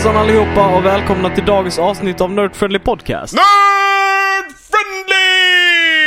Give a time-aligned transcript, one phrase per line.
[0.00, 3.34] Hejsan allihopa och välkomna till dagens avsnitt av Nerd Friendly Podcast.
[3.34, 6.00] Nerd Friendly!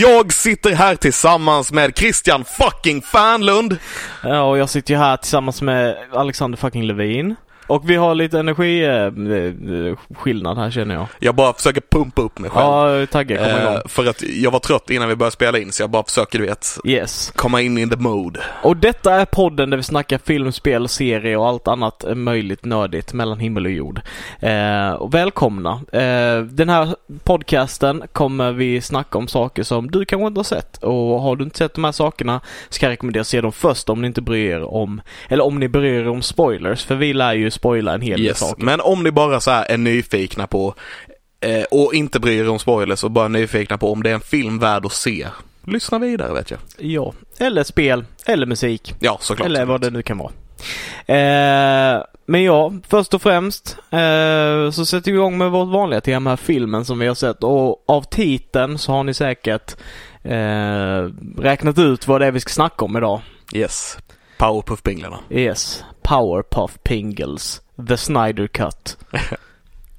[0.00, 3.76] Jag sitter här tillsammans med Christian fucking Fanlund.
[4.22, 7.36] Ja, och jag sitter ju här tillsammans med Alexander fucking Levin.
[7.70, 11.06] Och vi har lite energiskillnad här känner jag.
[11.18, 12.66] Jag bara försöker pumpa upp mig själv.
[12.66, 13.74] Ja, tagge, kom igång.
[13.74, 16.38] Eh, för att jag var trött innan vi började spela in så jag bara försöker
[16.38, 17.32] du vet Yes.
[17.36, 18.40] komma in in the mode.
[18.62, 23.12] Och detta är podden där vi snackar film, spel, serie och allt annat möjligt nördigt
[23.12, 24.00] mellan himmel och jord.
[24.40, 25.70] Eh, och välkomna.
[25.92, 26.94] Eh, den här
[27.24, 30.76] podcasten kommer vi snacka om saker som du kanske inte har sett.
[30.76, 33.88] Och har du inte sett de här sakerna ska jag rekommendera att se dem först
[33.88, 36.84] om ni inte bryr er om, eller om ni bryr er om spoilers.
[36.84, 38.38] För vi lär ju spoila en hel del Yes.
[38.38, 38.64] saker.
[38.64, 40.74] Men om ni bara så här är nyfikna på
[41.40, 44.20] eh, och inte bryr er om spoilers och bara nyfikna på om det är en
[44.20, 45.26] film värd att se.
[45.66, 46.60] Lyssna vidare vet jag.
[46.78, 48.94] Ja, eller spel, eller musik.
[49.00, 49.46] Ja, såklart.
[49.46, 49.68] Eller såklart.
[49.68, 50.32] vad det nu kan vara.
[51.06, 56.36] Eh, men ja, först och främst eh, så sätter vi igång med vårt vanliga tema,
[56.36, 57.44] filmen som vi har sett.
[57.44, 59.76] Och av titeln så har ni säkert
[60.22, 63.20] eh, räknat ut vad det är vi ska snacka om idag.
[63.54, 63.98] Yes.
[64.40, 65.22] Powerpuff-pinglarna.
[65.28, 68.96] Yes, Powerpuff Pingles, The Snyder Cut.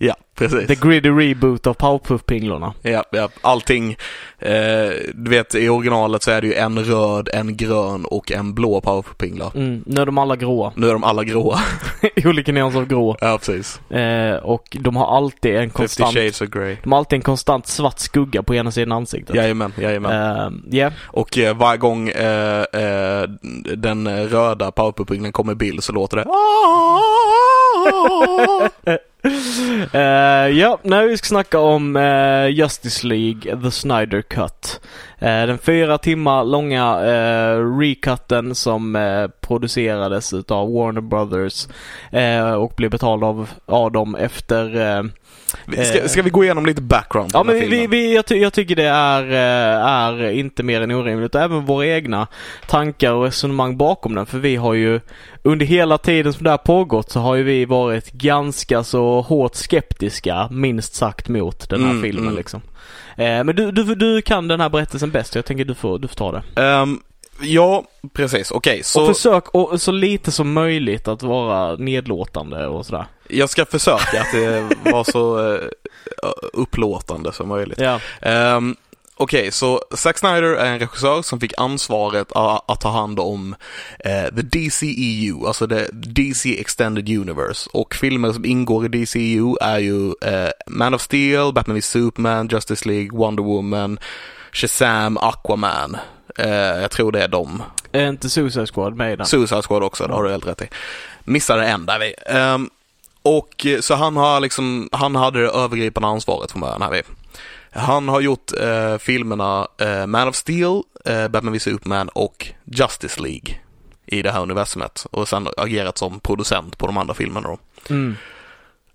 [0.04, 0.68] Ja, precis.
[0.68, 2.74] The gritty reboot av Powerpuff Pinglorna.
[2.82, 3.96] Ja, ja, allting.
[4.40, 8.54] Eh, du vet i originalet så är det ju en röd, en grön och en
[8.54, 9.52] blå powerpuff-pinglar.
[9.56, 10.72] Mm, nu är de alla gråa.
[10.82, 11.60] Nu är de alla gråa.
[12.16, 13.18] I olika nyanser av grå.
[13.22, 13.92] ja, precis.
[13.92, 16.78] Eh, och de har alltid en 50 konstant shades of grey.
[16.84, 19.36] De har alltid en konstant svart skugga på ena sidan ansiktet.
[19.36, 20.54] Jajamän, jajamän.
[20.54, 20.94] Uh, yeah.
[21.04, 23.24] Och eh, varje gång eh, eh,
[23.76, 26.24] den röda powerpuff-pingeln kommer i bild så låter det
[29.94, 34.82] uh, ja, nu vi ska snacka om uh, Justice League, The Snyder Cut.
[35.22, 38.98] Uh, den fyra timmar långa uh, recutten som
[39.42, 41.68] producerades utav Warner Brothers
[42.58, 44.78] och blev betald av, av dem efter
[45.86, 48.76] Ska, ska vi gå igenom lite background Ja men vi, vi, jag, ty jag tycker
[48.76, 51.36] det är, eh, är inte mer än orimligt.
[51.36, 52.28] Och även våra egna
[52.68, 54.26] tankar och resonemang bakom den.
[54.26, 55.00] För vi har ju
[55.44, 59.56] under hela tiden som det här pågått så har ju vi varit ganska så hårt
[59.56, 62.38] skeptiska minst sagt mot den här Mm, filmen mm.
[62.38, 62.62] liksom.
[63.18, 65.36] Eh, men du, du, du kan den här berättelsen bäst.
[65.36, 66.62] Jag tänker du får, du får ta det.
[66.62, 67.00] Ehm,
[67.42, 68.52] ja, precis.
[68.52, 73.06] Okej, så Och försök och, så lite som möjligt att vara nedlåtande och sådär.
[73.28, 75.62] jag ska försöka att det var så eh,
[76.54, 77.80] upplåtande som möjligt.
[77.80, 78.00] Ja.
[78.22, 78.76] Ehm,
[79.22, 82.32] Okej, så Zack Snyder är en regissör som fick ansvaret
[82.68, 83.56] att ta hand om
[84.00, 87.70] eh, the DCEU, alltså the DC Extended Universe.
[87.74, 92.48] Och filmer som ingår i DCEU är ju eh, Man of Steel, Batman v Superman,
[92.48, 94.00] Justice League, Wonder Woman,
[94.52, 95.98] Shazam, Aquaman.
[96.38, 97.64] Eh, jag tror det är dem.
[97.92, 99.26] Är inte Suicide Squad med i den?
[99.26, 100.68] Suicide Squad också, det har du helt rätt i.
[101.24, 102.14] Missade en där vi.
[102.26, 102.70] Ehm,
[103.22, 107.02] och eh, så han har liksom, han hade det övergripande ansvaret från början här vi.
[107.72, 110.82] Han har gjort eh, filmerna eh, Man of Steel,
[111.30, 113.56] Batman v Superman och Justice League
[114.06, 117.58] i det här universumet och sen agerat som producent på de andra filmerna då.
[117.90, 118.16] Mm.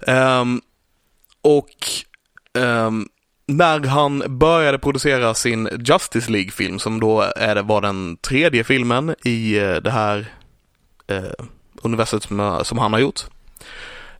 [0.06, 0.60] Ehm,
[1.42, 1.74] och
[2.58, 3.08] ehm,
[3.46, 9.58] när han började producera sin Justice League-film som då är var den tredje filmen i
[9.58, 10.26] eh, det här
[11.06, 11.44] eh,
[11.82, 13.20] universet som, eh, som han har gjort.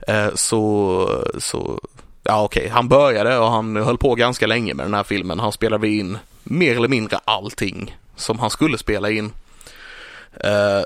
[0.09, 1.81] Eh, så, så,
[2.23, 5.41] ja okej, han började och han höll på ganska länge med den här filmen.
[5.41, 9.33] Han spelade in mer eller mindre allting som han skulle spela in.
[10.41, 10.83] Eh,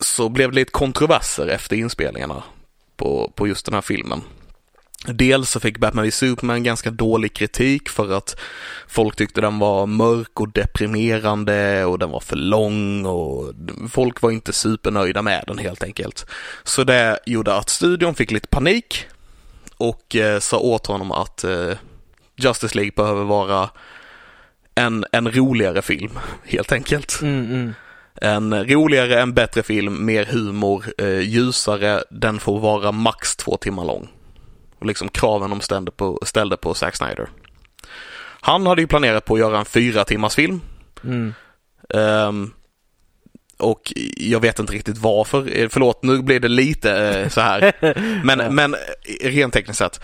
[0.00, 2.42] så blev det lite kontroverser efter inspelningarna
[2.96, 4.22] på, på just den här filmen.
[5.06, 8.36] Dels så fick Batman v Superman ganska dålig kritik för att
[8.88, 13.52] folk tyckte den var mörk och deprimerande och den var för lång och
[13.90, 16.26] folk var inte supernöjda med den helt enkelt.
[16.64, 19.06] Så det gjorde att studion fick lite panik
[19.76, 21.72] och eh, sa åt honom att eh,
[22.36, 23.70] Justice League behöver vara
[24.74, 27.18] en, en roligare film helt enkelt.
[27.22, 27.74] Mm, mm.
[28.14, 33.84] En roligare, en bättre film, mer humor, eh, ljusare, den får vara max två timmar
[33.84, 34.08] lång.
[34.80, 37.28] Och liksom kraven de ställde på, ställde på Zack Snyder.
[38.40, 40.60] Han hade ju planerat på att göra en fyra timmars film.
[41.04, 41.34] Mm.
[41.94, 42.52] Ehm,
[43.58, 45.58] och jag vet inte riktigt varför.
[45.58, 47.72] Eh, Förlåt, nu blir det lite eh, så här.
[48.24, 50.00] Men, men eh, rent tekniskt sett.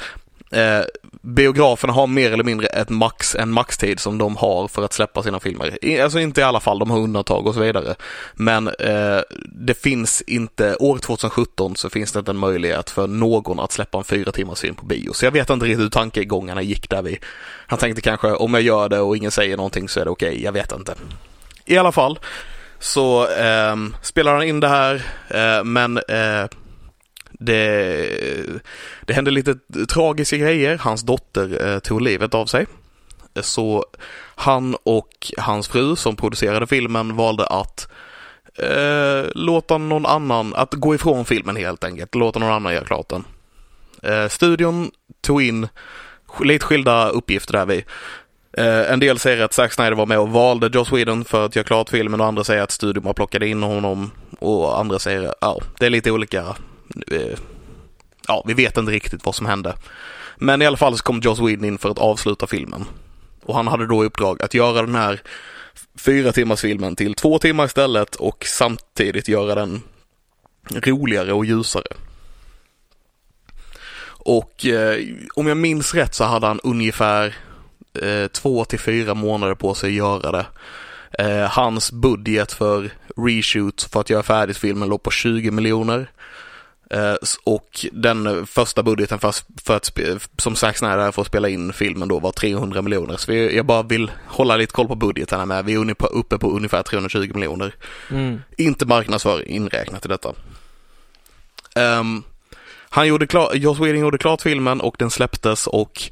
[0.50, 0.80] Eh,
[1.22, 5.22] biograferna har mer eller mindre ett max, en maxtid som de har för att släppa
[5.22, 5.84] sina filmer.
[5.84, 7.94] I, alltså inte i alla fall, de har undantag och så vidare.
[8.34, 13.60] Men eh, det finns inte, år 2017 så finns det inte en möjlighet för någon
[13.60, 15.12] att släppa en fyra timmars film på bio.
[15.12, 17.18] Så jag vet inte riktigt hur tankegångarna gick där vi.
[17.66, 20.44] Han tänkte kanske om jag gör det och ingen säger någonting så är det okej,
[20.44, 20.94] jag vet inte.
[21.64, 22.18] I alla fall
[22.78, 26.46] så eh, spelar han in det här eh, men eh,
[27.38, 28.62] det,
[29.06, 29.54] det hände lite
[29.88, 30.78] tragiska grejer.
[30.78, 32.66] Hans dotter eh, tog livet av sig.
[33.40, 33.84] Så
[34.34, 37.88] han och hans fru som producerade filmen valde att
[38.58, 42.14] eh, låta någon annan, att gå ifrån filmen helt enkelt.
[42.14, 43.24] Låta någon annan göra klart den.
[44.02, 44.90] Eh, studion
[45.20, 45.68] tog in
[46.40, 47.84] lite skilda uppgifter där vi.
[48.52, 51.56] Eh, en del säger att Zack Snyder var med och valde Joss Whedon för att
[51.56, 55.34] göra klart filmen och andra säger att studion bara plockade in honom och andra säger
[55.40, 56.56] ja, det är lite olika.
[57.06, 57.38] Eh,
[58.28, 59.74] ja, vi vet inte riktigt vad som hände.
[60.36, 62.84] Men i alla fall så kom Joss Whedon in för att avsluta filmen.
[63.42, 65.20] Och han hade då i uppdrag att göra den här
[65.98, 69.82] fyra timmars filmen till två timmar istället och samtidigt göra den
[70.70, 71.86] roligare och ljusare.
[74.26, 74.98] Och eh,
[75.34, 77.34] om jag minns rätt så hade han ungefär
[78.02, 80.46] eh, två till fyra månader på sig att göra det.
[81.18, 86.10] Eh, hans budget för reshoot för att göra färdigt filmen låg på 20 miljoner.
[86.90, 89.34] Eh, och den första budgeten för,
[89.64, 89.98] för att,
[90.38, 93.16] som Zack Snyder för att spela in filmen då var 300 miljoner.
[93.16, 95.64] Så vi, jag bara vill hålla lite koll på budgeten här med.
[95.64, 97.74] Vi är uppe på ungefär 320 miljoner.
[98.10, 98.42] Mm.
[98.56, 100.32] Inte marknadsföring inräknat i detta.
[101.74, 102.22] Ehm,
[102.88, 106.02] han gjorde klart, Joss Whedon gjorde klart filmen och den släpptes och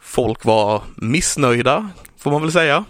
[0.00, 2.84] folk var missnöjda, får man väl säga.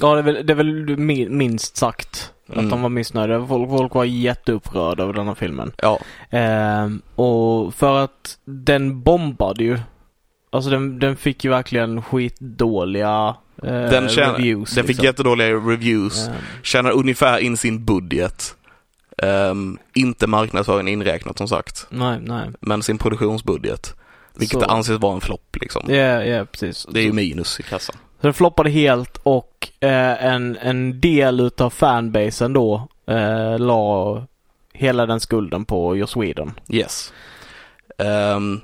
[0.00, 2.64] Ja, det är väl, det är väl min- minst sagt Mm.
[2.64, 3.46] att de var missnöjda.
[3.46, 5.72] Folk, folk var jätteupprörda över den här filmen.
[5.82, 5.98] Ja,
[6.30, 9.78] Ehm, och för att den bombade ju.
[10.50, 14.70] Alltså den, den fick ju verkligen skitdåliga eh, den, tjänar, reviews.
[14.74, 15.04] den fick liksom.
[15.04, 18.56] jättedåliga reviews, Ehm, tjänar ungefär in sin budget.
[19.22, 22.50] Ehm, inte marknadsföring inräknat som sagt, nej, nej.
[22.60, 23.94] men sin produktionsbudget.
[24.38, 25.82] Vilket Så- anses vara en flopp liksom.
[25.88, 26.86] Ja, ja precis.
[26.90, 27.96] Det är ju minus i kassan.
[28.26, 34.22] Så den floppade helt och eh, en, en del utav fanbasen då eh, la
[34.72, 36.52] hela den skulden på Joss Whedon.
[36.68, 37.12] Yes.
[37.98, 38.60] Um,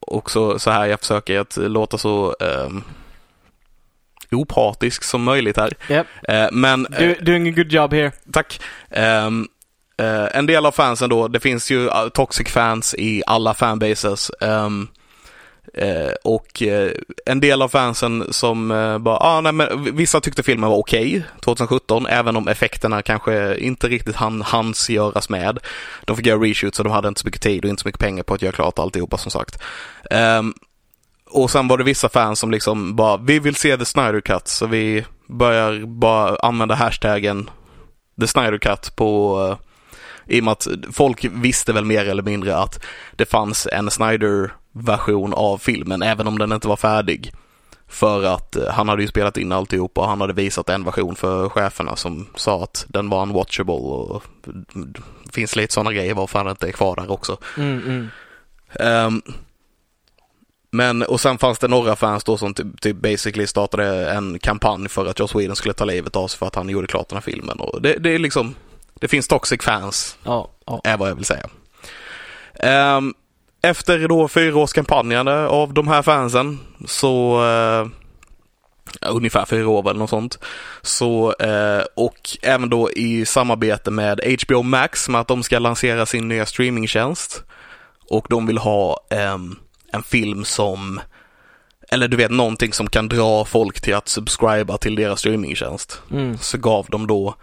[0.00, 2.84] och så, så här, jag försöker att låta så um,
[4.30, 5.72] opartisk som möjligt här.
[5.90, 6.06] Yep.
[6.28, 8.12] Eh, men, Du, doing a good job here.
[8.32, 8.60] tack.
[8.90, 9.48] Ehm,
[9.98, 14.30] eh, en del av fansen då, det finns ju uh, toxic fans i alla fanbases.
[14.40, 14.88] Ehm,
[15.76, 16.90] eh, och eh,
[17.26, 21.24] en del av fansen som eh, bara, ah, nej, men vissa tyckte filmen var okej
[21.40, 25.58] 2017, även om effekterna kanske inte riktigt hann, hanns göras med.
[26.04, 28.00] De fick göra reshoots och de hade inte så mycket tid och inte så mycket
[28.00, 29.62] pengar på att göra klart alltihopa som sagt.
[30.10, 30.54] Ehm,
[31.30, 34.48] och sen var det vissa fans som liksom bara, vi vill se The Snyder Cut,
[34.48, 37.50] så vi börjar bara använda hashtaggen
[38.20, 39.66] The Snyder Cut på eh,
[40.36, 42.84] i och med att folk visste väl mer eller mindre att
[43.16, 43.90] det fanns en
[44.76, 47.32] Snyder-version av filmen, även om den inte var färdig.
[47.88, 51.16] För att eh, han hade ju spelat in alltihop och han hade visat en version
[51.16, 54.22] för cheferna som sa att den var unwatchable och
[55.24, 57.38] det finns lite sådana grejer varför han inte är kvar där också.
[57.56, 58.08] Mm, mm.
[58.80, 59.22] Ehm,
[60.70, 64.88] men, och sen fanns det några fans då som typ, typ basically startade en kampanj
[64.88, 67.16] för att Joss Whedon skulle ta livet av sig för att han gjorde klart den
[67.16, 67.60] här filmen.
[67.60, 68.54] Och det, det är liksom,
[68.94, 70.80] det finns toxic fans, Ja, ja.
[70.84, 71.46] är vad jag vill säga.
[72.54, 73.14] Ehm,
[73.68, 77.86] efter då fyra års kampanjande av de här fansen så eh,
[79.10, 80.38] ungefär fyra år eller något sånt.
[80.82, 86.06] Så, eh, och även då i samarbete med HBO Max med att de ska lansera
[86.06, 87.42] sin nya streamingtjänst.
[88.10, 89.56] Och de vill ha ehm,
[89.92, 91.00] en film som,
[91.90, 96.02] eller du vet någonting som kan dra folk till att subscriba till deras streamingtjänst.
[96.10, 96.38] Mm.
[96.38, 97.34] Så gav de då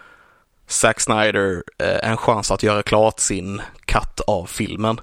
[0.67, 4.99] Zack Snyder eh, en chans att göra klart sin cut av filmen.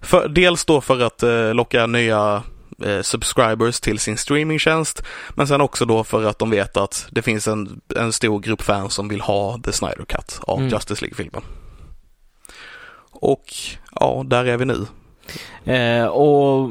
[0.00, 2.42] För, dels då för att eh, locka nya
[2.84, 5.02] eh, subscribers till sin streamingtjänst.
[5.30, 8.62] Men sen också då för att de vet att det finns en, en stor grupp
[8.62, 10.70] fans som vill ha The Snyder Cut av Mm.
[10.70, 11.42] Justice League-filmen.
[13.10, 13.44] Och
[14.00, 14.86] ja, där är vi nu.
[15.74, 16.70] Eh, och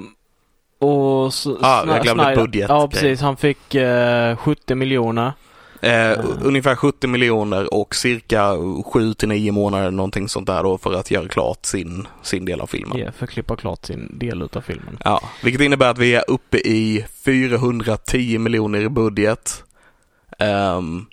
[0.81, 2.69] och s- Ah, jag glömde Snyder- budget.
[2.69, 3.21] Ja, precis.
[3.21, 5.33] Han fick eh, 70 miljoner.
[5.81, 8.53] Eh, Ungefär 70 miljoner och cirka
[8.85, 12.61] 7 till 9 månader någonting sånt där då för att göra klart sin, sin del
[12.61, 12.97] av filmen.
[12.99, 14.97] Ja, för att klippa klart sin del utav filmen.
[15.05, 19.63] Ja, vilket innebär att vi är uppe i 410 miljoner i budget.
[20.39, 21.05] Ehm,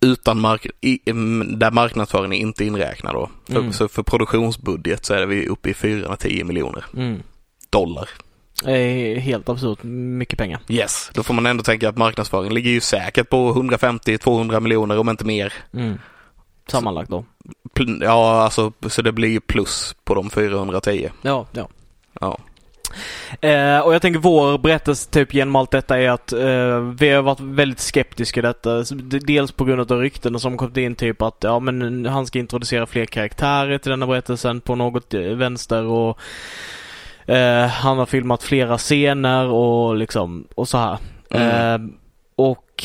[0.00, 3.30] utan mark i, mm, där marknadsföringen är inte inräknad då.
[3.46, 3.72] För, Mm.
[3.72, 7.22] Så för produktionsbudget så är vi uppe i 410 miljoner Mm.
[7.70, 8.08] dollar.
[9.20, 10.60] Helt absurt mycket pengar.
[10.68, 15.08] Yes, då får man ändå tänka att marknadsföringen ligger ju säkert på 150-200 miljoner om
[15.08, 15.52] inte mer.
[15.72, 15.98] Mm.
[16.68, 17.24] Sammanlagt då.
[18.00, 21.10] Ja, alltså så det blir ju plus på de 410.
[21.22, 21.68] Ja, ja.
[22.20, 22.38] Ja.
[23.40, 27.22] Eh, och jag tänker vår berättelse typ genom allt detta är att eh, vi har
[27.22, 28.84] varit väldigt skeptiska i detta.
[29.26, 32.86] Dels på grund av ryktena som kommit in typ att ja men han ska introducera
[32.86, 36.18] fler karaktärer till denna berättelsen på något eh, vänster och
[37.26, 40.98] eh, han har filmat flera scener och liksom och så här.
[41.30, 41.82] Mm.
[41.82, 41.90] Eh,
[42.36, 42.84] och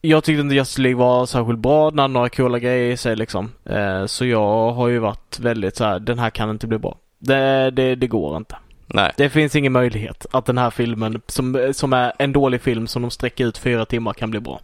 [0.00, 1.90] jag tyckte inte Justice League var särskilt bra.
[1.90, 3.52] Den hade några coola grejer i sig liksom.
[3.64, 6.96] Eh, så jag har ju varit väldigt så här, den här kan inte bli bra.
[7.18, 8.56] Det, det, det går inte.
[8.86, 9.12] Nej.
[9.16, 13.02] Det finns ingen möjlighet att den här filmen, som, som är en dålig film som
[13.02, 14.60] de sträcker ut fyra timmar, kan bli bra.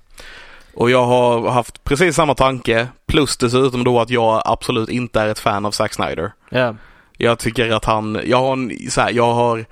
[0.75, 2.89] Och jag har haft precis samma tanke.
[3.07, 6.33] Plus dessutom då att jag absolut inte är ett fan av Zack Snyder.
[6.51, 6.75] Ja.
[7.23, 9.65] Jag tycker att han, jag har, en- så här, jag har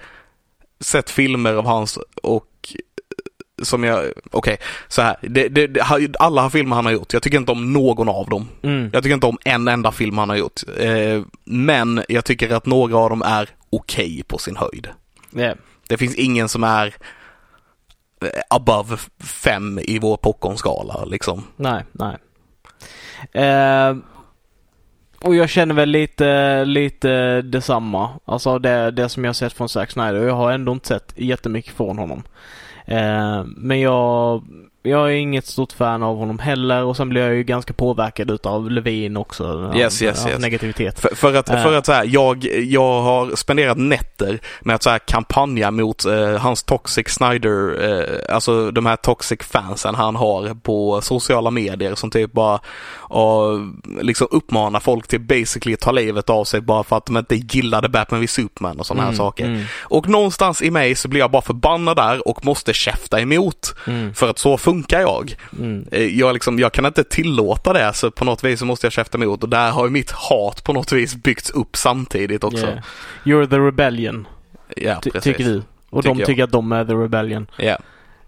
[0.81, 2.47] sett filmer av hans och
[3.63, 5.81] som jag, okej, så här, det, det, det,
[6.19, 8.49] alla filmer han har gjort, jag tycker inte om någon av dem.
[8.63, 8.91] Mm.
[8.93, 10.61] Jag tycker inte om en enda film han har gjort.
[10.79, 14.89] Eh, men jag tycker att några av dem är okej på sin höjd.
[15.31, 15.55] Ja.
[15.89, 16.95] Det finns ingen som är
[18.51, 21.43] above fem i vår popcornskala liksom.
[21.57, 22.17] Nej, nej.
[23.33, 23.97] Eh,
[25.25, 28.11] och jag känner väl lite, lite detsamma.
[28.25, 30.27] Alltså det, det som jag sett från Zack Snyder.
[30.27, 32.23] Jag har ändå inte sett jättemycket från honom.
[32.85, 34.43] Eh, men jag,
[34.83, 38.31] jag är inget stort fan av honom heller och sen blir jag ju ganska påverkad
[38.31, 39.73] utav Levin också.
[39.77, 40.41] Yes, yes, Hans yes.
[40.41, 41.01] Negativitet.
[41.01, 41.63] För, för att, Eh.
[41.63, 46.05] för att så här, jag, jag har spenderat nätter med att så här kampanja mot
[46.05, 47.83] eh, hans Toxic Snyder,
[48.29, 52.61] eh, alltså de här toxic fansen han har på sociala medier som typ bara
[52.99, 53.59] och,
[54.01, 57.89] liksom uppmanar folk till basically ta livet av sig bara för att de inte gillade
[57.89, 59.45] Batman vid Superman och sådana här Mm, saker.
[59.45, 63.75] mm, Och någonstans i mig så blir jag bara förbannad där och måste käfta emot.
[63.87, 65.35] mm, För att så funkar jag.
[65.59, 65.87] mm.
[65.93, 68.93] Eh, Jag, liksom, jag kan inte tillåta det så på något vis så måste jag
[68.93, 72.67] käfta emot och där har ju mitt hat på något vis byggts upp samtidigt också.
[72.67, 72.79] Yeah.
[73.25, 74.27] You're the rebellion,
[74.77, 75.23] Ja, precis.
[75.23, 75.63] tycker du.
[75.91, 76.27] Och Tycker de jag.
[76.27, 77.47] tycker att de är the rebellion.
[77.57, 77.79] Ja.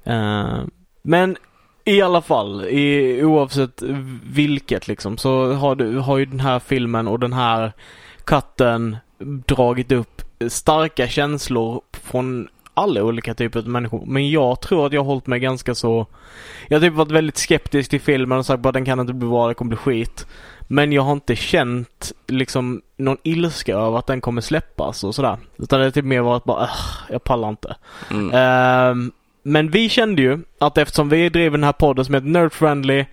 [0.05, 0.61] Eh,
[1.03, 1.37] men
[1.85, 3.83] i alla fall, i, oavsett
[4.25, 7.73] vilket liksom, så har, du, har ju den här filmen och den här
[8.25, 8.97] katten
[9.47, 14.03] dragit upp starka känslor från alla olika typer av människor.
[14.07, 16.07] Men jag tror att jag har hållit mig ganska så...
[16.69, 19.29] Jag har typ varit väldigt skeptisk till filmen och sagt bara den kan inte bli
[19.29, 20.27] bra, det kommer bli skit.
[20.69, 25.39] Men jag har inte känt liksom någon ilska över att den kommer släppas och sådär.
[25.59, 27.77] Utan det är typ mer varit bara, "Ugh, jag pallar inte.
[28.11, 28.31] Mm.
[28.35, 29.13] Ehm,
[29.43, 33.05] men vi kände ju att eftersom vi driver den här podden som heter Nerd Friendly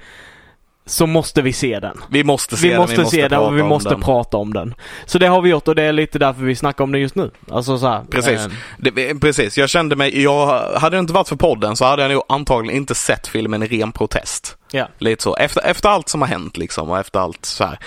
[0.90, 1.98] så måste vi se den.
[2.10, 4.02] Vi måste se Vi den, måste, se den och vi måste den.
[4.02, 4.74] prata om den.
[5.06, 7.16] Så det har vi gjort och det är lite därför vi snackar om den just
[7.16, 7.32] nu.
[7.52, 8.40] Alltså så här, Precis.
[8.40, 10.48] ehm, Det, precis, jag kände mig, jag,
[10.80, 13.68] hade det inte varit för podden så hade jag nog antagligen inte sett filmen i
[13.68, 14.58] ren protest.
[14.72, 14.88] Ja.
[14.98, 17.80] Lite så, efter, efter allt som har hänt liksom och efter allt så här.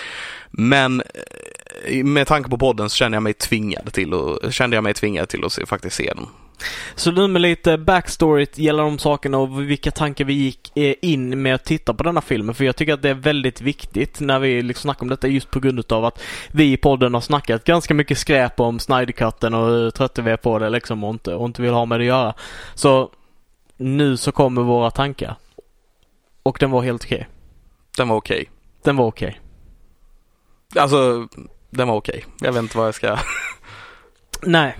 [0.51, 1.01] Men
[1.87, 4.93] eh, med tanke på podden så kände jag mig tvingad till att, kände jag mig
[4.93, 6.25] tvingad till att se, faktiskt se den.
[6.95, 11.41] Så nu med lite backstory gällande de sakerna och vilka tankar vi gick eh, in
[11.41, 12.55] med att titta på denna filmen.
[12.55, 15.51] För jag tycker att det är väldigt viktigt när vi liksom snackar om detta just
[15.51, 19.67] på grund av att vi i podden har snackat ganska mycket skräp om Snydercutten och
[19.67, 22.03] hur trötta vi är på det liksom och inte, och inte vill ha med det
[22.03, 22.33] att göra.
[22.75, 23.09] Så
[23.77, 25.35] nu så kommer våra tankar.
[26.43, 27.27] Och den var helt okej.
[27.97, 28.49] Den var okej.
[28.83, 29.41] Den var okej.
[30.75, 31.27] Alltså,
[31.69, 32.25] den var okej.
[32.39, 33.17] Jag vet inte vad jag ska...
[34.41, 34.77] Nej.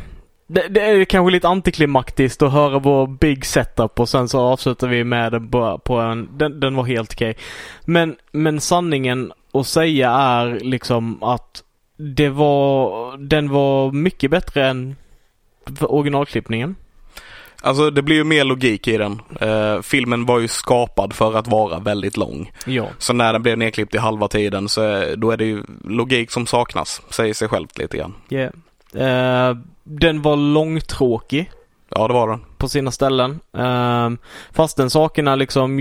[0.54, 4.88] Det, det är kanske lite antiklimaktiskt att höra vår big setup och sen så avslutar
[4.88, 6.30] vi med bara på en...
[6.38, 7.38] Den, den var helt okej.
[7.86, 11.64] Men, men sanningen att säga är liksom att
[11.98, 13.18] det var...
[13.18, 14.96] Den var mycket bättre än
[15.80, 16.76] originalklippningen.
[17.62, 19.22] Alltså det blir ju mer logik i den.
[19.40, 22.52] Eh, filmen var ju skapad för att vara väldigt lång.
[22.66, 22.88] Ja.
[22.98, 26.32] Så när den blev nedklippt i halva tiden så är, då är det ju logik
[26.32, 28.14] som saknas, säger sig självt lite grann.
[28.30, 28.52] Yeah.
[28.96, 31.52] Eh, den var långtråkig
[31.96, 32.40] Ja, det var den.
[32.58, 33.40] på sina ställen.
[33.52, 34.18] Um,
[34.52, 35.78] fastän sakerna liksom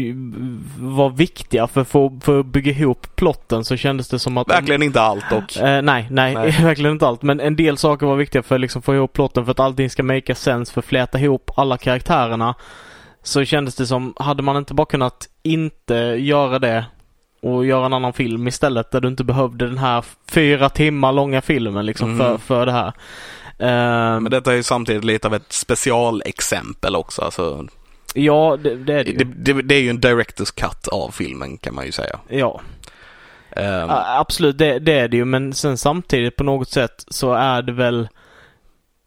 [0.78, 4.48] var viktiga för, för, för att bygga ihop plotten så kändes det som att...
[4.48, 5.56] Verkligen inte allt dock.
[5.56, 6.50] Eh, nej, nej, Nej.
[6.62, 7.22] verkligen inte allt.
[7.22, 9.90] Men en del saker var viktiga för att liksom få ihop plotten för att allting
[9.90, 12.54] ska make sense för att fläta ihop alla karaktärerna.
[13.22, 16.84] Så kändes det som, hade man inte bara kunnat inte göra det
[17.42, 21.40] och göra en annan film istället där du inte behövde den här fyra timmar långa
[21.40, 22.18] filmen liksom Mm.
[22.18, 22.92] för, för det här.
[23.58, 27.22] Ehm, Men detta är ju samtidigt lite av ett specialexempel också.
[27.22, 27.66] Alltså,
[28.14, 29.16] Ja, det, det är det, ju.
[29.24, 32.18] det, det är ju en director's cut av filmen kan man ju säga.
[32.28, 32.60] Ja,
[33.88, 35.24] a- absolut det, det är det ju.
[35.24, 38.08] Men sen samtidigt på något sätt så är det väl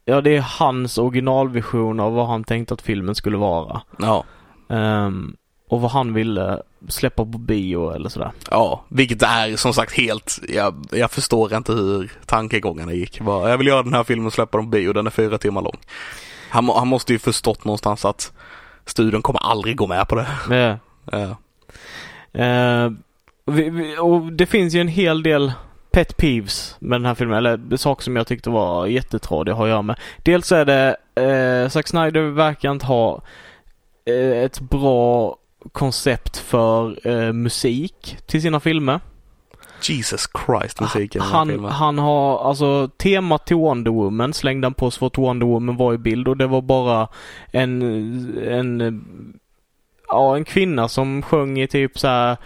[0.07, 3.81] Ja, det är hans originalvision av vad han tänkte att filmen skulle vara.
[3.99, 4.23] ja.
[4.69, 5.35] Ehm,
[5.75, 8.31] och vad han ville släppa på bio eller sådär.
[8.51, 13.19] Ja, vilket är som sagt helt, jag, jag förstår inte hur tankegångarna gick.
[13.19, 15.37] Bara, Jag vill göra den här filmen och släppa den på bio, den är fyra
[15.37, 15.77] timmar lång.
[16.49, 18.33] Han, han måste ju förstått någonstans att
[18.85, 20.27] studion kommer aldrig gå med på det.
[20.49, 20.77] Ja.
[21.11, 21.37] Ja.
[22.41, 22.91] Eh,
[23.99, 25.51] och det finns ju en hel del
[25.91, 29.65] pet peeves med den här filmen, eller saker som jag tyckte var jättetrådiga att ha
[29.65, 29.99] att göra med.
[30.23, 33.21] Dels är det, eh, Zack Snyder verkar inte ha
[34.05, 35.37] eh, ett bra
[35.71, 38.99] koncept för eh, musik till sina filmer.
[39.81, 41.71] Jesus Christ musiken i Han, filmen.
[41.71, 45.93] han har, alltså temat till Wonder Woman slängde han på så fort Wonder Woman var
[45.93, 47.07] i bild och det var bara
[47.51, 47.81] en,
[48.47, 49.03] en,
[50.07, 52.37] ja en kvinna som sjöng i typ så här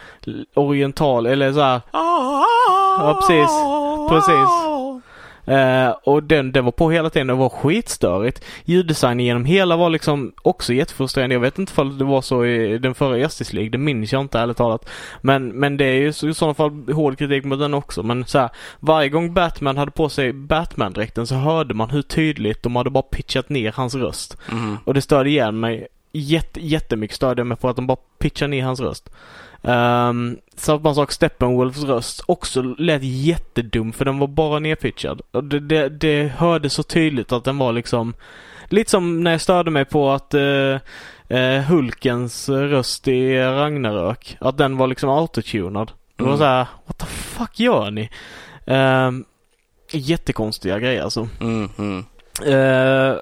[0.55, 3.49] oriental eller så här Ja, precis.
[4.09, 4.68] Precis.
[5.49, 7.27] Eh, och den, den var på hela tiden.
[7.27, 8.45] Det var skitstörigt.
[8.65, 11.35] Ljuddesignen genom hela var liksom också jättefrustrerande.
[11.35, 13.69] Jag vet inte om det var så i den förra Justice League.
[13.69, 14.89] Det minns jag inte ärligt talat.
[15.21, 18.03] Men, men det är ju så, i sådana fall hård kritik mot den också.
[18.03, 22.63] Men så här, varje gång Batman hade på sig Batman-dräkten så hörde man hur tydligt
[22.63, 24.37] de hade bara pitchat ner hans röst.
[24.51, 24.77] Mm.
[24.85, 28.47] Och det störde igen mig jätte, jättemycket störde jag mig på att de bara pitchar
[28.47, 29.09] ner hans röst.
[29.61, 35.21] Um, samma sak Steppenwolfs röst också lät jättedum för den var bara nerpitchad.
[35.31, 38.13] Och det, det, det hörde så tydligt att den var liksom
[38.71, 40.77] Lite som när jag störde mig på att uh,
[41.31, 45.91] uh, Hulkens röst i Ragnarök, att den var liksom autotunad.
[46.15, 46.39] Det var Mm.
[46.39, 48.09] så här, what the fuck gör ni?
[48.65, 49.25] Um,
[49.91, 51.27] jättekonstiga grejer alltså.
[51.41, 52.05] Mm, mm.
[52.45, 53.15] Eh,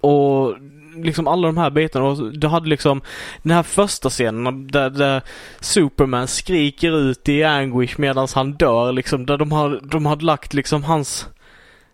[0.00, 0.56] och
[0.94, 2.04] liksom alla de här bitarna.
[2.04, 3.00] Och du hade liksom
[3.42, 5.22] den här första scenen där, där
[5.60, 9.26] Superman skriker ut i anguish medan han dör liksom.
[9.26, 11.28] Där de, har, de hade lagt liksom hans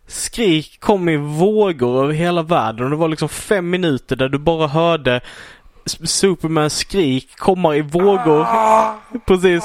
[0.06, 2.84] skrik kom i vågor över hela världen.
[2.84, 5.20] Och det var liksom fem minuter där du bara hörde
[6.04, 8.46] Supermans skrik komma i vågor.
[9.26, 9.64] Precis.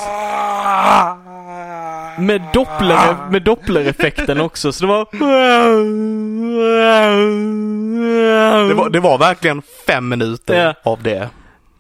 [2.19, 4.71] Med doppler, med dopplereffekten också.
[4.71, 5.08] Så det var...
[8.67, 10.73] Det, var, det var verkligen fem minuter Ja.
[10.91, 11.30] av det.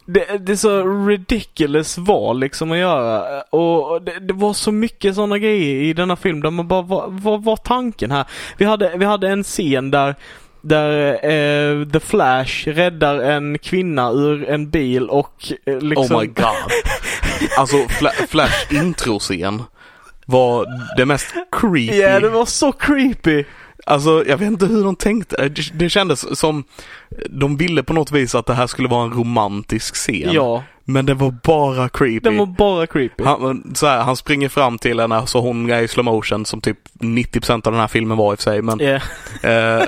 [0.05, 3.41] Det, det är så ridiculous val liksom att göra.
[3.41, 7.11] Och det, det var så mycket sådana grejer i denna film där man bara, vad,
[7.21, 8.25] vad var tanken här?
[8.57, 10.15] Vi hade, vi hade en scen där
[10.65, 15.33] där eh, The Flash räddar en kvinna ur en bil och
[15.65, 16.15] eh, liksom...
[16.15, 16.45] Oh my god.
[17.57, 19.63] Alltså Fla- Flash introscen
[20.25, 20.65] var
[20.97, 21.97] det mest creepy.
[21.97, 23.43] Ja, det var så creepy!
[23.85, 25.47] Alltså jag vet inte hur de tänkte.
[25.49, 26.63] Det, det kändes som
[27.29, 30.29] de ville på något vis att det här skulle vara en romantisk scen.
[30.33, 32.19] Ja, Men det var bara creepy.
[32.19, 33.23] den var bara creepy.
[33.23, 36.61] Han, så här, han springer fram till henne så hon är i slow motion som
[36.61, 38.61] typ 90% av den här filmen var i och för sig.
[38.61, 38.99] Men, Ja.
[39.49, 39.83] eh,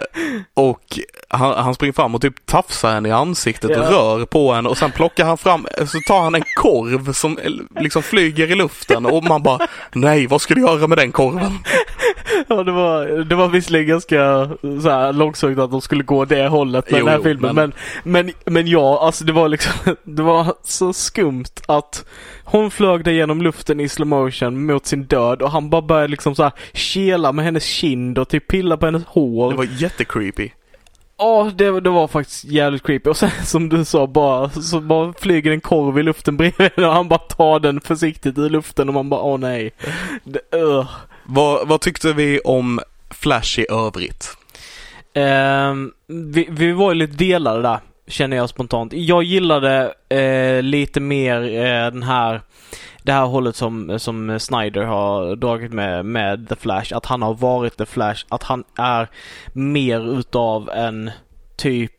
[0.53, 3.91] och han, han springer fram och typ tafsar henne i ansiktet och Ja.
[3.91, 7.39] rör på henne och sen plockar han fram, så tar han en korv som
[7.79, 11.57] liksom flyger i luften och man bara nej vad ska du göra med den korven?
[12.47, 16.47] Ja, det var, det var visserligen ganska så här långsökt att de skulle gå det
[16.47, 17.55] hållet med Jo, den här jo, filmen.
[17.55, 22.05] Men, men, men ja, alltså det var liksom, det var så skumt att
[22.43, 26.07] hon flög där genom luften i slow motion mot sin död och han bara började
[26.07, 29.51] liksom så här kela med hennes kind och typ pilla på hennes hår.
[29.51, 30.49] Det var jättecreepy.
[31.17, 33.09] Ja, det, det var faktiskt jävligt creepy.
[33.09, 36.93] Och sen som du sa bara, så bara flyger en korv i luften bredvid och
[36.93, 39.71] han bara tar den försiktigt i luften och man bara åh nej.
[40.23, 40.87] Det, ugh.
[41.25, 44.37] Vad, vad tyckte vi om Flash i övrigt?
[45.13, 48.93] Ehm, vi, vi var ju lite delade där, känner jag spontant.
[48.93, 52.41] Jag gillade eh, lite mer eh, den här
[53.03, 56.95] det här hållet som, som Snyder har dragit med, med The Flash.
[56.95, 58.25] Att han har varit The Flash.
[58.29, 59.09] Att han är
[59.53, 61.11] mer utav en
[61.55, 61.91] typ,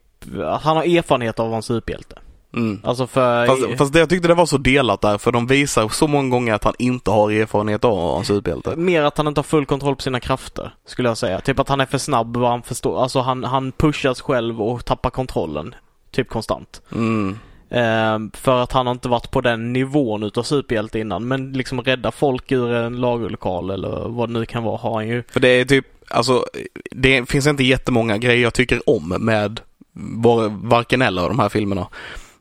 [0.44, 2.18] att han har erfarenhet av att vara en superhjälte.
[2.56, 2.80] Mm.
[2.84, 3.46] Alltså för...
[3.46, 6.28] Fast, fast det, jag tyckte det var så delat där för de visar så många
[6.28, 8.76] gånger att han inte har erfarenhet av att vara en superhjälte.
[8.76, 11.40] Mer att han inte har full kontroll på sina krafter, skulle jag säga.
[11.40, 13.02] Typ att han är för snabb vad han förstår.
[13.02, 15.74] Alltså han, han pushas själv och tappar kontrollen.
[16.10, 16.82] Typ konstant.
[16.92, 17.38] Mm.
[17.70, 21.28] Ehm, för att han har inte varit på den nivån utav superhjälte innan.
[21.28, 25.08] Men liksom rädda folk ur en lagerlokal eller vad det nu kan vara har han
[25.08, 25.22] ju.
[25.28, 26.44] För det är typ, alltså
[26.90, 29.60] det finns inte jättemånga grejer jag tycker om med
[29.98, 31.86] var, varken eller av de här filmerna.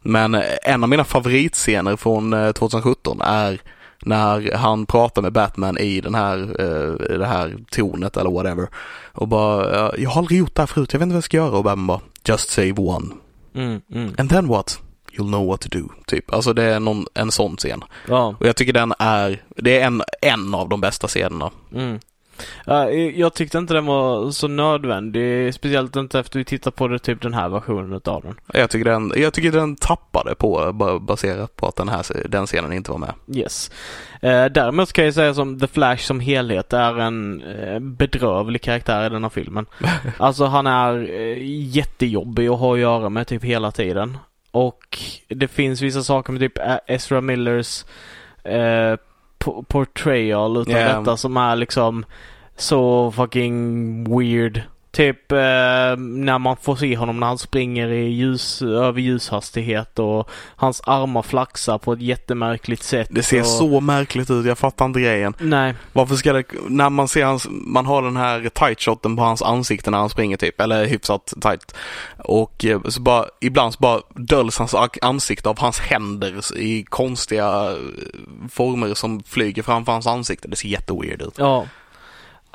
[0.05, 3.61] Men en av mina favoritscener från eh, 2017 är
[4.01, 8.67] när han pratar med Batman i den här, eh, det här tornet eller whatever.
[9.11, 11.23] Och bara, "Ja, jag har aldrig gjort det här förut, jag vet inte vad jag
[11.23, 11.57] ska göra.
[11.57, 13.07] Och Batman bara, just save one.
[13.55, 14.13] Mm, mm.
[14.17, 14.79] And then what?
[15.17, 15.89] you'll know what to do.
[16.05, 16.33] Typ.
[16.33, 17.83] Alltså det är någon, en sån scen.
[18.07, 18.35] Ja.
[18.39, 21.51] Och jag tycker den är, det är en, en av de bästa scenerna.
[21.73, 21.99] Mm.
[22.65, 25.54] Ja, jag tyckte inte den var så nödvändig.
[25.54, 28.36] Speciellt inte efter vi tittat på det, typ den här versionen utav den.
[28.54, 32.45] Jag tycker den, jag tycker den tappade på, ba- baserat på att den här den
[32.45, 33.13] scenen inte var med.
[33.36, 33.71] Yes.
[34.21, 39.06] Eh, däremot kan jag säga som The Flash som helhet är en eh, bedrövlig karaktär
[39.06, 39.65] i den här filmen.
[40.17, 41.38] alltså han är eh,
[41.76, 44.17] jättejobbig att ha att göra med typ hela tiden.
[44.52, 47.86] Och det finns vissa saker med typ Ezra Millers
[48.43, 48.98] eh,
[49.67, 50.99] portrayal utav Yeah.
[50.99, 52.05] detta som är liksom
[52.55, 54.62] så fucking weird.
[54.95, 55.38] Typ eh,
[55.97, 61.21] när man får se honom när han springer i ljus, över ljushastighet och hans armar
[61.21, 63.08] flaxar på ett jättemärkligt sätt.
[63.12, 63.47] Det ser och...
[63.47, 65.34] så märkligt ut, jag fattar inte grejen.
[65.39, 65.73] Nej.
[65.93, 69.41] Varför ska det, när man ser hans, man har den här tight shoten på hans
[69.41, 71.75] ansikte när han springer typ, eller hyfsat tight.
[72.17, 77.71] Och eh, så bara, ibland så bara döljs hans ansikte av hans händer i konstiga
[77.71, 77.77] eh,
[78.51, 80.47] former som flyger framför hans ansikte.
[80.47, 81.36] Det ser jätteweird ut.
[81.38, 81.65] Ja.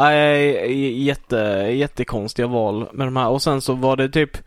[0.00, 1.36] Nej, jätte,
[1.72, 3.28] jättekonstiga val med de här.
[3.28, 4.38] Och sen så var det typ,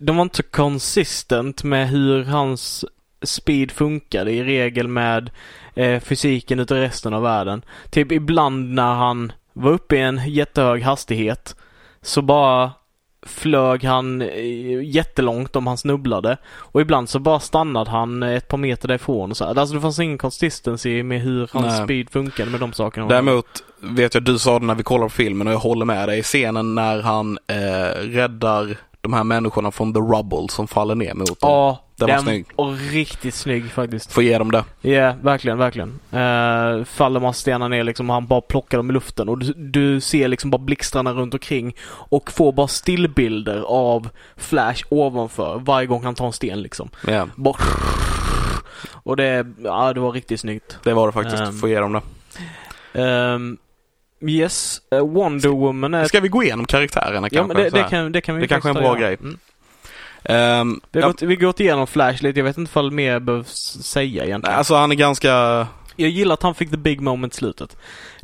[0.00, 2.84] de var inte så consistent med hur hans
[3.22, 5.30] speed funkade i regel med
[5.74, 7.62] eh, fysiken utav resten av världen.
[7.90, 11.56] Typ ibland när han var uppe i en jättehög hastighet
[12.02, 12.72] så bara
[13.26, 16.36] flög han eh, jättelångt om han snubblade.
[16.56, 19.30] Och ibland så bara stannade han ett par meter därifrån.
[19.30, 19.44] Och så.
[19.44, 21.84] Alltså det fanns ingen consistency med hur hans Nej.
[21.84, 23.06] speed funkade med de sakerna.
[23.06, 23.46] Däremot
[23.80, 26.22] vet jag, du sa det när vi kollade på filmen och jag håller med dig.
[26.22, 31.40] Scenen när han eh, räddar de här människorna från the rubble som faller ner mot
[31.40, 31.50] dem.
[31.50, 32.46] Ja, Den var den snygg.
[32.56, 34.12] och riktigt snygg faktiskt.
[34.12, 34.64] Får ge dem det.
[34.80, 35.88] Ja, verkligen, verkligen.
[36.12, 39.52] Uh, faller massa stenar ner liksom och han bara plockar dem i luften och du,
[39.56, 45.86] du ser liksom bara blixtrarna runt omkring och får bara stillbilder av Flash ovanför varje
[45.86, 46.90] gång han tar en sten liksom.
[47.06, 47.56] Ja, Bara
[48.92, 50.78] och det, ja det var riktigt snyggt.
[50.82, 51.42] det var det faktiskt.
[51.42, 51.52] Ehm.
[51.58, 52.02] Får ge dem det.
[53.02, 53.58] Ehm,
[54.20, 56.04] yes, eh, Wonder Woman är...
[56.04, 57.54] Ska vi gå igenom karaktärerna Ja, kanske?
[57.54, 59.16] men det, det, kan, det kan vi Det kanske är en bra grej.
[59.20, 59.38] Mm.
[60.24, 63.78] Ehm, Vi, har gått, vi gått igenom Flash lite, jag vet inte ifall mer behövs
[63.82, 64.58] säga egentligen.
[64.58, 67.76] alltså han är ganska, Jag gillar att han fick the big moment slutet.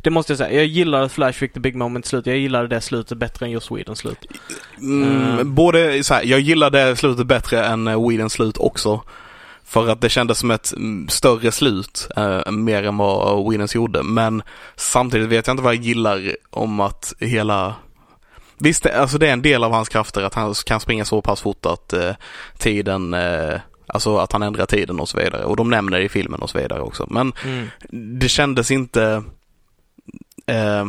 [0.03, 0.51] Det måste jag säga.
[0.53, 2.27] Jag gillar att Flash fick the big moment slutet.
[2.27, 4.17] Jag gillade det slutet bättre än Joss Whedons slut.
[4.79, 5.55] mm, Ehm.
[5.55, 9.01] både så här, jag gillade slutet bättre än uh, Whedons slut också.
[9.65, 14.03] För att det kändes som ett mm, större slut, eh, mer än vad Whedons gjorde.
[14.03, 14.43] Men
[14.75, 17.75] samtidigt vet jag inte vad jag gillar om att hela
[18.61, 21.41] Visst, alltså det är en del av hans krafter att han kan springa så pass
[21.41, 22.11] fort att eh,
[22.57, 25.43] tiden, eh, alltså att han ändrar tiden och så vidare.
[25.45, 27.07] Och de nämner det i filmen och så vidare också.
[27.09, 27.67] Men Mm.
[28.19, 29.23] det kändes inte...
[30.45, 30.85] Eh,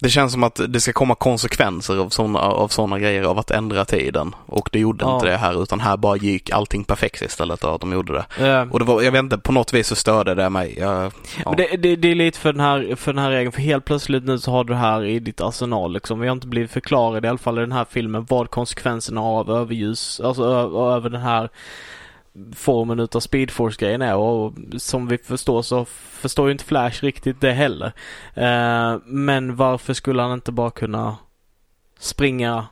[0.00, 3.50] det känns som att det ska komma konsekvenser av sådana av såna grejer av att
[3.50, 4.34] ändra tiden.
[4.46, 5.14] Och det gjorde Ja.
[5.14, 8.46] inte det här utan här bara gick allting perfekt istället av att de gjorde det.
[8.48, 10.74] Eh, Och det var, jag vet inte, på något vis så störde det mig.
[10.78, 11.10] Jag, ja.
[11.44, 13.84] Men det, det, det är lite för den, här, för den här regeln, för helt
[13.84, 16.20] plötsligt nu så har du det här i ditt arsenal liksom.
[16.20, 19.50] Vi har inte blivit förklarade i alla fall i den här filmen vad konsekvenserna av
[19.50, 20.44] överljus, alltså
[20.96, 21.48] över den här
[22.54, 27.52] formen utav speedforce-grejen är och som vi förstår så förstår ju inte Flash riktigt det
[27.52, 27.92] heller.
[28.34, 31.16] Eh, men varför skulle han inte bara kunna
[31.98, 32.66] springa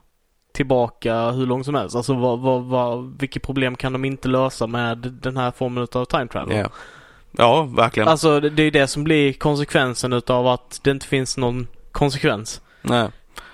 [0.53, 1.97] tillbaka hur långt som helst?
[1.97, 6.05] Alltså vad, vad, vad, vilket problem kan de inte lösa med den här formen utav
[6.05, 6.57] time travel?
[6.57, 6.69] Ja,
[7.31, 8.09] ja verkligen.
[8.09, 12.61] Alltså det är det som blir konsekvensen utav att det inte finns någon konsekvens.
[12.83, 13.09] Nej.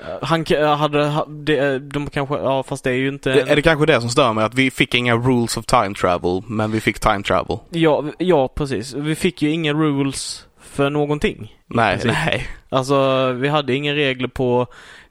[0.08, 3.32] Eh, Han ka- hade, ha- det, de kanske, ja fast det är ju inte...
[3.32, 4.44] Det, är det kanske det som stör mig?
[4.44, 7.58] Att vi fick inga rules of time travel, men vi fick time travel.
[7.70, 8.94] Ja, ja precis.
[8.94, 11.56] Vi fick ju inga rules för någonting.
[11.66, 12.12] Nej, princip.
[12.26, 12.48] nej.
[12.68, 14.66] Alltså vi hade inga regler på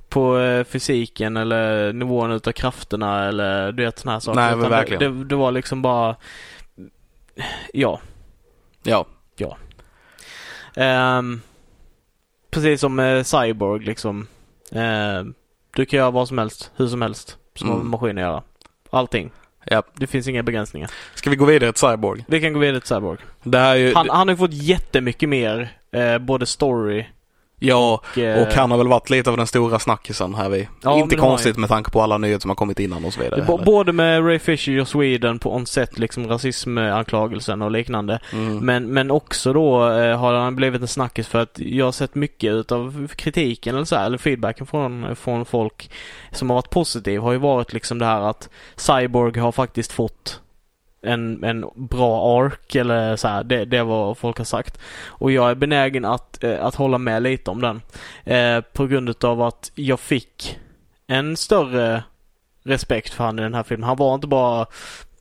[0.10, 4.42] på eh, fysiken eller nivån utav krafterna eller du vet sådana här saker.
[4.42, 5.20] Nej, men verkligen.
[5.20, 6.16] Det, det var liksom bara
[7.74, 8.00] Ja.
[8.84, 9.58] Ja.
[10.76, 11.42] Ehm,
[12.52, 14.28] precis som eh, Cyborg liksom.
[14.76, 15.34] Ehm,
[15.76, 17.38] du kan göra vad som helst, hur som helst.
[17.56, 17.88] Som Mm.
[17.90, 18.44] maskiner göra.
[18.90, 19.32] Allting.
[19.66, 19.84] Ja.
[19.96, 20.92] Det finns inga begränsningar.
[21.16, 22.26] Ska vi gå vidare till Cyborg?
[22.28, 23.20] Vi kan gå vidare till Cyborg.
[23.44, 23.94] Det här är ju...
[23.96, 27.06] Han, han har ju fått jättemycket mer, eh, både story
[27.64, 28.18] ja, och...
[28.18, 30.68] eh, och han har väl varit lite av den stora snackisen här vi.
[30.82, 33.42] Ja, Inte konstigt med tanke på alla nyheter som har kommit innan och så vidare.
[33.42, 33.66] heller.
[33.66, 38.20] både med Ray Fisher och Sweden på on-set, liksom rasismanklagelsen och liknande.
[38.34, 38.58] Mm.
[38.58, 42.16] Men, men också då eh, har han blivit en snackis för att jag har sett
[42.16, 45.92] mycket utav kritiken eller så här, eller feedbacken från, från folk
[46.32, 50.42] som har varit positiv har ju varit liksom det här att Cyborg har faktiskt fått
[51.02, 54.80] en, en bra ark eller så här, det, det är vad folk har sagt.
[55.06, 57.82] Och jag är benägen att, eh, att hålla med lite om den.
[58.24, 60.60] Eh, på grund utav att jag fick
[61.08, 62.04] en större
[62.64, 63.88] respekt för han i den här filmen.
[63.88, 64.66] Han var inte bara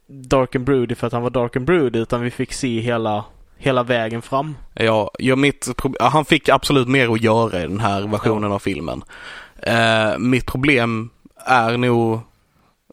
[0.06, 3.24] dark and broody för att han var dark and broody utan vi fick se hela,
[3.56, 4.56] hela vägen fram.
[4.74, 8.58] Ja, ja mitt, ja, han fick absolut mer att göra i den här versionen av
[8.58, 9.02] filmen.
[9.62, 11.10] Eh, mitt problem
[11.46, 12.20] är nog,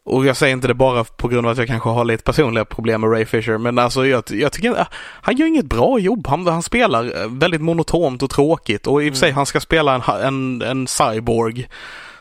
[0.08, 2.64] och jag säger inte det bara på grund av att jag kanske har lite personliga
[2.64, 6.26] problem med Ray Fisher, men alltså jag, jag tycker han gör inget bra jobb.
[6.26, 9.60] Han, han spelar eh, väldigt monotont och tråkigt och i och för sig han ska
[9.60, 11.68] spela en, en, en cyborg.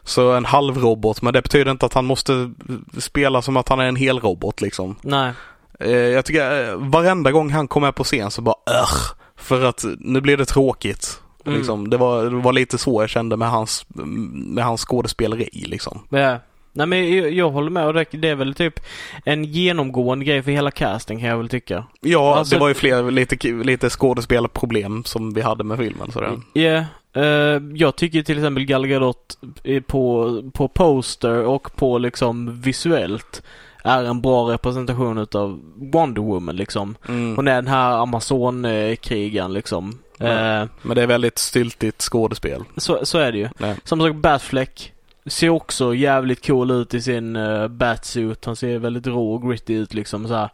[0.04, 2.52] Så en halvrobot, men det betyder inte att han måste
[2.98, 4.96] spela som att han är en hel robot liksom.
[5.02, 5.34] Nej.
[5.80, 9.86] Eh, jag tycker varenda gång han kom med på scen så bara Ugh, För att
[10.00, 11.22] nu blir det tråkigt.
[11.46, 11.58] Mm.
[11.58, 13.86] Liksom, det, var, det var lite så jag kände med hans,
[14.34, 16.04] med hans skådespeleri liksom.
[16.10, 16.40] Ja.
[16.78, 18.80] Nej men jag, jag håller med och det, det är väl typ
[19.26, 21.84] en genomgående grej för hela casting kan jag väl tycka.
[22.02, 26.12] Ja, Alltså- det var ju fler lite, lite skådespelarproblem som vi hade med filmen.
[26.12, 26.32] Sådär.
[26.54, 26.84] Ja.
[27.22, 33.44] eh, jag tycker till exempel Gal Gadot eh, på, på poster och på liksom visuellt
[33.84, 35.60] är en bra representation utav
[35.94, 36.96] Wonder Woman liksom.
[37.08, 37.36] Mm.
[37.36, 40.00] Hon är den här Amazon-krigaren liksom.
[40.18, 40.28] Ja.
[40.62, 42.64] Eh, Men det är väldigt styltigt skådespel.
[42.78, 43.50] så, så är det ju.
[43.58, 43.76] Nej.
[43.84, 44.94] Samma sak Batfleck.
[45.28, 48.46] Ser också jävligt cool ut i sin uh, batsuit.
[48.46, 50.50] Han ser väldigt rå och gritty ut liksom så här.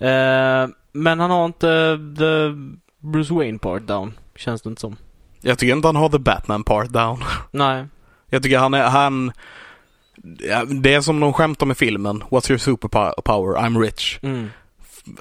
[0.00, 2.50] Eh, men han har inte the
[2.98, 4.12] Bruce Wayne part down.
[4.36, 4.96] Känns det inte som.
[5.40, 7.24] Jag tycker inte han har the Batman part down.
[7.50, 7.86] Nej.
[8.26, 9.32] Jag tycker han är, han...
[10.82, 12.22] Det är som de skämtar med filmen.
[12.22, 13.56] What's your superpower?
[13.56, 14.18] I'm rich.
[14.22, 14.50] Mm.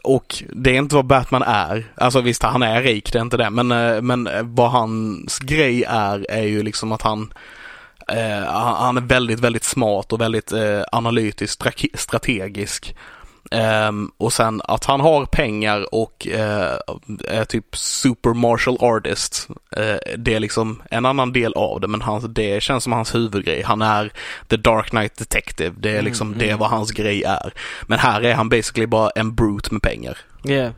[0.03, 1.93] Och det är inte vad Batman är.
[1.95, 3.49] Alltså visst, han är rik, det är inte det.
[3.49, 7.33] Men, eh, men eh, vad hans grej är, är ju liksom att han
[8.11, 12.95] eh, han han är väldigt, väldigt smart och väldigt eh, analytisk, stra- strategisk.
[13.51, 16.77] Ehm, och sen att han har pengar och eh,
[17.27, 19.47] är typ super martial artist.
[19.77, 23.15] Eh, det är liksom en annan del av det men hans, det känns som hans
[23.15, 23.63] huvudgrej.
[23.63, 24.11] Han är
[24.47, 25.75] the dark knight detective.
[25.77, 26.59] Det är liksom Mm, det mm.
[26.59, 27.53] vad hans grej är.
[27.87, 30.17] Men här är han basically bara en brute med pengar.
[30.45, 30.71] Yeah.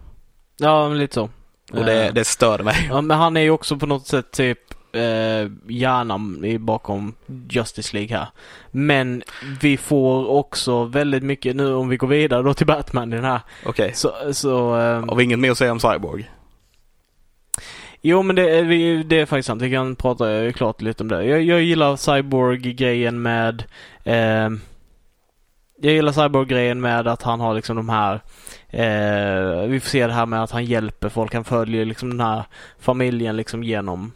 [0.58, 1.30] Ja, lite så.
[1.72, 2.88] Och det, Eh, det störde mig.
[2.90, 4.60] Ja, men han är ju också på något sätt typ
[4.94, 7.14] eh, hjärnan bakom
[7.50, 8.28] Justice League här.
[8.72, 9.24] Men
[9.62, 13.26] vi får också väldigt mycket, nu om vi går vidare då till Batman i den
[13.26, 13.40] här.
[13.66, 13.92] Okej.
[13.94, 16.30] Så, så eh, Har vi inget mer att säga om Cyborg?
[18.02, 19.62] Jo men det är, det är faktiskt sant.
[19.62, 21.26] Vi kan prata klart lite om det.
[21.26, 23.64] Jag, jag gillar Cyborg-grejen med
[24.04, 24.50] eh,
[25.82, 28.14] Jag gillar Cyborg-grejen med att han har liksom de här
[28.70, 31.34] eh, Vi får se det här med att han hjälper folk.
[31.34, 32.44] Han följer liksom den här
[32.80, 34.12] familjen liksom genom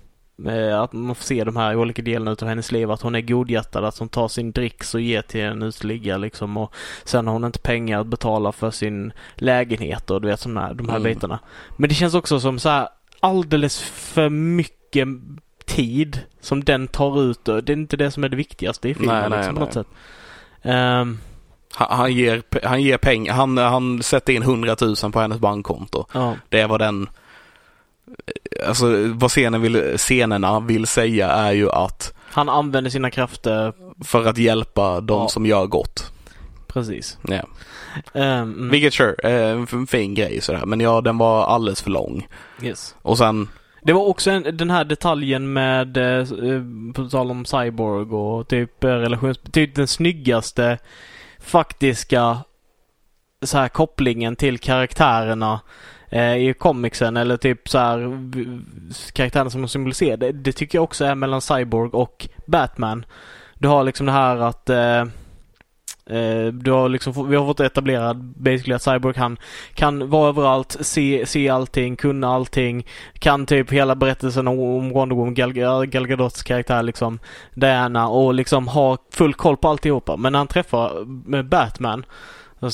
[0.84, 2.92] att man får se de här olika delarna utav hennes liv.
[2.92, 6.58] Att hon är godhjärtad, att hon tar sin dricks och ger till en uteliggare liksom.
[6.58, 10.62] Och sen har hon inte pengar att betala för sin lägenhet och du vet sådana
[10.62, 11.14] här, de här Mm.
[11.14, 11.40] bitarna.
[11.78, 12.88] Men det känns också som så här
[13.20, 15.08] alldeles för mycket
[15.66, 17.48] tid som den tar ut.
[17.48, 19.60] och Det är inte det som är det viktigaste i filmen Nej, nej, liksom, på
[19.60, 19.66] nej.
[19.68, 19.88] något sätt.
[20.62, 21.18] Ehm,
[21.76, 23.34] Han, han ger, han ger pengar.
[23.34, 26.06] Han, han sätter in 100 000 på hennes bankkonto.
[26.14, 26.36] ja.
[26.50, 27.10] Det vad den...
[28.68, 34.26] Alltså vad scenen vill, scenerna vill säga är ju att Han använder sina krafter för
[34.28, 35.28] att hjälpa de Ja.
[35.30, 36.12] som gör gott.
[36.68, 37.18] precis.
[37.28, 37.42] Ja.
[38.14, 40.66] Ehm, mm, Vilket sure, en f- fin grej sådär.
[40.66, 42.28] Men ja, den var alldeles för lång.
[42.62, 42.96] yes.
[43.02, 43.50] Och sen,
[43.82, 46.62] Det var också en, den här detaljen med, eh, eh,
[46.94, 49.38] på tal om Cyborg och typ eh, relations...
[49.52, 50.78] Typ den snyggaste
[51.40, 52.38] faktiska
[53.42, 55.60] så här kopplingen till karaktärerna
[56.10, 58.64] Eh, i comicsen eller typ så här karaktären
[59.14, 60.18] karaktärerna som symboliserar.
[60.18, 63.06] Det, det tycker jag också är mellan Cyborg och Batman.
[63.54, 65.02] Du har liksom det här att eh,
[66.10, 69.38] eh du har liksom, vi har fått etablerat basically att Cyborg han
[69.74, 75.34] kan vara överallt, se, se allting, kunna allting kan typ hela berättelsen om, Wonder Woman,
[75.34, 77.20] Gal, eh, Gal Gadots karaktär liksom,
[77.54, 80.18] Diana och liksom ha full koll på alltihopa.
[80.18, 81.06] Men när han träffar
[81.44, 82.06] Batman
[82.60, 82.72] och,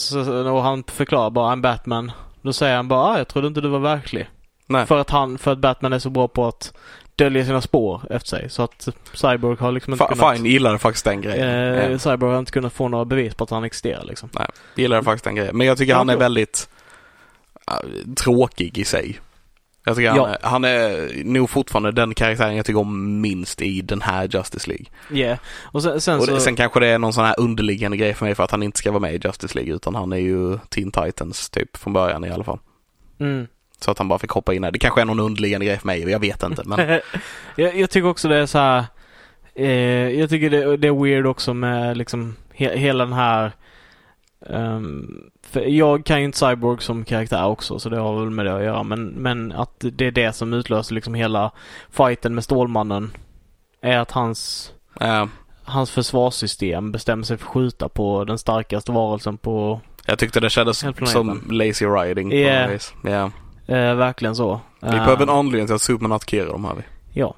[0.56, 2.12] och han förklarar bara I'm Batman.
[2.42, 4.30] Då säger han bara ah, jag trodde inte du var verklig.
[4.68, 4.86] nej.
[4.86, 6.74] För att han, för att Batman är så bra på att
[7.16, 8.50] dölja sina spår efter sig.
[8.50, 10.36] Så att Cyborg har liksom inte Fa- kunnat...
[10.38, 11.48] Fine, gillade faktiskt den grejen.
[11.50, 12.00] Eh, Ja.
[12.00, 14.30] Cyborg har inte kunnat få några bevis på att han existerar liksom.
[14.34, 15.58] Nej, gillade faktiskt den grejen.
[15.58, 16.70] Men jag tycker han är väldigt
[17.72, 19.20] äh, tråkig i sig.
[19.86, 20.16] Jag tycker Ja.
[20.16, 24.28] han, är, han är nog fortfarande den karaktären jag tycker om minst i den här
[24.28, 24.86] Justice League.
[25.10, 25.16] Ja.
[25.18, 25.38] Yeah.
[25.64, 26.32] Och sen, sen Och så...
[26.34, 28.64] det, sen kanske det är någon sån här underliggande grej för mig för att han
[28.64, 31.94] inte ska vara med i Justice League utan han är ju Teen Titans typ från
[31.94, 32.60] början i alla fall.
[33.20, 33.48] mm.
[33.80, 34.72] Så att han bara fick hoppa in här.
[34.72, 36.64] Det kanske är någon underliggande grej för mig, jag vet inte.
[36.66, 36.80] Men
[37.56, 38.86] jag, jag tycker också det är så här.
[39.56, 39.70] Eh,
[40.20, 43.52] jag tycker det, det är weird också med liksom he, hela den här
[44.50, 48.46] ehm, för jag kan ju inte Cyborg som karaktär också så det har väl med
[48.46, 51.52] det att göra men, men att det är det som utlöser liksom hela
[51.92, 53.12] fighten med Stålmannen.
[53.82, 55.26] Är att hans, äh,
[55.64, 60.50] hans försvarssystem bestämmer sig för att skjuta på den starkaste varelsen på Jag tyckte det
[60.50, 62.62] kändes som lazy riding på Ja.
[62.62, 62.94] något vis.
[63.04, 63.32] Ja.
[63.68, 64.62] Eh, verkligen så.
[64.80, 66.76] Vi Eh, behöver en anledning till att Superman attackerar dem här.
[66.76, 66.84] Vi.
[67.20, 67.36] Ja.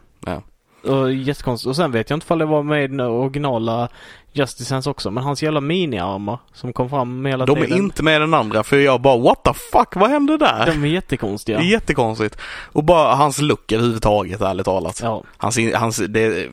[0.83, 1.67] Och jättekonstigt.
[1.69, 3.89] Och sen vet jag inte ifall det var med i den originala
[4.31, 5.11] Justice Sense också.
[5.11, 7.71] Men hans jävla miniarmar som kom fram hela De tiden.
[7.73, 10.65] är inte med i den andra för jag bara what the fuck, vad hände där?
[10.65, 11.57] De är jättekonstiga.
[11.57, 12.37] Det är jättekonstigt.
[12.71, 14.99] Och bara hans look överhuvudtaget ärligt talat.
[15.03, 16.49] Ja, Hans, hans, det,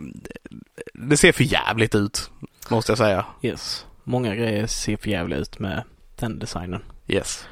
[0.94, 2.30] det ser för jävligt ut.
[2.68, 3.24] Måste jag säga.
[3.42, 3.86] yes.
[4.04, 5.82] Många grejer ser för jävligt ut med
[6.18, 6.82] den designen.
[7.08, 7.46] Yes.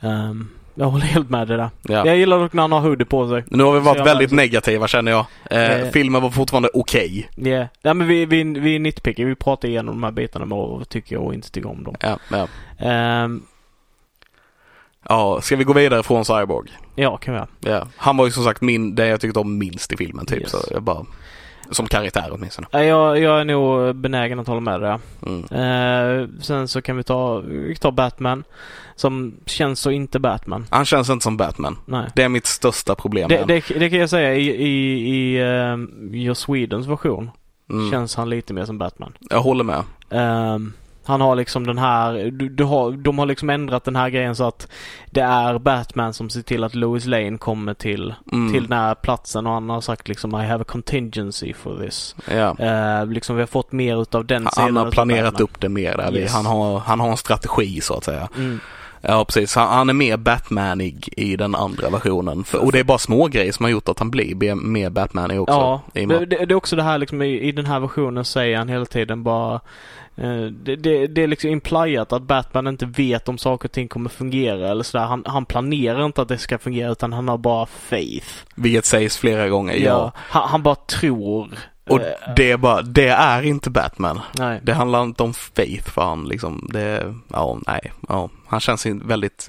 [0.00, 1.70] Ehm, jag håller helt med dig där.
[1.82, 2.06] Ja.
[2.06, 3.44] Jag gillar dock när han har hoodie på sig.
[3.46, 5.26] Nu har vi varit väldigt bara- negativa känner jag.
[5.50, 5.90] Eh, Eh.
[5.90, 7.30] filmen var fortfarande okej.
[7.36, 7.66] Yeah.
[7.82, 9.24] Ja, men vi, vi, vi är nitpicky.
[9.24, 11.94] Vi pratar igenom de här bitarna med vad vi tycker och inte tycker om dem.
[12.00, 12.48] Ja, ja.
[12.86, 13.42] Ehm,
[15.08, 16.70] ja, ska vi gå vidare från Cyborg?
[16.94, 17.48] ja, kan vi göra.
[17.78, 17.86] Ja.
[17.96, 20.40] Han var ju som sagt min, det jag tyckte om minst i filmen typ.
[20.40, 20.50] Yes.
[20.50, 21.06] Så jag bara,
[21.70, 22.66] som karaktär åtminstone.
[22.70, 24.98] Ja, Jag, jag är nog benägen att hålla med dig.
[25.26, 25.44] Mm.
[25.44, 28.44] Eh, sen så kan vi ta, vi ta Batman.
[28.96, 30.66] Som känns så inte Batman.
[30.70, 31.78] Han känns inte som Batman.
[31.86, 32.10] Nej.
[32.14, 36.10] Det är mitt största problem Det, det, det kan jag säga i, i, i um,
[36.14, 37.30] Your Swedens version.
[37.70, 37.90] mm.
[37.90, 39.12] Känns han lite mer som Batman.
[39.30, 39.82] Jag håller med.
[40.10, 40.72] Ehm,
[41.06, 44.36] han har liksom den här, du, du har, de har liksom ändrat den här grejen
[44.36, 44.68] så att
[45.10, 48.52] det är Batman som ser till att Lois Lane kommer till, Mm.
[48.52, 52.16] till den här platsen och han har sagt liksom I have a contingency for this.
[52.30, 52.56] Ja.
[52.60, 55.68] Uh, liksom vi har fått mer utav den Han sidan har utav planerat upp det
[55.68, 56.16] mer där.
[56.16, 56.32] Yes.
[56.32, 58.28] Han, har, han har en strategi så att säga.
[58.36, 58.60] Mm.
[59.06, 62.44] Ja precis, han, han är mer Batmanig i den andra versionen.
[62.44, 65.40] För, och det är bara små grejer som har gjort att han blir mer Batmanig
[65.40, 65.54] också.
[65.54, 68.68] Ja, det, det, är också det här liksom i, i den här versionen säger han
[68.68, 69.60] hela tiden bara eh,
[70.64, 74.10] det, det, det är liksom implyat att Batman inte vet om saker och ting kommer
[74.10, 75.04] fungera eller sådär.
[75.04, 78.28] Han, han planerar inte att det ska fungera utan han har bara faith.
[78.54, 80.12] Vilket sägs flera gånger, ja.
[80.16, 81.58] Han, han bara tror.
[81.86, 84.20] Och Eh, det är bara, det är inte Batman.
[84.38, 84.60] nej.
[84.62, 86.68] Det handlar inte om faith för han liksom.
[86.72, 88.30] Det, ja, nej, ja.
[88.46, 89.48] Han känns väldigt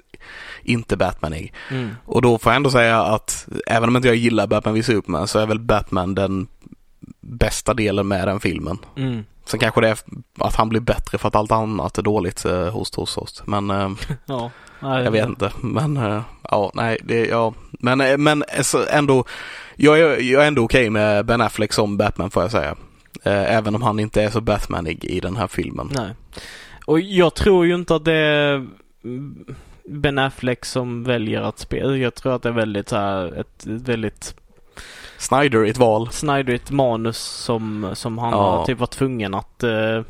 [0.63, 1.53] inte Batmanig.
[1.71, 1.95] Mm.
[2.05, 5.27] Och då får jag ändå säga att även om inte jag gillar Batman v Superman
[5.27, 6.47] så är väl Batman den
[7.21, 8.77] bästa delen med den filmen.
[8.95, 9.23] Mm.
[9.45, 9.97] Sen kanske det är
[10.39, 13.43] att han blir bättre för att allt annat är dåligt eh, hos hos oss.
[13.45, 13.89] Men eh,
[14.25, 14.51] Ja.
[14.79, 15.51] Nej, jag vet inte.
[15.61, 17.53] Men eh, ja, nej, det, ja.
[17.71, 19.25] Men, eh, men alltså, ändå,
[19.75, 22.75] jag jag är ändå okej med Ben Affleck som Batman får jag säga.
[23.23, 25.89] Eh, även om han inte är så Batmanig i den här filmen.
[25.91, 26.09] Nej.
[26.85, 28.67] Och jag tror ju inte att det är
[29.89, 31.97] Ben Affleck som väljer att spela.
[31.97, 34.35] Jag tror att det är väldigt så här, ett väldigt
[35.17, 36.09] Snyder är ett val.
[36.11, 38.37] Snyderigt manus som, som han Ja.
[38.57, 40.01] har typ var tvungen att eh,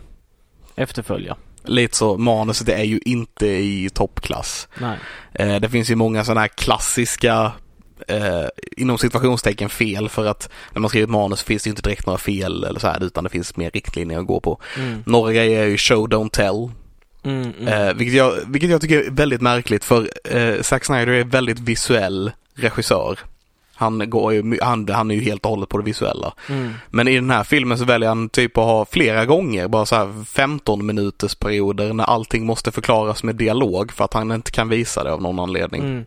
[0.75, 1.35] efterfölja.
[1.63, 4.67] Lite så, manuset är ju inte i toppklass.
[4.81, 4.97] Nej.
[5.33, 7.51] Eh, det finns ju många sådana här klassiska
[8.07, 8.45] eh,
[8.77, 12.17] inom situationstecken fel för att när man skriver ett manus finns det inte direkt några
[12.17, 14.61] fel eller så här utan det finns mer riktlinjer att gå på.
[14.77, 15.03] Mm.
[15.05, 16.71] Några grejer är ju show don't tell.
[17.23, 17.67] Mm, mm.
[17.67, 21.59] Eh, vilket, jag, vilket jag tycker är väldigt märkligt för eh, Zack Snyder är väldigt
[21.59, 23.19] visuell regissör.
[23.75, 26.33] Han, går ju, han, han är ju helt och hållet på det visuella.
[26.49, 26.73] Mm.
[26.89, 29.95] Men i den här filmen så väljer han typ att ha flera gånger, bara så
[29.95, 34.69] här 15 minuters perioder när allting måste förklaras med dialog för att han inte kan
[34.69, 35.81] visa det av någon anledning.
[35.81, 36.05] Mm.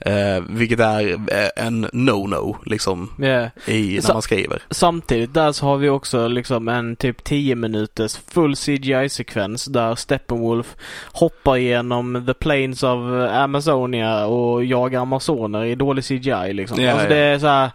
[0.00, 3.48] Eh, vilket är eh, en no-no liksom Yeah.
[3.66, 4.62] i, när Så- man skriver.
[4.70, 10.76] Samtidigt där så har vi också liksom en typ 10 minuters full CGI-sekvens där Steppenwolf
[11.12, 12.98] hoppar igenom the plains of
[13.30, 16.80] Amazonia och jagar amazoner i dålig CGI liksom.
[16.82, 17.14] Ja, alltså ja.
[17.14, 17.70] det är så här.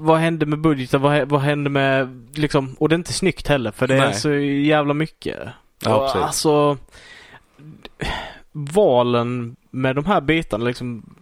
[0.00, 1.00] Vad hände med budgeten?
[1.00, 4.14] Vad, vad hände med liksom, och det är inte snyggt heller för det är Nej.
[4.14, 4.34] så
[4.68, 5.38] jävla mycket.
[5.84, 6.22] Ja, Och precis.
[6.26, 6.76] Alltså
[8.52, 11.14] valen med de här bitarna liksom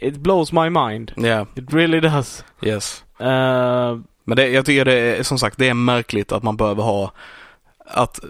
[0.00, 1.12] It blows my mind.
[1.16, 2.44] Ja, It really does.
[2.62, 3.04] yes.
[3.20, 6.82] Uh, Men det, jag tycker det är, som sagt, det är märkligt att man behöver
[6.82, 7.12] ha
[7.90, 8.20] att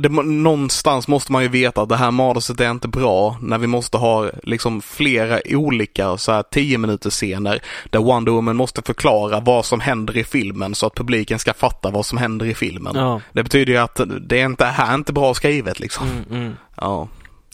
[0.00, 3.66] det, någonstans måste man ju veta att det här manuset är inte bra när vi
[3.66, 9.40] måste ha liksom flera olika så här 10 minuters scener där Wonder Woman måste förklara
[9.40, 12.92] vad som händer i filmen så att publiken ska fatta vad som händer i filmen.
[12.96, 13.20] ja.
[13.32, 16.08] Det betyder ju att det är inte, här är inte bra skrivet liksom.
[16.08, 16.56] Mm, mm.
[16.76, 17.08] Ja.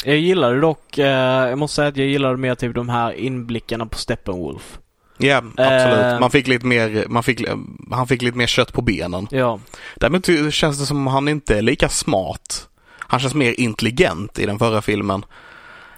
[0.05, 3.87] Jag gillade dock, eh, jag måste säga att jag gillade mer typ de här inblickarna
[3.87, 4.79] på Steppenwolf.
[5.19, 6.13] Ja, absolut.
[6.13, 6.21] Eh.
[6.21, 7.45] Man fick lite mer, man fick,
[7.91, 9.29] han fick lite mer kött på benen.
[9.31, 9.61] Ja.
[9.97, 12.69] Däremot känns det som han inte är lika smart.
[12.99, 15.25] Han känns mer intelligent i den förra filmen.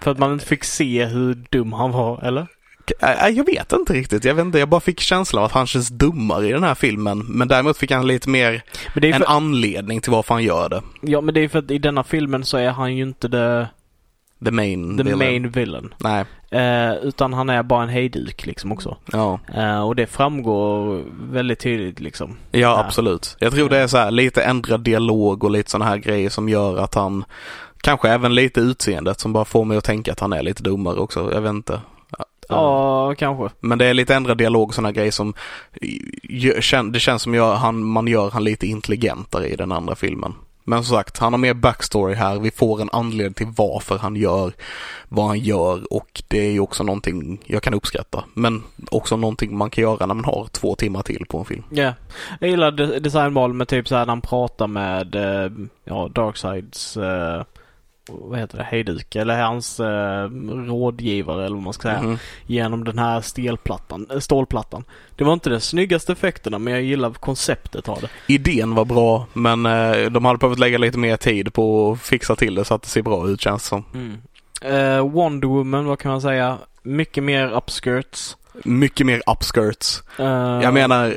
[0.01, 2.47] För att man inte fick se hur dum han var, eller?
[2.87, 4.25] K- äh, Jag vet inte riktigt.
[4.25, 6.75] Jag vet inte, jag bara fick känslan av att han känns dummare i den här
[6.75, 7.19] filmen.
[7.27, 8.63] Men däremot fick han lite mer
[8.95, 10.81] är en för, anledning till varför han gör det.
[11.01, 13.67] ja men det är för att i denna filmen så är han ju inte det
[14.45, 15.17] the main the villain.
[15.19, 15.93] main villain.
[15.97, 18.97] Nej, Eh, utan han är bara en hejduk liksom också.
[19.11, 19.39] ja.
[19.55, 22.37] Eh, och det framgår väldigt tydligt liksom.
[22.51, 22.79] Ja, Ja.
[22.85, 23.37] absolut.
[23.39, 26.49] Jag tror det är så här lite ändrad dialog och lite sådana här grejer som
[26.49, 27.23] gör att han
[27.81, 30.95] Kanske även lite utseendet som bara får mig att tänka att han är lite dummare
[30.99, 31.31] också.
[31.33, 31.81] Jag vet inte.
[32.49, 33.49] Ja, kanske.
[33.59, 35.33] Men det är lite ändrad dialog och sådana grejer som
[36.91, 40.33] Det känns som jag, han, man gör han lite intelligentare i den andra filmen.
[40.69, 42.39] Men som sagt, han har mer backstory här.
[42.39, 44.53] Vi får en anledning till varför han gör
[45.09, 48.23] vad han gör och det är ju också någonting jag kan uppskatta.
[48.33, 51.63] Men också någonting man kan göra när man har två timmar till på en film.
[51.69, 51.93] Ja.
[52.39, 55.51] Jag gillar designval med typ såhär när han pratar med eh,
[55.83, 57.43] ja, Darksides eh,
[58.09, 60.29] vad heter det, hejduk eller hans eh,
[60.67, 62.01] rådgivare eller vad man ska säga.
[62.01, 62.17] Mhm.
[62.45, 64.83] Genom den här stelplattan, äh, stålplattan.
[65.15, 68.33] Det var inte de snyggaste effekterna men jag gillar konceptet av det.
[68.33, 72.35] Idén var bra men eh, de hade behövt lägga lite mer tid på att fixa
[72.35, 73.83] till det så att det ser bra ut känns som.
[74.61, 76.57] Eh, Wonder Woman, vad kan man säga?
[76.83, 78.37] Mycket mer upskirts.
[78.63, 80.03] Mycket mer upskirts.
[80.19, 80.25] Eh,
[80.63, 81.13] Jag menar eh,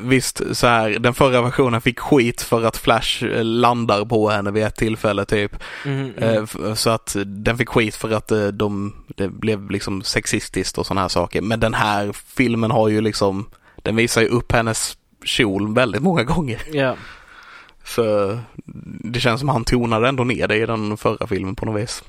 [0.00, 4.50] Visst, så här, den förra versionen fick skit för att Flash eh, landar på henne
[4.50, 5.56] vid ett tillfälle typ.
[5.84, 6.44] mm, Eh, mm.
[6.44, 10.86] f- Så att den fick skit för att eh, de, det blev liksom sexistiskt och
[10.86, 11.42] sådana här saker.
[11.42, 13.48] Men den här filmen har ju liksom,
[13.82, 16.62] den visar ju upp hennes kjol väldigt många gånger.
[16.72, 16.94] Ja.
[17.84, 18.38] Så
[19.04, 22.02] det känns som han tonade ändå ner det i den förra filmen på något vis.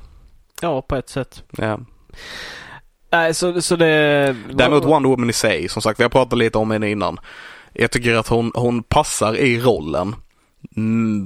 [0.61, 1.43] ja, på ett sätt.
[1.57, 1.79] Ja.
[3.11, 4.35] Nej, så, så det...
[4.53, 7.19] Däremot Wonder Woman i sig, som sagt, vi har pratat lite om henne innan.
[7.73, 10.15] Jag tycker att hon, hon passar i rollen.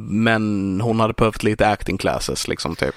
[0.09, 2.95] Men hon hade behövt lite acting classes liksom typ.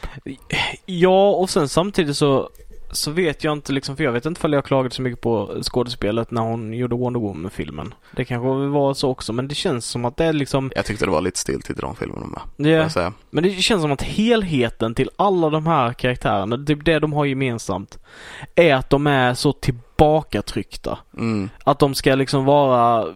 [0.87, 2.51] Ja, och sen samtidigt så,
[2.91, 5.59] så vet jag inte liksom, för jag vet inte ifall jag klagade så mycket på
[5.63, 7.95] skådespelet när hon gjorde Wonder Woman-filmen.
[8.13, 11.05] Det kanske var så också, men det känns som att det är liksom, Jag tyckte
[11.05, 12.27] det var lite stilt i de filmerna
[12.57, 12.93] med.
[12.93, 13.13] säga.
[13.31, 17.25] men det känns som att helheten till alla de här karaktärerna, typ det de har
[17.25, 17.99] gemensamt,
[18.55, 20.99] är att de är så tillbakatryckta.
[21.17, 21.51] Mm.
[21.65, 23.15] Att de ska liksom vara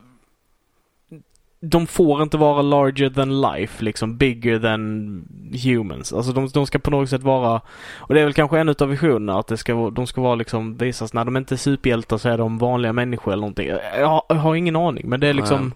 [1.63, 5.29] de får inte vara larger than life, liksom bigger than
[5.65, 6.13] humans.
[6.13, 7.61] Alltså de, de ska på något sätt vara,
[7.97, 10.77] och det är väl kanske en utav visionerna, att det ska, de ska vara liksom
[10.77, 13.69] visas, när de inte är superhjältar så är de vanliga människor eller någonting.
[13.99, 15.73] Jag har, jag har ingen aning, men det är liksom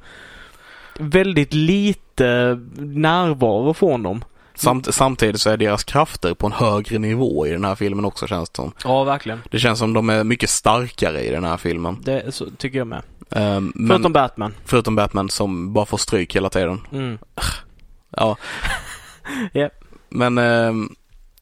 [0.98, 4.24] väldigt lite närvaro från dem.
[4.54, 8.26] Samt, samtidigt så är deras krafter på en högre nivå i den här filmen också
[8.26, 8.72] känns det som.
[8.84, 9.40] Ja, verkligen.
[9.50, 11.98] Det känns som de är mycket starkare i den här filmen.
[12.04, 13.02] Det så, tycker jag med.
[13.36, 14.54] Um, men, Förutom Batman.
[14.64, 16.80] förutom Batman som bara får stryk hela tiden.
[16.92, 17.18] Mm.
[18.16, 18.36] Ja.
[19.52, 19.68] Ja.
[20.08, 20.88] Men ehm,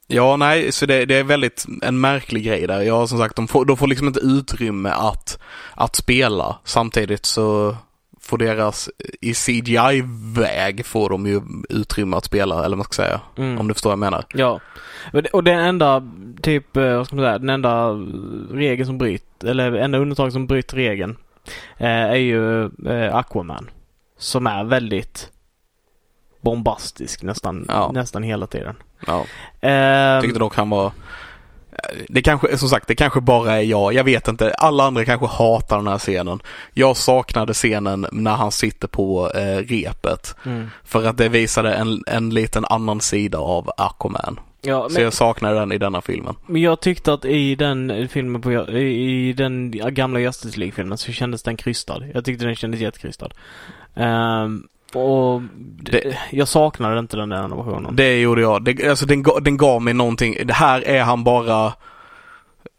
[0.07, 2.80] ja, nej, så det, det är väldigt en märklig grej där.
[2.80, 5.38] Ja, som sagt, de får, de får liksom inte utrymme att,
[5.74, 6.59] att spela.
[6.64, 7.76] Samtidigt så
[8.20, 8.90] får deras,
[9.20, 13.20] i CGI-väg får de ju utrymme att spela, eller vad man ska säga.
[13.36, 13.59] Mm.
[13.61, 14.24] Om du förstår vad jag menar.
[14.34, 14.61] Ja.
[15.32, 16.03] Och den enda,
[16.43, 17.90] typ, eh, vad ska man säga, den enda
[18.51, 21.16] regeln som bryter, eller enda undantag som bryter regeln
[21.78, 23.70] är ju eh, Aquaman.
[24.18, 25.30] Som är väldigt
[26.40, 27.90] bombastisk nästan, Ja.
[27.95, 28.74] nästan hela tiden.
[29.07, 29.24] Ja.
[29.68, 30.93] Eh, Tyckte dock han var
[32.09, 33.93] det kanske, som sagt, det kanske bara är jag.
[33.95, 34.55] Jag vet inte.
[34.55, 36.40] Alla andra kanske hatar den här scenen.
[36.72, 40.36] Jag saknade scenen när han sitter på eh, repet.
[40.47, 40.70] mm.
[40.84, 44.40] För att det visade en, en liten annan sida av Aquaman.
[44.64, 46.34] Ja, Så men, jag saknar den i denna filmen.
[46.46, 51.42] men jag tyckte att i den filmen på, i, den gamla Justice League-filmen så kändes
[51.42, 52.02] den krystad.
[52.14, 53.30] Jag tyckte den kändes jättekrystad.
[53.94, 55.42] Ehm, och
[55.82, 57.96] det, jag saknade inte den där versionen.
[57.96, 58.64] Det gjorde jag.
[58.64, 60.36] Det, alltså den, den gav mig någonting.
[60.44, 61.72] Det här är han bara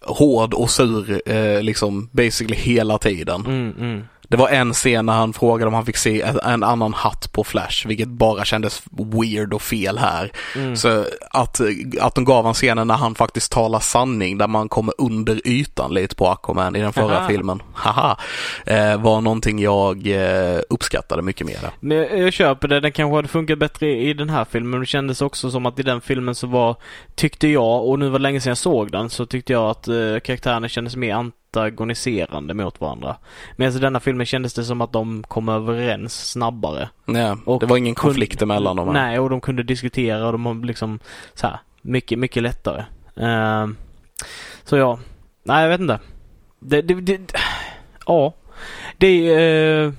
[0.06, 3.42] hård och sur eh, liksom basically hela tiden.
[3.46, 4.02] Mm, mm.
[4.34, 7.44] Det var en scen när han frågade om han fick se en, annan hatt på
[7.44, 10.32] Flash, vilket bara kändes weird och fel här.
[10.56, 10.76] Mm.
[10.76, 11.62] Så att,
[12.02, 15.94] att de gav han scenen när han faktiskt talar sanning, där man kommer under ytan
[15.94, 17.28] lite på Aquaman i den förra Aha.
[17.28, 18.18] filmen, haha,
[18.66, 21.60] eh, var någonting jag eh, uppskattade mycket mer.
[21.80, 22.80] Men jag, jag köper det.
[22.80, 24.70] Den kanske hade funkat bättre i, i den här filmen.
[24.70, 26.76] Men det kändes också som att i den filmen så var,
[27.16, 29.88] tyckte jag, och nu var det länge sedan jag såg den, så tyckte jag att
[29.88, 33.16] eh, karaktärerna kändes mer antagoniserande mot varandra.
[33.56, 36.90] Medan i denna filmen kändes det som att de kom överens snabbare.
[37.06, 38.88] Ja, Och det var ingen konflikt emellan dem.
[38.88, 38.94] här.
[38.94, 41.00] Nej, och de kunde diskutera och de var liksom
[41.34, 42.84] så här, mycket, mycket lättare.
[43.16, 43.76] Ehm,
[44.64, 45.00] så ja,
[45.44, 46.00] nej jag vet inte.
[46.60, 47.34] Det, det, det
[48.06, 48.34] ja.
[48.98, 49.92] Det är, eh,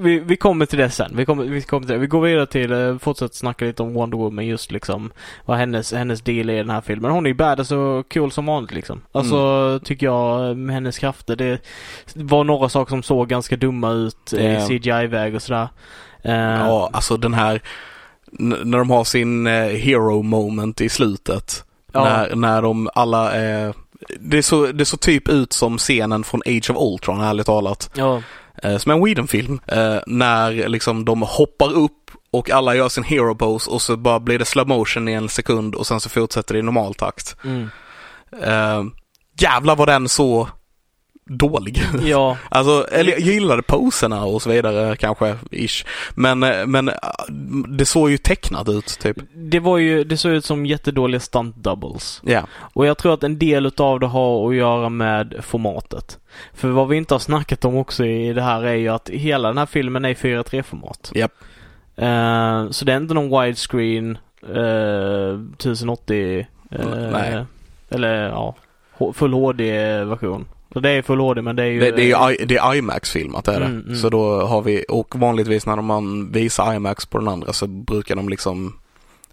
[0.00, 1.12] vi, vi kommer till det sen.
[1.16, 1.98] Vi kommer, vi kommer till det.
[2.00, 5.12] Vi går vidare till, uh, fortsätter snacka lite om Wonder Woman just liksom
[5.44, 7.10] vad hennes, hennes del är i den här filmen.
[7.10, 9.00] Hon är ju badass och cool som vanligt liksom.
[9.12, 9.80] Alltså Mm.
[9.80, 11.36] tycker jag med hennes krafter.
[11.36, 11.58] Det
[12.14, 14.66] var några saker som såg ganska dumma ut i Ja.
[14.68, 15.68] CGI-väg och sådär.
[16.22, 17.60] Eh, Ja, alltså den här,
[18.64, 21.64] när de har sin eh, hero moment i slutet.
[21.92, 22.04] Ja.
[22.04, 23.74] När, när de alla är...
[24.20, 27.90] Det såg det så typ ut som scenen från Age of Ultron, ärligt talat.
[27.94, 28.22] Ja.
[28.62, 29.60] Eh, som en Whedon-film.
[29.66, 34.20] Eh, när liksom de hoppar upp och alla gör sin hero pose och så bara
[34.20, 37.36] blir det slow motion i en sekund och sen så fortsätter det i normal takt.
[37.44, 37.68] Mm.
[38.42, 38.82] Eh,
[39.38, 40.48] jävlar var den så
[41.30, 41.82] dålig.
[42.02, 42.36] Ja.
[42.48, 45.84] Alltså, eller jag gillade poserna och så vidare kanske, ish.
[46.14, 46.94] Men, eh, men eh,
[47.68, 49.16] det såg ju tecknat ut typ.
[49.34, 52.22] Det var ju, det såg ut som jättedåliga stunt doubles.
[52.24, 52.42] Ja.
[52.74, 56.18] Och jag tror att en del utav det har att göra med formatet.
[56.54, 59.48] För vad vi inte har snackat om också i det här är ju att hela
[59.48, 61.12] den här filmen är i 4.3 format.
[61.14, 61.32] Japp.
[61.96, 64.18] Eh, så det är inte någon widescreen
[64.48, 67.44] uh, 1080 eh, Nej.
[67.90, 68.54] eller ja,
[69.14, 70.46] full HD-version.
[70.72, 71.80] Så det är full HD men det är ju...
[71.80, 73.66] Det, det är, I- det är IMAX-filmat är det.
[73.66, 73.96] Mm, mm.
[73.96, 78.16] Så då har vi, och vanligtvis när man visar IMAX på den andra så brukar
[78.16, 78.78] de liksom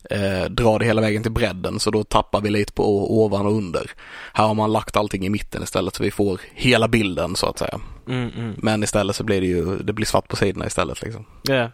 [0.09, 3.51] eh, dra det hela vägen till bredden så då tappar vi lite på ovan och
[3.51, 3.91] under.
[4.33, 7.59] Här har man lagt allting i mitten istället så vi får hela bilden så att
[7.59, 7.79] säga.
[8.07, 8.53] Mm, mm.
[8.57, 11.25] Men istället så blir det ju, det blir svart på sidorna istället liksom.
[11.43, 11.71] Ja,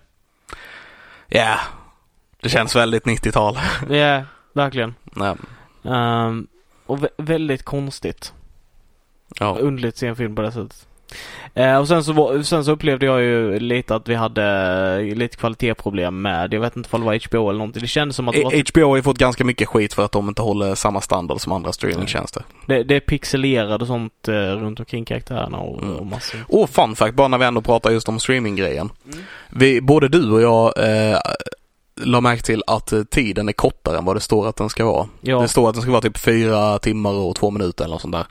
[1.28, 1.60] Ja,
[2.42, 3.60] det känns väldigt 90-tal.
[3.90, 4.94] ja, verkligen.
[5.04, 5.36] Nej.
[5.86, 6.48] Ehm,
[6.86, 8.34] och vä- väldigt konstigt.
[9.40, 9.58] Ja.
[9.60, 10.88] Underligt att se en film på det sättet.
[11.54, 14.44] Eh, och sen så, var, sen så upplevde jag ju lite att vi hade
[15.10, 17.82] eh, lite kvalitetsproblem med, jag vet inte om det var HBO eller någonting.
[17.82, 20.06] Det kändes som att det, var, Eh, HBO har ju fått ganska mycket skit för
[20.06, 22.44] att de inte håller samma standard som andra streamingtjänster.
[22.68, 25.96] det, det är pixelerade och sånt eh, runt omkring karaktärerna och, Mm.
[25.96, 26.40] och massor.
[26.48, 28.90] Och fun fact, bara när vi ändå pratar just om streaminggrejen.
[29.14, 29.20] Mm.
[29.50, 30.74] Vi, både du och jag
[31.12, 31.18] eh,
[32.02, 34.86] la märke till att eh, tiden är kortare än vad det står att den ska
[34.86, 35.08] vara.
[35.22, 38.02] Ja, Det står att den ska vara typ fyra timmar och två minuter eller något
[38.02, 38.26] sånt där.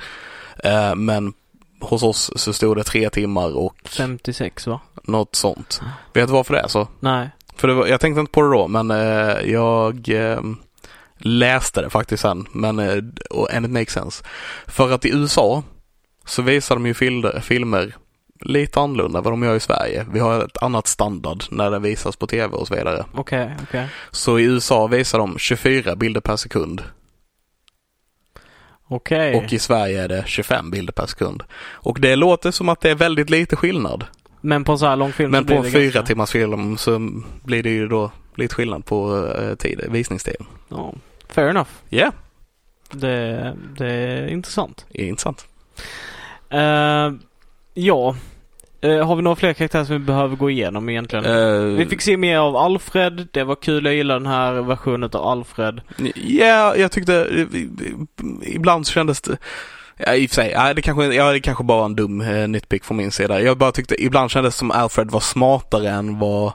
[0.65, 1.33] Eh, men
[1.81, 4.81] hos oss så stod det tre timmar och 56 va?
[5.03, 5.81] något sånt.
[6.13, 6.89] Vet du varför det är så?
[7.01, 7.31] Nej.
[7.57, 10.41] För var, jag tänkte inte på det då, men eh, jag eh,
[11.19, 12.47] läste det faktiskt sen.
[12.53, 14.25] Men, eh, och, and it makes sense.
[14.67, 15.63] För att i USA
[16.27, 17.95] så visar de ju filmer, filmer
[18.41, 20.07] lite annorlunda vad de gör i Sverige.
[20.13, 23.05] Vi har ett annat standard när det visas på tv och så vidare.
[23.15, 23.89] Okej, okej.
[24.11, 26.83] Så i USA visar de 24 bilder per sekund
[28.95, 29.35] Okej.
[29.37, 31.43] och i Sverige är det 25 bilder per sekund.
[31.73, 34.05] Och det låter som att det är väldigt lite skillnad.
[34.41, 37.11] Men på en så här lång film Men på det en fyra timmars film så
[37.45, 40.47] blir det ju då lite skillnad på eh, tid, visningstiden.
[40.69, 40.95] Ja,
[41.29, 41.69] fair enough.
[41.89, 42.13] Ja,
[42.91, 44.87] Det, det är intressant.
[44.93, 45.47] yeah, intressant.
[46.51, 47.13] Eh,
[47.75, 48.17] ja.
[48.83, 51.25] Eh, har vi några fler karaktärer som vi behöver gå igenom egentligen?
[51.25, 53.29] Eh, Vi fick se mer av Alfred.
[53.33, 53.85] Det var kul.
[53.85, 55.81] Jag gillar den här versionen av Alfred.
[56.15, 57.47] Ja, jag tyckte eh,
[58.55, 59.37] ibland så kändes det
[59.97, 62.21] Ja, i och för sig, ja, det kanske, ja, det kanske bara var en dum
[62.21, 63.41] eh, nitpick från min sida.
[63.43, 66.53] Jag bara tyckte ibland kändes det som Alfred var smartare än vad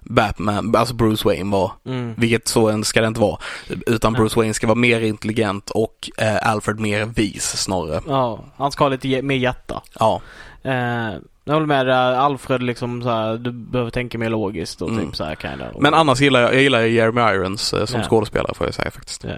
[0.00, 1.72] Batman, alltså Bruce Wayne var.
[1.86, 2.14] Mm.
[2.16, 3.38] Vilket så en ska det inte vara.
[3.86, 4.12] Utan.
[4.12, 8.00] Bruce Wayne ska vara mer intelligent och eh, Alfred mer vis snarare.
[8.08, 9.82] Ja, han ska ha lite mer hjärta.
[10.00, 10.20] Ja,
[10.64, 11.14] Eh,
[11.44, 12.12] jag håller med där.
[12.14, 15.04] Alfred liksom så här, du behöver tänka mer logiskt och Mm.
[15.06, 15.70] typ så här kinda.
[15.70, 18.06] Och, men annars gillar jag, jag gillar Jeremy Irons eh, som Ja.
[18.08, 19.24] skådespelare får jag säga faktiskt.
[19.24, 19.30] Ja.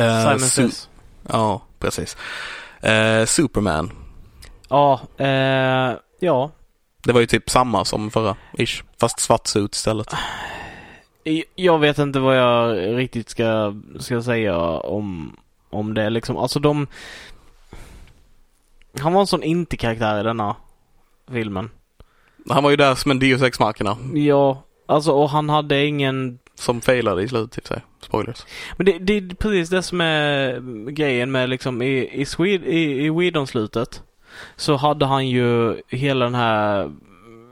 [0.00, 0.88] Eh, Simon Says.
[1.28, 2.16] Ja, precis.
[2.80, 3.90] Eh, Superman.
[4.68, 6.50] Ja, eh, ja.
[7.04, 8.82] Det var ju typ samma som förra, ish.
[9.00, 10.14] Fast svart suit istället.
[11.54, 15.36] Jag vet inte vad jag riktigt ska, ska säga om,
[15.70, 16.36] om det liksom.
[16.36, 16.86] Alltså de...
[19.00, 20.56] Han var en sån inte-karaktär i denna
[21.32, 21.70] filmen.
[22.48, 26.38] Han var ju där som en Deus ex machina Ja, alltså och han hade ingen...
[26.54, 27.82] som failade i slutet, typ så här.
[28.00, 28.46] Spoilers.
[28.76, 30.60] Men det, det är precis det som är
[30.90, 34.02] grejen med liksom i, i, Swed, i, i Whedon-slutet.
[34.56, 36.90] Så hade han ju hela den här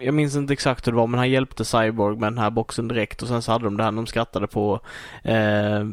[0.01, 2.89] jag minns inte exakt hur det var men han hjälpte Cyborg med den här boxen
[2.89, 4.81] direkt och sen så hade de det här när de skrattade på
[5.23, 5.85] eh,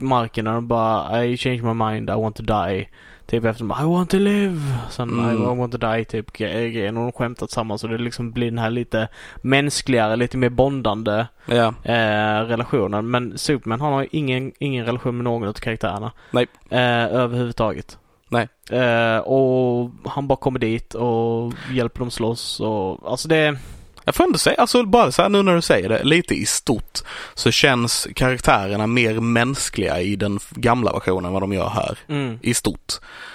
[0.00, 2.88] marken och de bara I change my mind, I want to die.
[3.30, 4.60] Typ efter I want to live.
[4.90, 5.42] Sen Mm.
[5.42, 8.50] I want to die typ gre- grejen och de skämtat tillsammans och det liksom blir
[8.50, 9.08] den här lite
[9.42, 13.10] mänskligare, lite mer bondande Ja, eh, relationen.
[13.10, 16.12] Men Superman han har ingen, ingen relation med någon av karaktärerna.
[16.30, 16.46] Nej.
[16.70, 17.98] Eh, överhuvudtaget.
[18.28, 18.48] Nej.
[18.70, 23.58] Eh, och han bara kommer dit och hjälper dem slåss och alltså det...
[24.04, 26.46] jag får ändå säga, alltså bara så här nu när du säger det, lite i
[26.46, 26.98] stort
[27.34, 31.98] så känns karaktärerna mer mänskliga i den gamla versionen än vad de gör här.
[32.08, 32.92] Mm, I stort.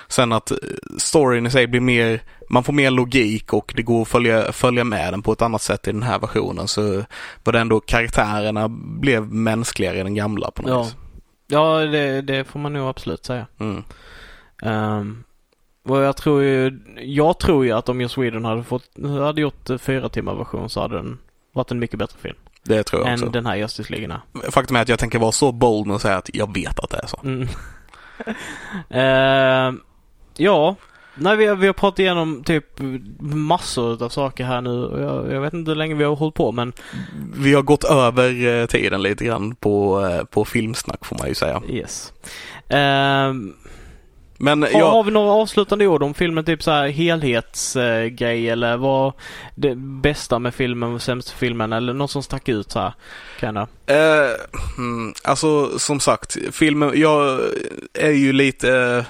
[0.08, 0.58] Sen att eh,
[0.98, 4.84] storyn i sig blir mer, man får mer logik och det går att följa, följa
[4.84, 7.04] med den på ett annat sätt i den här versionen så
[7.44, 8.68] var det ändå karaktärerna
[9.00, 10.84] blev mänskligare i den gamla på något Ja.
[10.84, 10.96] vis.
[11.48, 13.48] ja det, det får man nog absolut säga.
[13.60, 13.84] Mm.
[14.64, 15.24] Um,
[15.86, 19.70] och jag tror ju, jag tror ju att om Joss Whedon hade fått, hade gjort
[19.70, 21.18] eh, fyra timmar version så hade den
[21.54, 22.36] varit en mycket bättre film.
[22.64, 23.30] Det tror jag än också.
[23.30, 24.22] den här Justice League.
[24.52, 26.90] Faktum är att jag tänker vara så bold med att säga att jag vet att
[26.90, 27.20] det är så.
[27.24, 27.48] Mm.
[28.90, 29.74] Eh,
[30.38, 30.76] ja,
[31.16, 32.66] nej, vi, har, vi har pratat igenom typ
[33.20, 34.98] massor av saker här nu.
[35.00, 36.74] Jag, jag vet inte hur länge vi har hållit på men
[37.36, 41.62] Vi har gått över eh, tiden lite grann på, på filmsnack får man ju säga.
[41.70, 42.14] yes.
[42.70, 43.34] Eh,
[44.38, 46.46] Men har, jag, har vi några avslutande ord om filmen?
[46.46, 49.14] Typ så här helhetsgrej eller vad
[49.56, 52.94] det bästa med filmen och sämsta filmen eller något som stack ut så här?
[53.40, 53.68] Kan jag?
[53.86, 54.32] Eh,
[54.78, 57.40] mm, alltså som sagt, filmen, jag
[57.94, 59.06] är ju lite eh,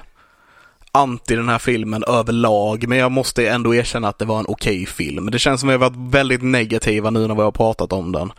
[0.91, 4.85] anti den här filmen överlag, men jag måste ändå erkänna att det var en okej
[4.85, 5.31] film.
[5.31, 8.11] Det känns som att vi har varit väldigt negativa nu när vi har pratat om
[8.11, 8.31] den.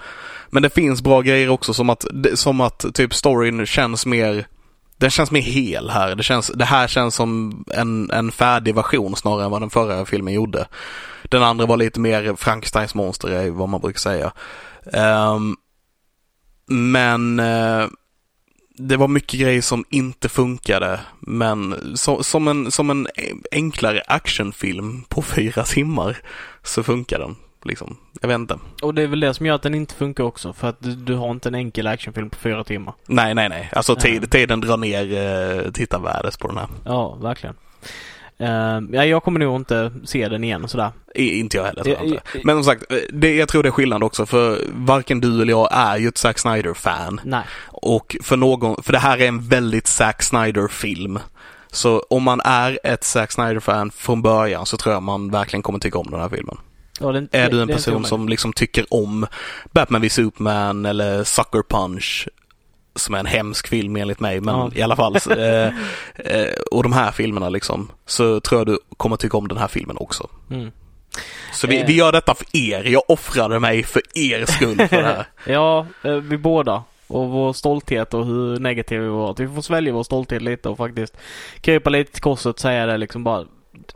[0.51, 4.47] Men det finns bra grejer också som att, som att typ storyn känns mer
[4.99, 6.15] den känns mer hel här.
[6.15, 10.07] Det, känns, det här känns som en, en färdig version snarare än vad den förra
[10.07, 10.69] filmen gjorde.
[11.23, 14.33] Den andra var lite mer Frankensteins monster, är vad man brukar säga.
[15.35, 15.57] Um,
[16.67, 17.87] men uh,
[18.79, 21.01] det var mycket grejer som inte funkade.
[21.21, 23.09] Men so, som, en, som en
[23.53, 26.19] enklare actionfilm på fyra timmar
[26.63, 27.37] så funkar den.
[27.67, 27.97] Liksom.
[28.21, 28.59] Jag vet inte.
[28.83, 30.53] Och det är väl det som gör att den inte funkar också.
[30.53, 32.95] För att du, du har inte en enkel actionfilm på fyra timmar.
[33.07, 33.71] Nej, nej, nej.
[33.73, 35.13] Alltså tid, tiden drar ner
[35.67, 36.69] eh, tittarvärdet på den här.
[36.85, 37.55] Ja, verkligen.
[38.41, 38.49] Uh,
[38.93, 40.91] ja, jag kommer nog inte se den igen sådär.
[41.15, 41.83] I, inte jag heller.
[41.85, 42.39] Tror jag I- inte.
[42.39, 45.43] i- Men som sagt, eh, det, jag tror det är skillnad också för varken du
[45.43, 47.21] eller jag är ju ett Zack Snyder-fan.
[47.25, 47.43] Nej.
[47.67, 51.19] Och för någon, för det här är en väldigt Zack Snyder-film.
[51.71, 55.79] Så om man är ett Zack Snyder-fan från början så tror jag man verkligen kommer
[55.79, 56.57] tycka om den här filmen.
[57.01, 59.27] Ja, det, Är du en person som liksom tycker om
[59.73, 62.29] Batman v Superman eller Sucker Punch
[62.95, 64.71] som är en hemsk film enligt mig, men Ja.
[64.75, 65.17] i alla fall.
[65.39, 65.67] eh,
[66.15, 69.69] eh, och de här filmerna liksom, så tror jag du kommer tycka om den här
[69.69, 70.29] filmen också.
[70.51, 70.71] Mm.
[71.53, 71.87] Så vi, Eh.
[71.87, 72.85] vi gör detta för er.
[72.85, 75.27] Jag offrade mig för er skull för det här.
[75.53, 76.83] Ja, eh, vi båda.
[77.09, 79.31] Och vår stolthet och hur negativa vi var.
[79.31, 81.17] Att vi får svälja vår stolthet lite och faktiskt
[81.61, 83.45] krypa lite till korset och säga det liksom bara.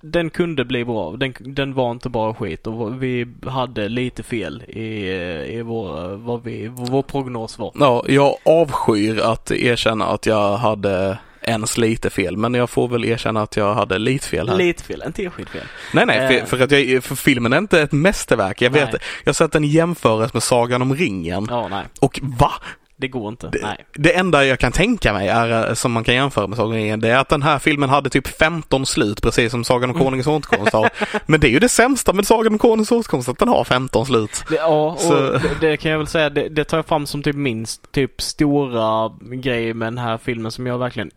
[0.01, 1.11] Den kunde bli bra.
[1.17, 6.17] Den, den var inte bara skit och vi hade lite fel i, eh, i vår,
[6.17, 7.73] vad vi, vår prognos var.
[7.75, 13.05] Ja, jag avskyr att erkänna att jag hade ens lite fel, men jag får väl
[13.05, 14.57] erkänna att jag hade lite fel här.
[14.57, 15.65] Lite fel, inte helt skit fel.
[15.95, 16.45] nej, nej, Eh.
[16.45, 18.63] för, för att jag, för filmen är inte ett mästerverk.
[18.63, 19.01] Jag vet, Nej.
[19.25, 21.47] jag har sett den jämföras med Sagan om ringen.
[21.51, 21.85] Ja, nej.
[22.01, 22.53] Och va?
[23.01, 23.49] Det går inte.
[23.49, 23.85] Det, Nej.
[23.93, 26.77] det enda jag kan tänka mig är, eh, som man kan jämföra med Sagan om
[26.77, 29.99] ringen, det är att den här filmen hade typ 15 slut, precis som Sagan om
[29.99, 30.91] Konungens återkomst har.
[31.27, 34.07] Men det är ju det sämsta med Sagan om Konungens återkomst, att den har 15
[34.07, 34.45] slut.
[34.51, 37.23] Det, ja, och det, det kan jag väl säga, det, det tar jag fram som
[37.23, 41.11] typ minst typ stora grejer med den här filmen som jag verkligen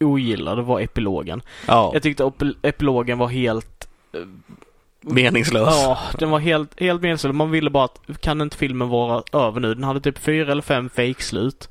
[0.00, 1.42] ogillade var epilogen.
[1.66, 3.88] Ja, Jag tyckte ep- epilogen var helt
[5.06, 5.74] meningslös.
[5.82, 7.34] Ja, den var helt, helt meningslös.
[7.34, 9.74] Man ville bara att, kan inte filmen vara över nu?
[9.74, 11.68] Den hade typ fyra eller fem fejkslut.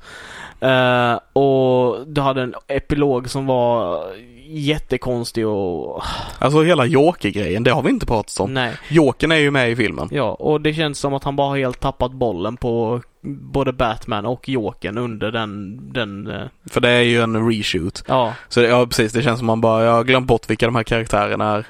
[0.62, 4.02] Uh, och du hade en epilog som var
[4.48, 6.02] jättekonstig och...
[6.38, 8.54] Alltså hela Joker-grejen, det har vi inte pratat om.
[8.54, 8.72] Nej.
[8.88, 10.08] Jokern är ju med i filmen.
[10.12, 14.26] Ja, och det känns som att han bara har helt tappat bollen på både Batman
[14.26, 18.04] och Jokern under den, den, eh, För det är ju en reshoot.
[18.08, 20.66] ja, Så det, ja precis, det känns som man bara, jag har glömt bort vilka
[20.66, 21.66] de här karaktärerna är.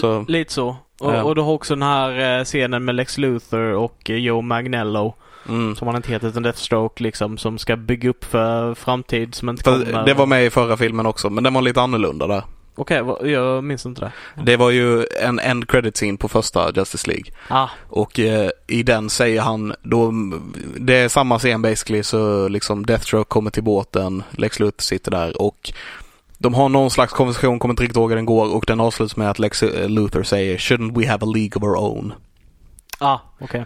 [0.00, 0.68] Så, lite så.
[1.00, 1.22] Och, Ja.
[1.22, 5.14] och du har också den här eh, scenen med Lex Luthor och eh, Joe Magnello,
[5.48, 5.76] mm.
[5.76, 9.62] som han inte heter utan Deathstroke liksom, som ska bygga upp för framtid som inte
[9.64, 10.04] För kommer.
[10.06, 12.42] det var med i förra filmen också, men den var lite annorlunda där.
[12.76, 14.12] Okej, vad- jag minns inte det.
[14.42, 17.24] Det var ju en end credit scene på första Justice League.
[17.48, 20.12] Ah, Och eh, i den säger han, då,
[20.76, 25.42] det är samma scen basically, så liksom Deathstroke kommer till båten, Lex Luthor sitter där
[25.42, 25.72] och
[26.44, 29.16] de har någon slags konversation, kommer inte riktigt ihåg hur den går och den avslutas
[29.16, 32.12] med att Lex eh, Luthor säger “Shouldn't we have a League of our own?”
[32.98, 33.64] ah, okej.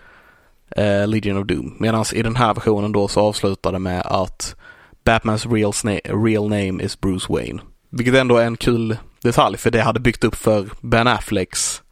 [0.77, 1.77] eh, Legion of Doom.
[1.79, 4.57] Medan i den här versionen då så avslutar det med att
[5.05, 5.73] Batmans real,
[6.05, 7.63] real name is Bruce Wayne.
[7.91, 11.83] Vilket ändå är en kul detalj för det hade byggt upp för Ben Afflecks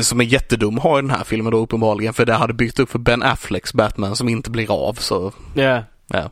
[0.00, 2.90] som är jättedum har i den här filmen då uppenbarligen för det hade byggt upp
[2.90, 6.30] för Ben Afflecks Batman som inte blir av så Ja, ja.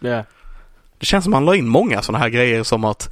[0.00, 0.24] ja.
[0.98, 3.10] Det känns som man la in många sådana här grejer som att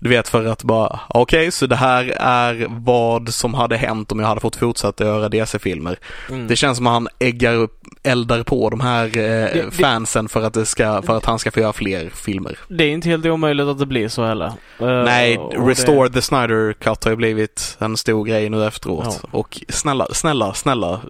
[0.00, 4.20] du vet för att bara okej så det här är vad som hade hänt om
[4.20, 5.98] jag hade fått fortsätta göra DC-filmer.
[6.30, 6.46] Mm.
[6.48, 10.42] Det känns som att han äggar upp, eldar på de här eh, det- fansen för
[10.42, 12.58] att, det ska, för att han ska få göra fler filmer.
[12.68, 14.46] Det är inte helt omöjligt att det blir så heller.
[14.80, 19.20] Eh, Nej, och Restore the Snyder Cut har ju blivit en stor grej nu efteråt.
[19.22, 19.28] Ja.
[19.38, 21.00] Och snälla, snälla, snälla.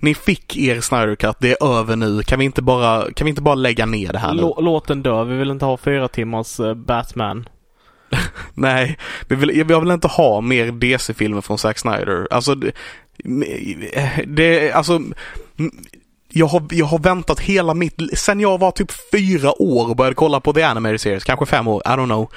[0.00, 2.22] Ni fick er Snyder Cut, det är över nu.
[2.22, 4.40] Kan vi inte bara, kan vi inte bara lägga ner det här nu?
[4.42, 5.24] Lå, låt den dö.
[5.24, 7.48] Vi vill inte ha fyra timmars eh, Batman.
[8.54, 12.28] Nej, vi vill, jag vill inte ha mer DC-filmer från Zack Snyder.
[12.30, 12.72] Alltså, det,
[14.26, 15.00] det alltså,
[16.34, 20.14] jag har, jag har väntat hela mitt, sen jag var typ fyra år och började
[20.14, 22.30] kolla på The Animated Series, kanske fem år, I don't know.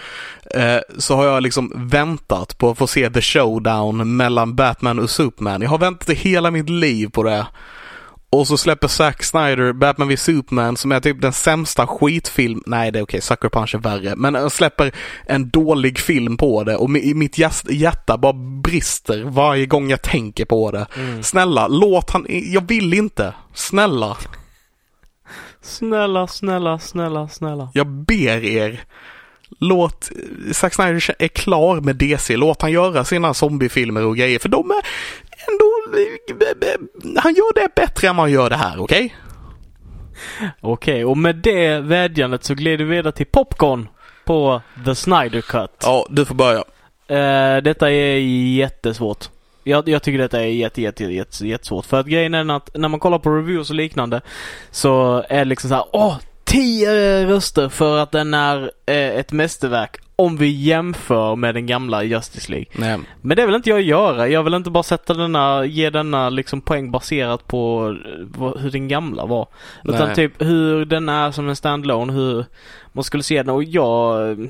[0.61, 5.09] Eh, så har jag liksom väntat på att få se The Showdown mellan Batman och
[5.09, 5.61] Superman.
[5.61, 7.47] Jag har väntat hela mitt liv på det.
[8.35, 12.63] Och så släpper Zack Snyder Batman v Superman som är typ den sämsta skitfilm.
[12.65, 13.17] Nej, det är okej.
[13.17, 13.21] Okay.
[13.21, 14.15] Sucker Punch är värre.
[14.15, 14.91] Men han släpper
[15.25, 17.37] en dålig film på det och mitt
[17.69, 18.33] hjärta bara
[18.63, 20.87] brister varje gång jag tänker på det.
[20.97, 21.23] Mm.
[21.23, 22.25] Snälla, låt han...
[22.29, 23.33] Jag vill inte.
[23.53, 24.17] Snälla.
[25.61, 27.69] Snälla, snälla, snälla, snälla.
[27.73, 28.83] Jag ber er.
[29.59, 30.11] Låt
[30.51, 32.37] Zack Snyder är klar med DC.
[32.37, 34.39] Låt han göra sina zombiefilmer och grejer.
[34.39, 34.85] För de är
[35.47, 37.19] ändå...
[37.19, 39.05] Han gör det bättre än man gör det här, okej?
[39.05, 39.11] Okay?
[40.61, 43.87] Okej, okay, och med det vädjandet så glider vi vidare till Popcorn
[44.25, 45.71] på The Snyder Cut.
[45.81, 46.63] Ja, du får börja.
[47.11, 48.17] Uh, detta är
[48.55, 49.29] jättesvårt.
[49.63, 51.85] Jag, jag tycker detta är jätte, jätte, jätte, jättesvårt.
[51.85, 54.21] För att grejen är att när man kollar på reviews och liknande
[54.71, 59.31] så är det liksom så här, åh, 10 röster för att den är eh, ett
[59.31, 62.67] mästerverk om vi jämför med den gamla Justice League.
[62.75, 62.99] Nej.
[63.21, 64.27] Men det vill inte jag göra.
[64.27, 67.95] Jag vill inte bara sätta denna, ge denna liksom poäng baserat på
[68.39, 69.47] eh, hur den gamla var.
[69.83, 69.95] Nej.
[69.95, 72.45] Utan typ hur den är som en standalone, hur
[72.91, 74.49] man skulle se den och jag,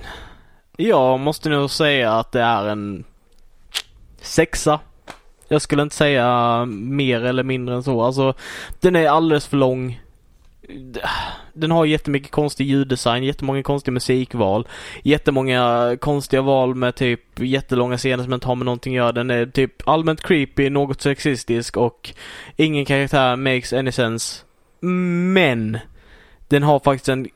[0.77, 3.03] jag måste nog säga att det är en
[4.21, 4.79] sexa.
[5.47, 8.01] Jag skulle inte säga mer eller mindre än så.
[8.01, 8.33] Alltså,
[8.79, 10.01] den är alldeles för lång
[11.55, 14.67] den har jättemycket konstig ljuddesign, jättemånga konstiga musikval,
[15.03, 19.11] jättemånga konstiga val med typ jättelånga scener som inte har med någonting att göra.
[19.11, 22.13] Den är typ allmänt creepy, något sexistisk och
[22.55, 24.43] ingen karaktär makes any sense.
[24.79, 25.77] Men
[26.47, 27.27] den har faktiskt en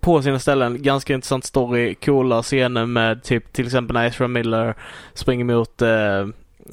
[0.00, 4.74] på sina ställen ganska intressant story, coola scener med typ till exempel när Ezra Miller
[5.14, 6.26] springer mot eh,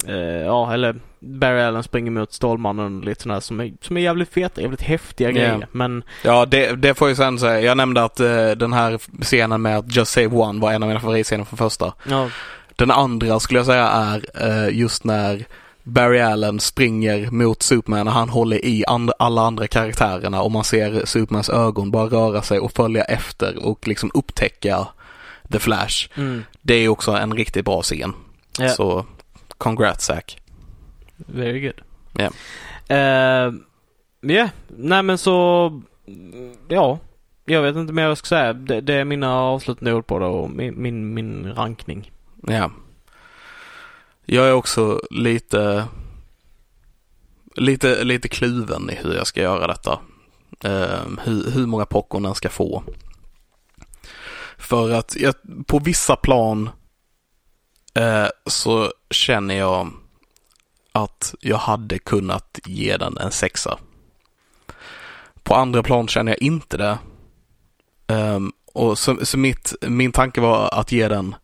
[0.06, 0.14] eh,
[0.46, 4.28] ja, eller Barry Allen springer mot Stålmannen och lite sådana som är, som är jävligt
[4.28, 5.50] feta, jävligt häftiga yeah.
[5.50, 5.68] grejer.
[5.72, 6.02] Men...
[6.22, 7.60] Ja, det, det får jag sen säga.
[7.60, 10.88] Jag nämnde att eh, den här scenen med att Just Save One var en av
[10.88, 11.92] mina favoritscener från första.
[12.08, 12.28] Ja.
[12.76, 15.44] Den andra skulle jag säga är eh, just när
[15.82, 20.64] Barry Allen springer mot Superman och han håller i and alla andra karaktärerna och man
[20.64, 24.86] ser Supermans ögon bara röra sig och följa efter och liksom upptäcka
[25.52, 26.08] The Flash.
[26.14, 26.44] Mm.
[26.62, 28.12] Det är också en riktigt bra scen.
[28.60, 28.74] Yeah.
[28.74, 29.06] Så
[29.58, 30.40] Congrats Zack.
[31.16, 31.80] Very good.
[32.12, 32.30] Ja.
[32.88, 33.48] Yeah.
[33.48, 33.54] Uh,
[34.30, 34.50] yeah.
[34.68, 35.82] nej men så,
[36.68, 36.98] ja.
[37.44, 38.52] Jag vet inte mer vad jag ska säga.
[38.52, 42.12] Det, det är mina avslutande ord på det och min, min, min rankning.
[42.46, 42.70] Ja.
[44.24, 45.86] Jag är också lite,
[47.56, 49.98] lite, lite kluven i hur jag ska göra detta.
[50.64, 52.82] Uh, hur, hur många popcorn den ska få.
[54.58, 55.34] För att jag,
[55.66, 56.70] på vissa plan
[57.94, 59.92] Eh, så känner jag
[60.92, 63.78] att jag hade kunnat ge den en sexa.
[65.42, 66.98] På andra plan känner jag inte det.
[68.06, 71.34] Um, och så, så, mitt, min tanke var att ge den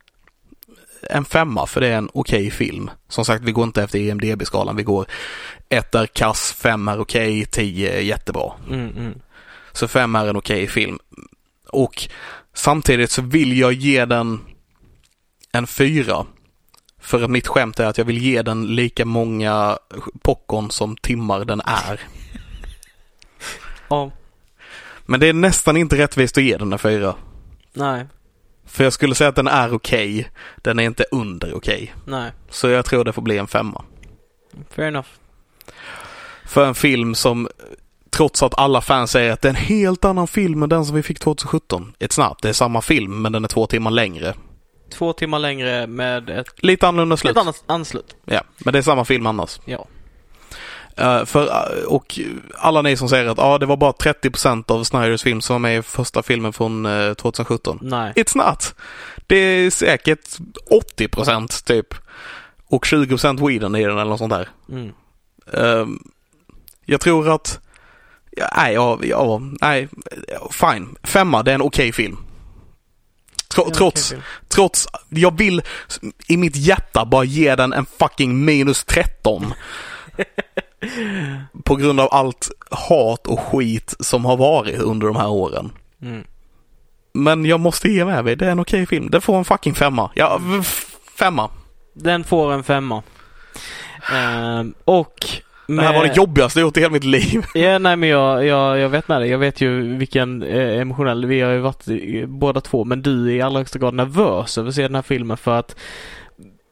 [1.02, 2.90] en femma för det är en okej okay film.
[3.08, 4.76] Som sagt, vi går inte efter EMDB-skalan.
[4.76, 5.06] Vi går
[5.68, 8.52] ett är kass, fem är okej, okay, tio är jättebra.
[8.68, 9.20] Mm, mm.
[9.72, 10.98] Så fem är en okej okay film.
[11.68, 12.08] Och
[12.54, 14.40] samtidigt så vill jag ge den
[15.52, 16.26] en fyra.
[17.00, 19.78] För att mitt skämt är att jag vill ge den lika många
[20.22, 22.00] popcorn som timmar den är.
[23.88, 24.10] Ja.
[25.06, 27.14] Men det är nästan inte rättvist att ge den en fyra.
[27.72, 28.06] Nej.
[28.66, 30.20] För jag skulle säga att den är okej.
[30.20, 30.24] Okay.
[30.56, 31.92] Den är inte under okej.
[31.96, 32.18] Okay.
[32.18, 32.32] Nej.
[32.50, 33.84] Så jag tror det får bli en femma.
[34.70, 35.08] Fair enough.
[36.44, 37.48] För en film som,
[38.10, 40.96] trots att alla fans säger att det är en helt annan film än den som
[40.96, 41.92] vi fick 2017.
[41.98, 42.42] It's not.
[42.42, 44.34] Det är samma film men den är två timmar längre.
[44.90, 46.46] Två timmar längre med ett...
[46.56, 47.30] Lite annorlunda slut.
[47.30, 48.16] Ett annat anslut.
[48.24, 49.60] Ja, men det är samma film annars.
[49.64, 49.86] Ja.
[51.00, 52.18] Uh, för, uh, och
[52.58, 55.58] alla ni som säger att ah, det var bara 30% av Snyders film som var
[55.58, 57.78] med i första filmen från eh, 2017.
[57.82, 58.12] Nej.
[58.16, 58.74] It's not.
[59.26, 60.38] Det är säkert
[60.96, 61.94] 80% typ.
[62.66, 64.48] Och 20% Whedon i den eller något sånt där.
[64.68, 64.92] Mm.
[65.54, 65.86] Uh,
[66.84, 67.60] jag tror att,
[68.30, 69.88] ja, nej, ja, ja, nej,
[70.50, 70.96] fine.
[71.02, 72.16] Femma, det är en okej film.
[73.54, 74.14] Tro, trots,
[74.48, 75.62] trots, jag vill
[76.26, 79.54] i mitt hjärta bara ge den en fucking minus 13.
[81.64, 85.72] på grund av allt hat och skit som har varit under de här åren.
[86.02, 86.24] Mm.
[87.12, 89.10] Men jag måste ge med mig, det är en okej okay film.
[89.10, 90.10] Den får en fucking femma.
[90.14, 90.40] Ja,
[91.18, 91.50] femma.
[91.92, 93.02] Den får en femma.
[94.12, 95.26] Uh, och
[95.76, 97.44] det här var det jobbigaste jag gjort i hela mitt liv.
[97.54, 99.26] Ja, nej men jag, jag, jag vet med det.
[99.26, 101.86] Jag vet ju vilken eh, emotionell, vi har ju varit
[102.28, 105.02] båda två, men du är i allra högsta grad nervös över att se den här
[105.02, 105.76] filmen för att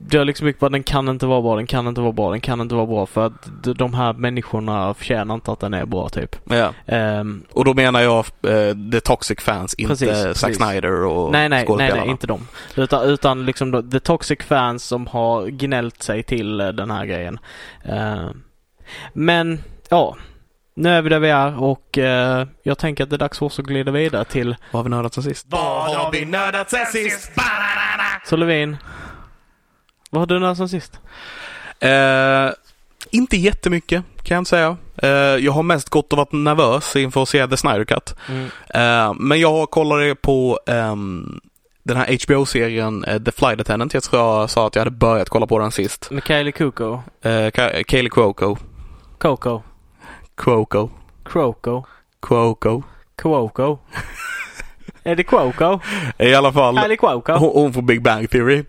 [0.01, 2.31] det har liksom mycket på den kan inte vara bra, den kan inte vara bra,
[2.31, 5.87] den kan inte vara bra för att de här människorna förtjänar inte att den är
[5.87, 6.37] bra typ.
[6.45, 6.73] Ja.
[6.87, 10.57] Ehm, Och då menar jag eh, The Toxic Fans, inte Precis, Zack precis.
[10.57, 12.49] Snyder och nej, nej, nej, nej, inte dem.
[12.77, 17.39] Utan, utan liksom the toxic fans som har gnällt sig till eh, den här grejen.
[17.85, 18.43] Ehm,
[19.13, 20.17] men, ja.
[20.75, 23.47] Nu är vi där vi är och eh, jag tänker att det är dags för
[23.47, 25.47] oss att glida vidare till Vad har vi nördat sen sist?
[25.49, 27.33] Vad har vi nördat sen sist?
[28.25, 28.77] Så Levin.
[30.11, 31.01] Vad har du nördat sen sist?
[31.81, 32.51] Eh,
[33.11, 34.77] inte jättemycket kan jag inte säga.
[34.97, 35.09] Eh,
[35.45, 38.15] jag har mest gått och varit nervös inför att se The Snyder Cut.
[38.29, 38.45] Mm.
[38.69, 41.41] Eh, men jag kollade på ehm,
[41.83, 43.95] den här HBO-serien eh, The Flight Attendant.
[43.95, 46.11] Jag tror jag sa att jag hade börjat kolla på den sist.
[46.11, 47.03] Med Kylie Cuoco.
[47.27, 47.51] Uh,
[47.85, 48.57] Kaylee Cuoco.
[49.19, 49.63] Coco.
[50.37, 50.91] Cuoco.
[51.25, 51.87] Croco.
[52.21, 52.83] Cuoco.
[53.17, 53.79] Cuoco.
[55.03, 55.81] är det Cuoco?
[56.19, 56.79] I alla fall.
[56.79, 57.33] Kylie Cuoco?
[57.33, 58.65] Hon, hon får Big Bang Theory.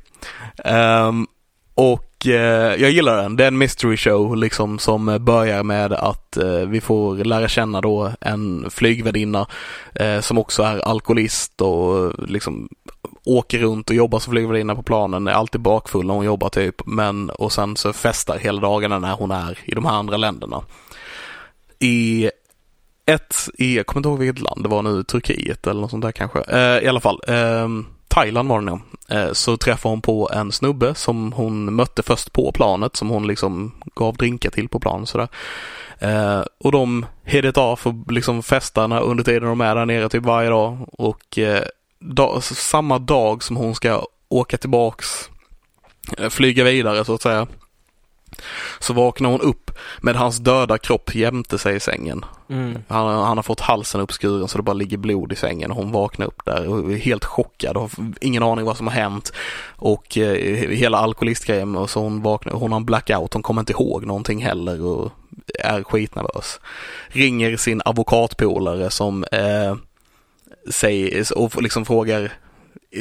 [0.66, 1.28] Ehm,
[1.76, 3.36] och eh, jag gillar den.
[3.36, 7.82] Det är en mystery show liksom som börjar med att eh, vi får lära känna
[7.82, 9.48] då en flygvärdinna
[9.96, 12.70] eh, som också är alkoholist och liksom
[13.26, 16.82] åker runt och jobbar som flygvärdinna på planen, är alltid bakfull när hon jobbar typ,
[16.86, 20.62] men och sen så festar hela dagarna när hon är i de här andra länderna.
[21.80, 22.30] I
[23.06, 26.04] ett, i, jag kommer inte ihåg vilket land det var nu, Turkiet eller något sånt
[26.04, 26.40] där kanske.
[26.40, 27.68] Eh, I alla fall, eh,
[28.08, 28.82] Thailand var det nog.
[29.10, 33.28] Eh, så träffade hon på en snubbe som hon mötte först på planet, som hon
[33.28, 35.28] liksom gav drinkar till på planet sådär.
[36.00, 40.10] Eh, och de hit it off och liksom festarna under tiden de är där nere
[40.10, 40.78] typ varje dag.
[40.92, 41.64] Och eh,
[42.00, 45.30] dag, samma dag som hon ska åka tillbaks,
[46.18, 47.48] eh, flyga vidare så att säga,
[48.80, 49.72] så vaknar hon upp
[50.02, 52.26] med hans döda kropp jämte sig i sängen.
[52.50, 52.78] Mm.
[52.88, 55.92] Han, han har fått halsen uppskuren så det bara ligger blod i sängen och hon
[55.92, 57.92] vaknar upp där och är helt chockad och har
[58.22, 59.34] ingen aning vad som har hänt.
[59.76, 63.74] Och eh, hela alkoholistgrejen och så hon vaknar, hon har en blackout, hon kommer inte
[63.74, 65.12] ihåg någonting heller och
[65.60, 66.60] är skitnervös.
[67.08, 69.76] Ringer sin advokatpolare som eh,
[70.70, 72.32] säger och liksom frågar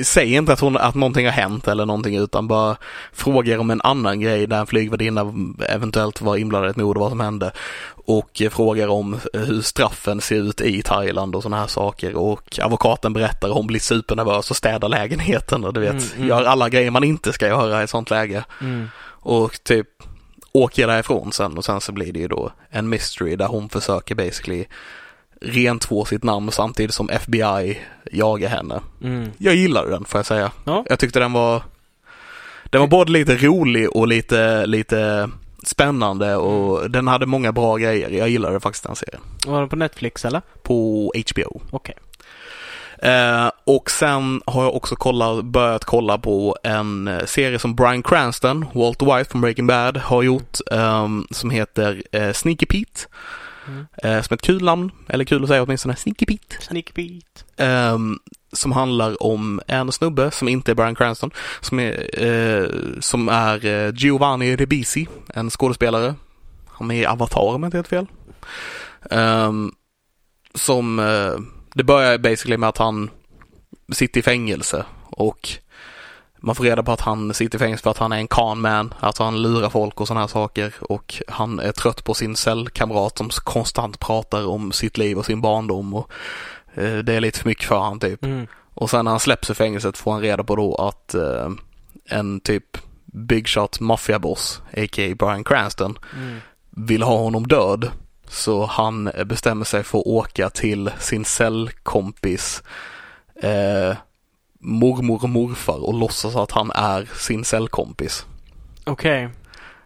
[0.03, 2.77] Säg inte att, hon, att någonting har hänt eller någonting utan bara
[3.13, 5.33] frågar om en annan grej där en flygvärdinna
[5.69, 7.53] eventuellt var inblandad i ett mord och vad som hände.
[7.91, 12.17] Och frågar om hur straffen ser ut i Thailand och sådana här saker.
[12.17, 16.29] Och advokaten berättar hon blir supernervös och städar lägenheten och du vet, Mm, mm.
[16.29, 18.45] gör alla grejer man inte ska göra i ett sånt läge.
[18.61, 18.89] Mm.
[19.09, 19.89] Och typ
[20.53, 24.15] åker därifrån sen och sen så blir det ju då en mystery där hon försöker
[24.15, 24.65] basically
[25.41, 27.79] rentvå sitt namn samtidigt som FBI
[28.13, 28.81] jagar henne.
[29.03, 29.31] Mm.
[29.39, 30.51] Jag gillade den får jag säga.
[30.65, 30.85] Ja.
[30.89, 31.63] Jag tyckte den var
[32.65, 35.31] Den var både lite rolig och lite, lite
[35.63, 38.11] spännande och den hade många bra grejer.
[38.11, 39.21] Jag gillade faktiskt den serien.
[39.47, 40.43] Var den på Netflix eller?
[40.63, 41.61] På HBO.
[41.71, 41.95] Okej.
[43.03, 48.03] Eh, och sen har jag också kollat, börjat kolla på en eh, serie som Bryan
[48.03, 53.01] Cranston, Walter White från Breaking Bad, har gjort ehm, som heter eh, Sneaky Pete.
[53.69, 53.87] Mm.
[53.97, 56.57] Eh, som ett kul namn, eller kul att säga åtminstone, Sneaky Pete.
[56.61, 57.45] Sneak Beat.
[57.57, 58.19] Ehm,
[58.53, 62.69] som handlar om en snubbe som inte är Bryan Cranston, som är, eh,
[63.01, 66.15] som är eh, Giovanni Ribisi, en skådespelare.
[66.69, 68.07] Han är i Avatar om jag inte helt fel.
[69.11, 69.73] Ehm,
[70.55, 71.33] som, eh,
[71.75, 73.11] det börjar basically med att han
[73.93, 75.49] sitter i fängelse och
[76.41, 78.61] man får reda på att han sitter i fängelse för att han är en con
[78.61, 82.37] man, att han lurar folk och sådana här saker och han är trött på sin
[82.37, 86.11] cellkamrat som konstant pratar om sitt liv och sin barndom och
[86.75, 88.25] eh, det är lite för mycket för han typ.
[88.25, 88.47] Mm.
[88.75, 91.51] Och sen när han släpps i fängelset får han reda på då att eh,
[92.11, 95.15] en typ big shot maffiaboss, a.k.a.
[95.19, 96.39] Bryan Cranston, Mm.
[96.71, 97.91] vill ha honom död.
[98.29, 102.63] Så han bestämmer sig för att åka till sin cellkompis
[103.43, 103.97] eh,
[104.59, 108.27] mormor och morfar och låtsas att han är sin cellkompis.
[108.85, 109.29] Okej.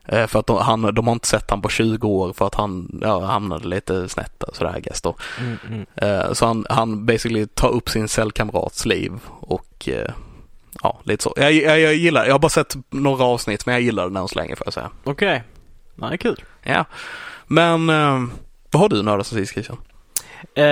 [0.04, 2.54] Eh, för att de, han, de har inte sett han på 20 år för att
[2.54, 5.16] han ja, hamnade lite snett där, sådär guess då.
[5.40, 5.86] Mm, mm.
[5.96, 10.10] Eh, så han, han basically tar upp sin cellkamrats liv och eh,
[10.82, 11.34] ja, lite så.
[11.36, 14.28] Jag, jag, jag gillar, jag har bara sett några avsnitt men jag gillar den än
[14.28, 14.90] så länge får jag säga.
[15.04, 15.42] Okej.
[15.94, 16.44] Nej, kul.
[16.62, 16.84] Ja,
[17.46, 17.86] men
[18.70, 19.76] vad har du nördat sen sist Christian?
[20.54, 20.64] Eh,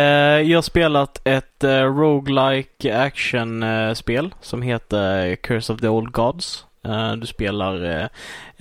[0.51, 6.67] jag har spelat ett uh, roguelike action-spel som heter Curse of the Old Gods.
[6.85, 8.07] Eh, du spelar eh,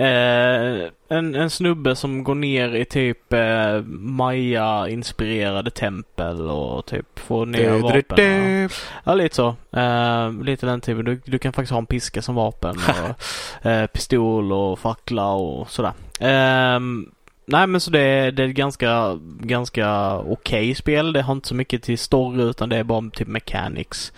[0.07, 7.45] eh, en, en snubbe som går ner i typ uh, Maya-inspirerade tempel och typ får
[7.45, 8.66] ner vapen.
[8.66, 8.72] Och,
[9.03, 9.55] ja, lite så.
[9.72, 11.05] Eh, lite den typen.
[11.05, 15.70] Du, du kan faktiskt ha en piska som vapen och eh, pistol och fackla och
[15.70, 15.93] sådär.
[16.20, 17.12] Ehm,
[17.52, 21.14] nej men så det är, det är ett ganska, ganska okej okay spel.
[21.14, 24.14] Det har inte så mycket till story utan det är bara typ mechanics.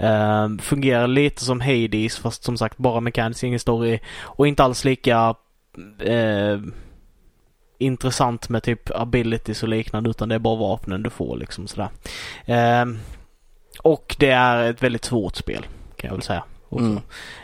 [0.00, 4.00] Uh, fungerar lite som Hades fast som sagt bara mechanics, ingen story.
[4.20, 5.34] Och inte alls lika
[6.08, 6.60] uh,
[7.78, 11.88] intressant med typ abilities och liknande utan det är bara vapnen du får liksom sådär.
[12.48, 12.94] Uh,
[13.82, 15.66] och det är ett väldigt svårt spel
[15.96, 16.44] kan jag väl säga.
[16.72, 17.00] Mm.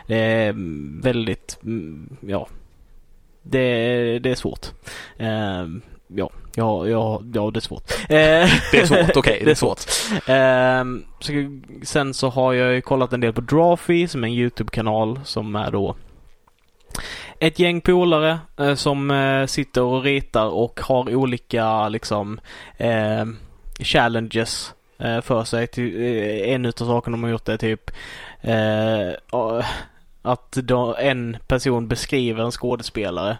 [0.07, 0.53] Det är
[1.01, 2.47] väldigt, mm, ja,
[3.41, 4.67] det, det är svårt.
[5.21, 7.93] Uh, ja, ja, ja, ja, det är svårt.
[8.07, 9.79] det är svårt, okej, okay, det är svårt.
[10.29, 14.33] Uh, så, sen så har jag ju kollat en del på Drawfee som är en
[14.33, 15.95] YouTube-kanal som är då
[17.41, 22.39] ett gäng polare eh, som eh, sitter och ritar och har olika liksom
[22.77, 23.25] eh,
[23.79, 24.73] challenges
[25.21, 25.67] för sig.
[25.67, 27.91] Till, eh, en utav sakerna de har gjort är typ
[28.41, 29.09] eh,
[30.21, 33.37] att då en person beskriver en skådespelare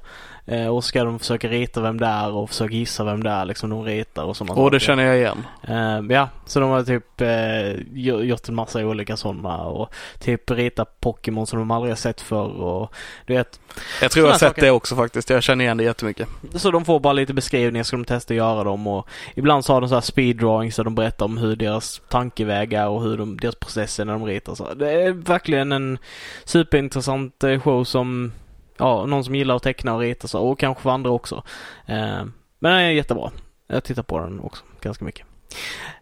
[0.51, 3.45] Eh, och ska de försöka rita vem det är och försöka gissa vem det är
[3.45, 5.45] liksom de ritar och sådana Och det känner jag igen.
[5.69, 10.99] Uh, ja, så de har typ uh, gjort en massa olika sådana och typ ritat
[10.99, 12.93] Pokémon som de aldrig har sett förr och
[13.25, 13.59] du vet.
[14.01, 14.61] Jag tror jag har sett saker.
[14.61, 15.29] det också faktiskt.
[15.29, 16.27] Jag känner igen det jättemycket.
[16.55, 19.73] Så de får bara lite beskrivningar så de testar att göra dem och ibland så
[19.73, 23.37] har de så här speeddrawings där de berättar om hur deras tankevägar och hur de,
[23.37, 24.73] deras processer när de ritar så.
[24.73, 25.97] Det är verkligen en
[26.43, 28.31] superintressant show som
[28.77, 31.43] ja, någon som gillar att teckna och rita så, och kanske för andra också.
[31.85, 32.23] Eh,
[32.59, 33.31] men den är jättebra.
[33.67, 35.25] Jag tittar på den också ganska mycket.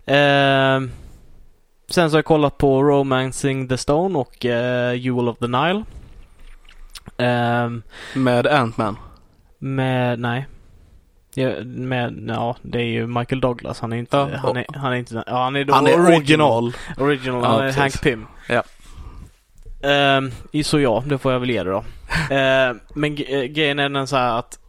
[0.06, 0.80] Eh,
[1.90, 5.84] sen så har jag kollat på Romancing the Stone och eh, Jewel of the Nile.
[7.18, 7.70] Eh,
[8.16, 8.98] med Ant-Man?
[9.58, 10.48] Med, nej.
[11.34, 13.80] Ja, med, ja, det är ju Michael Douglas.
[13.80, 16.74] Han är inte, ja, han, är, han är inte, ja, han är, han är original.
[16.98, 18.28] Original, han är Hank Pym.
[18.50, 18.64] Ja.
[19.86, 21.78] Uh, så ja, det får jag väl ge det då.
[21.78, 24.60] Uh, men uh, grejen är den så här att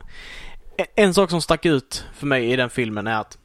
[0.95, 3.39] en sak som stack ut för mig i den filmen är att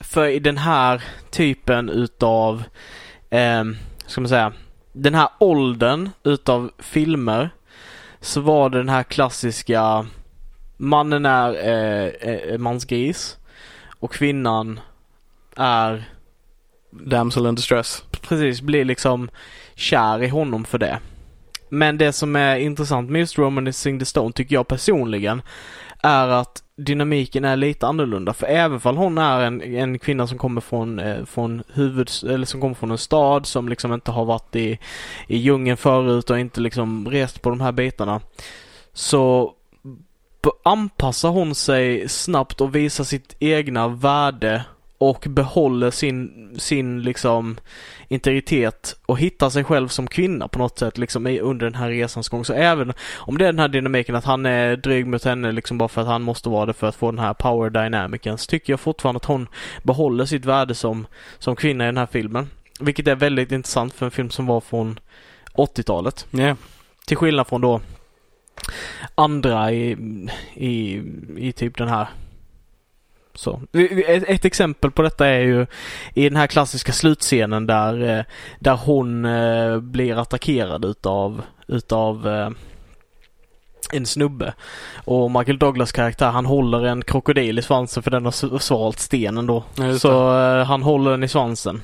[0.00, 2.64] för i den här typen utav,
[3.30, 3.64] eh,
[4.06, 4.52] ska man säga,
[4.92, 7.50] den här åldern utav filmer
[8.20, 10.06] så var det den här klassiska
[10.76, 13.38] mannen är eh, eh, mansgris
[14.00, 14.80] och kvinnan
[15.56, 16.04] är
[16.90, 18.04] Damsel in distress.
[18.20, 19.30] Precis, blir liksom
[19.80, 20.98] kär i honom för det.
[21.68, 25.42] Men det som är intressant med just Romancing the Stone tycker jag personligen
[26.02, 28.32] är att dynamiken är lite annorlunda.
[28.32, 32.46] För även om hon är en, en kvinna som kommer från, eh, från huvud, eller
[32.46, 34.78] som kommer från en stad som liksom inte har varit i,
[35.28, 38.20] i djungeln förut och inte liksom rest på de här bitarna.
[38.92, 39.54] Så
[40.62, 44.64] anpassar hon sig snabbt och visar sitt egna värde
[45.00, 47.58] och behåller sin, sin liksom
[48.08, 52.28] integritet och hittar sig själv som kvinna på något sätt liksom under den här resans
[52.28, 52.44] gång.
[52.44, 55.78] Så även om det är den här dynamiken att han är dryg mot henne liksom
[55.78, 58.46] bara för att han måste vara det för att få den här power dynamicen så
[58.46, 59.48] tycker jag fortfarande att hon
[59.82, 61.06] behåller sitt värde som,
[61.38, 62.50] som kvinna i den här filmen.
[62.80, 64.98] Vilket är väldigt intressant för en film som var från
[65.54, 66.26] 80-talet.
[66.32, 66.56] Yeah.
[67.06, 67.80] Till skillnad från då
[69.14, 69.96] andra i,
[70.54, 71.02] i,
[71.36, 72.06] i typ den här
[73.40, 73.60] så.
[73.72, 75.66] Ett, ett, exempel på detta är ju
[76.14, 78.24] i den här klassiska slutscenen där, eh,
[78.58, 82.50] där hon eh, blir attackerad utav, utav eh,
[83.92, 84.54] en snubbe.
[85.04, 89.46] Och Michael Douglas karaktär han håller en krokodil i svansen för den har svalt stenen
[89.46, 89.64] då.
[89.98, 90.32] Så
[90.64, 91.82] han håller den i svansen.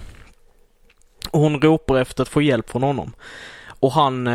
[1.30, 3.12] Och hon ropar efter att få hjälp från honom.
[3.80, 4.26] Och han,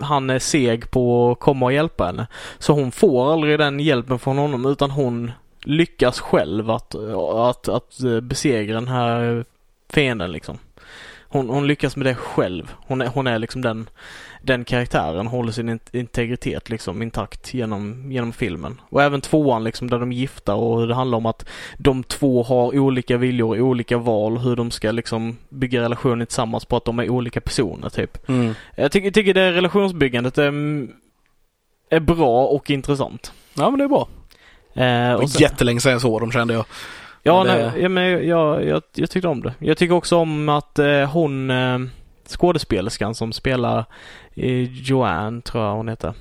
[0.00, 2.26] han är seg på att komma och hjälpa henne.
[2.58, 5.32] Så hon får aldrig den hjälpen från honom utan hon
[5.64, 6.94] lyckas själv att,
[7.34, 9.44] att, att besegra den här
[9.88, 10.58] fienden liksom.
[11.32, 12.74] Hon, hon lyckas med det själv.
[12.86, 13.88] Hon är, hon är liksom den,
[14.42, 18.80] den karaktären, håller sin integritet liksom intakt genom, genom filmen.
[18.88, 21.48] Och även tvåan liksom där de är gifta och det handlar om att
[21.78, 26.76] de två har olika viljor, olika val, hur de ska liksom bygga relationen tillsammans på
[26.76, 28.28] att de är olika personer typ.
[28.28, 28.54] Mm.
[28.76, 30.52] Jag tycker, tycker det relationsbyggandet är,
[31.90, 33.32] är bra och intressant.
[33.54, 34.08] Ja men det är bra.
[34.80, 36.64] Eh, och sen, jättelänge sedan jag såg dem kände jag.
[37.22, 39.54] Ja, men, nej, ja, men jag, jag, jag tyckte om det.
[39.58, 41.78] Jag tycker också om att eh, hon eh,
[42.26, 43.84] skådespelerskan som spelar
[44.34, 46.14] eh, Joanne, tror jag hon heter.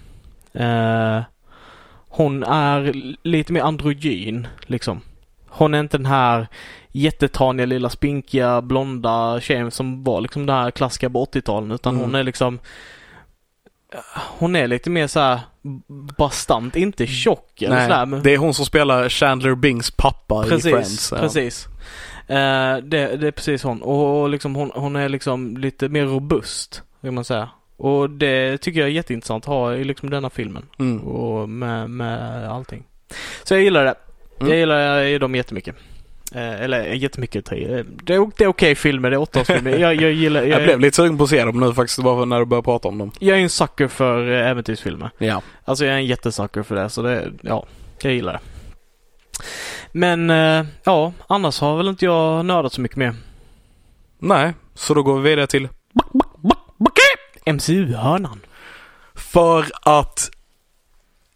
[0.53, 1.21] Eh,
[2.09, 2.93] hon är
[3.23, 5.01] lite mer androgyn liksom.
[5.47, 6.47] Hon är inte den här
[6.91, 12.05] jättetaniga lilla spinkiga blonda tjejen som var liksom den här klassiska på 80-talen utan mm.
[12.05, 12.59] hon är liksom
[14.15, 15.39] hon är lite mer så
[16.17, 18.05] bastant, inte tjock eller Nej, sådär.
[18.05, 18.23] Men...
[18.23, 21.11] det är hon som spelar Chandler Bings pappa precis, i Friends.
[21.11, 21.17] Ja.
[21.17, 21.67] Precis,
[22.29, 22.35] uh,
[22.83, 23.81] det, det är precis hon.
[23.81, 27.49] Och, och liksom hon, hon är liksom lite mer robust, kan man säga.
[27.77, 30.65] Och det tycker jag är jätteintressant att ha i liksom denna filmen.
[30.79, 30.99] Mm.
[31.07, 32.83] Och med, med allting.
[33.43, 33.95] Så jag gillar det.
[34.39, 34.51] Mm.
[34.51, 35.75] Jag gillar dem jättemycket.
[36.35, 37.51] Eh, eller eh, jättemycket.
[37.51, 39.77] eh, Det är, det är okej filmer, det är åttaårsfilmer.
[39.77, 40.41] Jag, jag gillar...
[40.43, 42.65] Jag, Jag blev lite sugen på att se dem nu faktiskt, bara när du började
[42.65, 43.11] prata om dem.
[43.19, 45.09] jag är en sucker för äventyrsfilmer.
[45.17, 45.41] Ja.
[45.65, 47.65] Alltså jag är en jättesucker för det, så det, ja,
[48.01, 48.39] jag gillar det.
[49.91, 53.13] Men, eh, ja, annars har väl inte jag nördat så mycket mer.
[54.19, 55.67] Nej, så då går vi vidare till
[57.45, 58.39] MCU-hörnan.
[59.15, 60.31] För att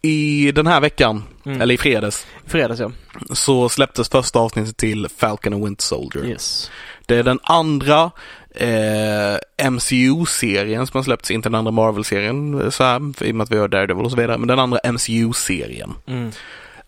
[0.04, 1.60] i den här veckan, Mm.
[1.60, 2.90] eller i fredags, Fredags ja.
[3.32, 6.24] så släpptes första avsnittet till Falcon and Winter Soldier.
[6.26, 6.70] Yes.
[7.06, 8.10] Det är den andra
[8.54, 13.44] eh, MCU-serien som har släppts, inte den andra Marvel-serien eh, så här, i och med
[13.44, 15.94] att vi har Daredevil och så vidare, men den andra MCU-serien.
[16.06, 16.30] Mm.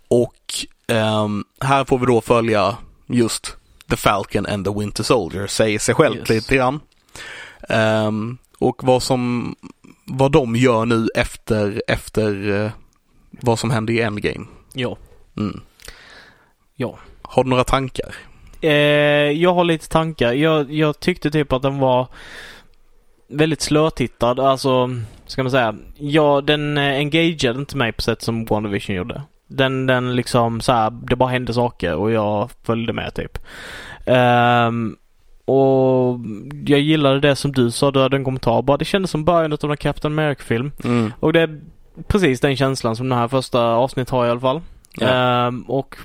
[0.08, 0.54] Och
[0.86, 3.56] ehm, här får vi då följa just
[3.90, 6.28] The Falcon and the Winter Soldier, säger sig själv Yes.
[6.28, 6.80] lite grann.
[7.68, 9.54] Ehm, och vad som,
[10.04, 12.70] vad de gör nu efter, efter eh,
[13.40, 14.46] vad som hände i Endgame.
[14.74, 14.96] Ja.
[15.36, 15.60] Mm.
[16.74, 16.98] Ja.
[17.22, 18.14] Har du några tankar?
[18.60, 18.70] Eh,
[19.32, 20.32] jag har lite tankar.
[20.32, 22.06] Jag, jag tyckte typ att den var
[23.28, 24.40] väldigt slötittad.
[24.40, 24.90] Alltså,
[25.26, 25.74] ska man säga.
[25.98, 29.22] Ja, den eh, engagerade inte mig på sätt som WandaVision gjorde.
[29.46, 33.38] Den, den liksom så här, det bara hände saker och jag följde med typ.
[34.06, 34.96] Ehm,
[35.44, 36.20] och
[36.66, 38.76] jag gillade det som du sa, du hade en kommentar bara.
[38.76, 40.72] Det kändes som början av en Captain America-film.
[40.84, 41.12] Mm.
[41.20, 41.60] Och det
[42.08, 44.60] precis den känslan som det här första avsnittet har i alla fall.
[44.98, 45.06] Ja.
[45.08, 45.96] Ehm, och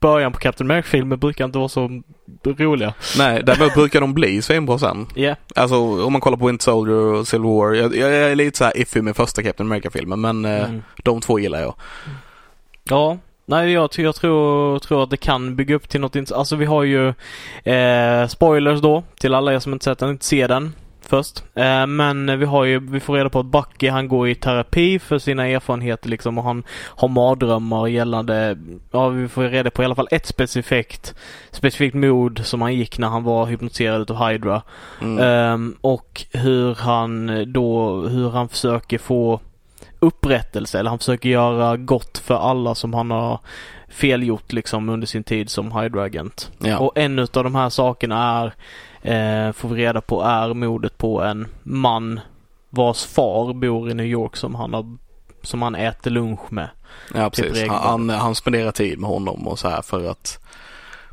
[0.00, 2.02] början på Captain America-filmer brukar inte vara så
[2.44, 2.94] roliga.
[3.18, 5.06] Nej, däremot brukar de bli svinbra sen.
[5.14, 5.34] Ja.
[5.56, 7.72] Alltså om man kollar på Winter Soldier och Civil War.
[7.74, 10.82] Jag, jag är lite så här iffy med första Captain America-filmen men eh, Mm.
[11.04, 11.74] de två gillar jag.
[12.84, 13.18] Ja.
[13.46, 16.64] Nej, jag, jag tror, tror att det kan bygga upp till något int- Alltså vi
[16.64, 17.08] har ju
[17.72, 20.74] eh, spoilers då till alla er som inte sett den, inte ser den
[21.08, 21.44] först.
[21.54, 24.98] Eh, men vi har ju, vi får reda på att Bucky han går i terapi
[24.98, 28.58] för sina erfarenheter liksom och han har mardrömmar gällande,
[28.90, 31.14] ja vi får reda på i alla fall ett specifikt,
[31.50, 34.62] specifikt mod som han gick när han var hypnotiserad utav Hydra.
[35.00, 35.18] Mm.
[35.18, 39.40] Ehm, och hur han då, hur han försöker få
[40.00, 43.40] upprättelse eller han försöker göra gott för alla som han har
[43.88, 46.50] felgjort liksom under sin tid som Hydra-agent.
[46.58, 46.78] ja.
[46.78, 48.54] Och en utav de här sakerna är,
[49.02, 52.20] eh, får vi reda på, är mordet på en man
[52.70, 54.96] vars far bor i New York som han har
[55.42, 56.68] som han äter lunch med.
[57.14, 57.52] ja, precis.
[57.52, 57.82] regelbundet.
[57.84, 60.38] Han, han spenderar tid med honom och så här för att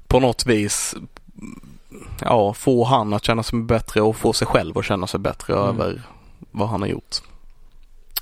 [0.08, 0.96] på något vis
[2.22, 5.54] ja, få han att känna sig bättre och få sig själv att känna sig bättre
[5.54, 5.66] Mm.
[5.68, 6.02] över
[6.52, 7.16] vad han har gjort.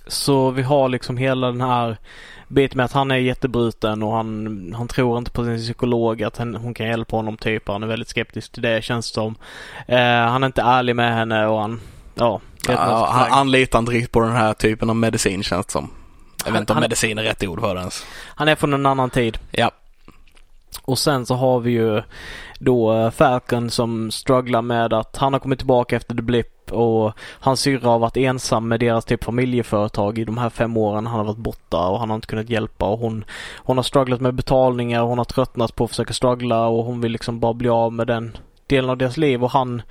[0.08, 1.98] Så vi har liksom hela den här
[2.48, 6.38] biten med att han är jättebruten och han, han tror inte på sin psykolog att
[6.38, 7.68] han, hon kan hjälpa honom typ.
[7.68, 9.36] Han är väldigt skeptisk till det känns som.
[9.88, 11.82] Eh, han är inte ärlig med henne och han,
[12.16, 12.42] ja.
[12.68, 15.92] Ja, han anlitar inte riktigt på den här typen av medicin känns det som.
[16.46, 18.06] Jag vet inte om medicin är rätt ord för det ens.
[18.36, 19.38] han är från en annan tid.
[19.52, 19.72] Ja.
[20.82, 22.02] Och sen så har vi ju
[22.60, 27.14] då eh, Falcon som strugglar med att han har kommit tillbaka efter The Blip och
[27.40, 31.18] hans syrra har varit ensam med deras typ familjeföretag i de här fem åren han
[31.18, 33.26] har varit borta och han har inte kunnat hjälpa och hon,
[33.58, 37.02] hon har strugglat med betalningar och hon har tröttnat på att försöka struggla och hon
[37.02, 38.38] vill liksom bara bli av med den
[38.68, 39.82] delen av deras liv och han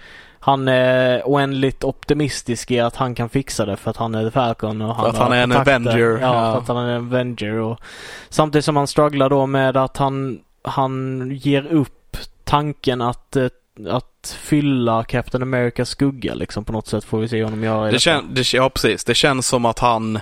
[0.44, 4.82] han är oändligt optimistisk i att han kan fixa det för att han är Falcon
[4.82, 5.52] och För att han är en.
[5.52, 6.52] Avenger, Ja, ja.
[6.52, 7.80] för att han är en Avenger och
[8.28, 13.46] samtidigt som han strugglar då med att han han ger upp tanken att, eh,
[13.88, 17.86] att fylla Captain Americas skugga liksom på något sätt får vi se honom göra Det
[17.90, 17.98] detta.
[17.98, 19.04] kän, det, ja, precis.
[19.04, 20.16] Det känns som att han...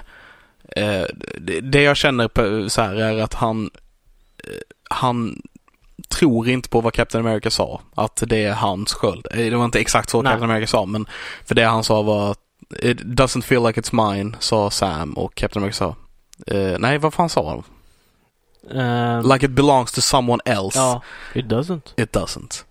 [0.77, 1.03] Eh,
[1.41, 3.71] det, det jag känner på, så här är att han...
[4.45, 4.51] Eh,
[4.91, 5.43] han
[6.09, 7.81] tror inte på vad Captain America sa.
[7.95, 9.27] Att det är hans sköld.
[9.31, 10.33] Eh, Det var inte exakt så Nej.
[10.33, 11.07] Captain America sa, men
[11.45, 12.37] för det han sa var
[12.83, 15.97] It doesn't feel like it's mine, sa Sam och Captain America sa
[16.55, 17.63] eh, nej, vad fan sa han?
[18.81, 20.79] Ehm, Like it belongs to someone else.
[20.79, 21.03] Ja,
[21.35, 21.81] it doesn't.
[21.97, 22.65] It doesn't.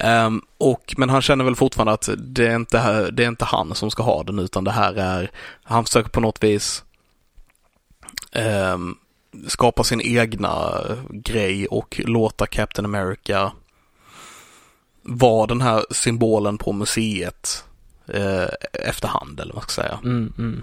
[0.00, 3.74] Ehm, och, men han känner väl fortfarande att det är, inte, det är inte han
[3.74, 5.30] som ska ha den utan det här är,
[5.62, 6.84] han försöker på något vis
[8.32, 8.94] ehm,
[9.46, 13.52] skapa sin egna grej och låta Captain America
[15.02, 17.64] vara den här symbolen på museet
[18.06, 19.98] eh, efterhand eller vad man ska säga.
[20.04, 20.62] Mm, mm.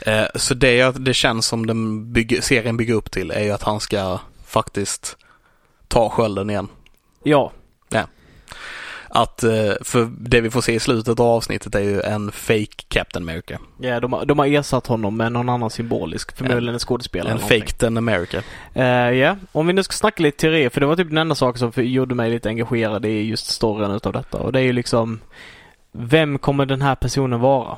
[0.00, 3.62] Eh, så det, det känns som den bygger, serien bygger upp till är ju att
[3.62, 5.16] han ska faktiskt
[5.88, 6.68] ta skölden igen.
[7.22, 7.52] Ja,
[9.08, 12.84] Att, eh, för det vi får se i slutet av avsnittet är ju en fake
[12.88, 13.58] Captain America.
[13.78, 17.32] ja de, har, de har ersatt honom med någon annan symbolisk, förmodligen en skådespelare.
[17.32, 18.42] En fake den America.
[18.74, 21.34] Eh, Ja, om vi nu ska snacka lite teori, för det var typ den enda
[21.34, 24.38] saken som gjorde mig lite engagerad i just storyn utav detta.
[24.38, 25.20] Och det är ju liksom,
[25.92, 27.76] vem kommer den här personen vara?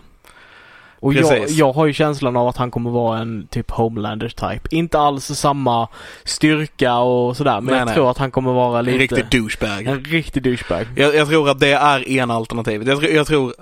[1.00, 4.60] Och jag, jag har ju känslan av att han kommer vara en typ Homelander type.
[4.70, 5.88] Inte alls samma
[6.24, 7.94] styrka och sådär men Nej, jag nej.
[7.94, 8.98] tror att han kommer vara En lite...
[8.98, 9.86] riktig douchebag.
[9.86, 10.86] En riktig douchebag.
[10.96, 12.88] Jag, jag tror att det är en alternativet.
[12.88, 13.54] Jag, tror- jag tror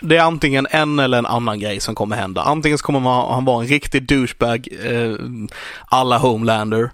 [0.00, 2.42] det är antingen en eller en annan grej som kommer hända.
[2.42, 5.16] Antingen kommer man, han vara en riktig douchebag eh,
[5.86, 6.90] alla Homelander.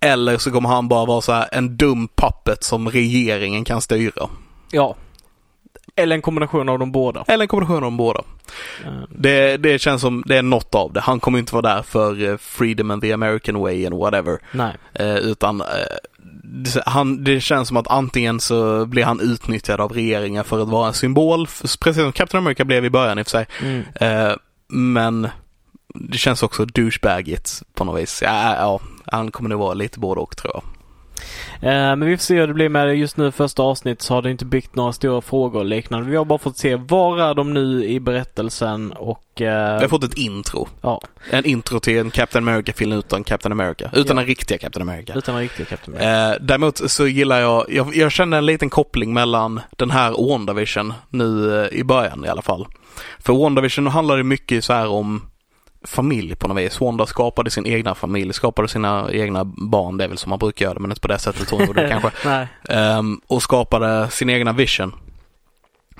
[0.00, 4.28] Eller så kommer han bara vara så en dum puppet som regeringen kan styra.
[4.70, 4.96] Ja.
[6.02, 7.24] Eller en kombination av de båda.
[7.28, 8.20] Eller en kombination av de båda.
[8.84, 11.00] Eh, Det, det känns som det är något av det.
[11.00, 14.38] Han kommer inte vara där för eh, freedom and the American way and whatever.
[14.52, 14.74] nej.
[14.94, 15.66] Eh, utan eh,
[16.44, 20.68] det- han, det känns som att antingen så blir han utnyttjad av regeringen för att
[20.68, 21.46] vara en symbol,
[21.80, 23.46] precis som Captain America blev i början i och för sig.
[23.62, 23.82] Mm.
[23.94, 24.32] Eh,
[24.68, 25.28] men
[25.94, 28.22] det känns också douchebagigt på något vis.
[28.22, 30.62] Ja, ja, han kommer nog vara lite både och tror jag.
[31.62, 32.94] Eh, men vi får se hur det blir med det.
[32.94, 36.10] Just nu första avsnitt så har det inte byggt några stora frågor och liknande.
[36.10, 39.40] Vi har bara fått se var är de nu i berättelsen och...
[39.40, 40.68] eh, Vi har fått ett intro.
[40.82, 43.90] Ja, En intro till en Captain America-film utan Captain America.
[43.92, 44.14] Utan Ja.
[44.14, 45.12] den riktiga Captain America.
[45.16, 46.30] utan en riktig Captain America.
[46.32, 50.28] Eh, däremot så gillar jag, jag, jag känner en liten koppling mellan den här och
[50.28, 52.66] WandaVision nu i början i alla fall.
[53.18, 55.22] För WandaVision handlar det mycket så här om
[55.84, 56.80] familj på något vis.
[56.80, 60.64] Wanda skapade sin egna familj, skapade sina egna barn, det är väl som man brukar
[60.66, 62.48] göra men inte på det sättet hon gjorde det kanske.
[62.68, 64.92] Ehm, och skapade sin egna vision.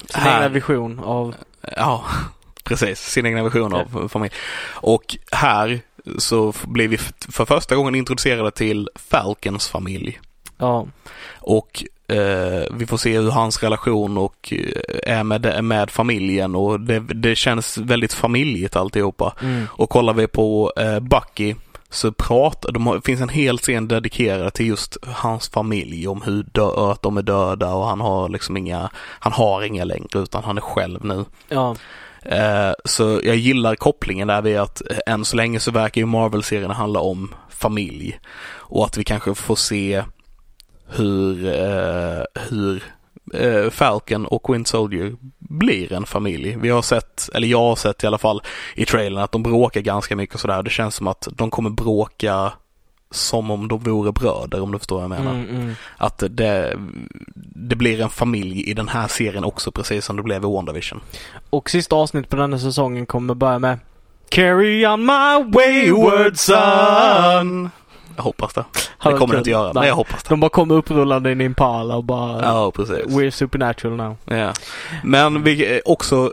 [0.09, 1.35] sin Här- egna vision av...
[1.77, 2.05] Ja,
[2.65, 3.01] precis.
[3.01, 4.33] Sin egna vision av familj.
[4.71, 5.81] Och här
[6.19, 6.99] så blir vi
[7.29, 10.21] för första gången introducerade till Falcons familj.
[10.61, 10.87] Ja,
[11.41, 16.81] Och eh, vi får se hur hans relation och eh, är med, med familjen och
[16.81, 19.35] det, det känns väldigt familjigt alltihopa.
[19.43, 19.67] mm.
[19.71, 21.55] Och kollar vi på eh, Bucky
[21.93, 26.23] så pratar, de har, det finns en hel scen dedikerad till just hans familj om
[26.23, 30.19] hur dö, att de är döda och han har liksom inga, han har inga längre
[30.19, 31.25] utan han är själv nu.
[31.49, 31.77] ja,
[32.23, 36.07] Eh, så jag gillar kopplingen där vid att eh, än så länge så verkar ju
[36.07, 38.21] Marvel-serierna handla om familj.
[38.57, 40.05] Och att vi kanske får se
[40.91, 42.83] hur, eh, hur
[43.35, 46.57] eh, Falcon och Wind Soldier blir en familj.
[46.61, 48.43] Vi har sett, eller jag har sett i alla fall
[48.75, 50.63] i trailern att de bråkar ganska mycket och sådär.
[50.63, 52.53] Det känns som att de kommer bråka
[53.11, 55.35] som om de vore bröder om du förstår vad jag menar.
[55.35, 55.75] mm, mm.
[55.97, 56.79] Att det,
[57.55, 61.01] det blir en familj i den här serien också precis som det blev i WandaVision.
[61.51, 63.79] Och sista avsnitt på denna säsongen kommer börja med
[64.29, 67.71] Carry on my wayward son.
[68.21, 68.65] Jag hoppas det.
[69.05, 70.29] Det kommer det inte göra, men jag hoppas det.
[70.29, 73.07] De bara kommer upprullande i en Impala och bara Ja, precis.
[73.07, 74.17] We're supernatural now.
[74.25, 74.53] Ja.
[75.05, 76.33] Men vi, eh, också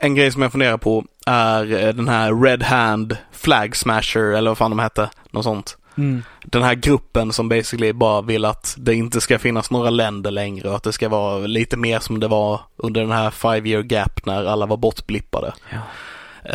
[0.00, 4.50] en grej som jag funderar på är eh, den här Red Hand Flag Smasher eller
[4.50, 5.10] vad fan de hette.
[5.30, 5.76] Något sånt.
[5.96, 6.22] Mm.
[6.44, 10.68] Den här gruppen som basically bara vill att det inte ska finnas några länder längre
[10.68, 13.82] och att det ska vara lite mer som det var under den här five year
[13.82, 15.52] gap när alla var bortblippade.
[15.70, 15.78] Ja.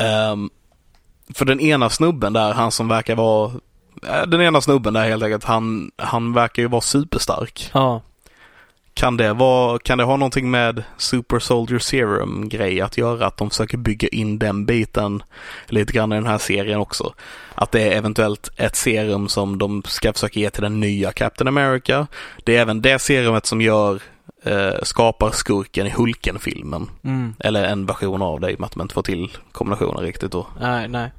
[0.03, 0.49] Ehm,
[1.34, 3.51] för den ena snubben där, han som verkar vara
[4.28, 7.70] den ena snubben där helt enkelt, han, han verkar ju vara superstark.
[7.74, 8.02] Ja.
[8.94, 13.28] Kan det, vara, kan det ha någonting med Super Soldier Serum grej att göra?
[13.28, 15.24] Att de försöker bygga in den biten
[15.66, 17.14] lite grann i den här serien också.
[17.56, 21.48] Att det är eventuellt ett serum som de ska försöka ge till den nya Captain
[21.48, 22.08] America.
[22.44, 24.02] Det är även det serumet som gör
[24.44, 26.90] eh, skapar skurken i Hulken-filmen.
[27.04, 27.36] Mm.
[27.40, 30.32] Eller en version av det i och med att man inte får till kombinationen riktigt
[30.32, 30.48] då.
[30.60, 31.12] Nej, nej.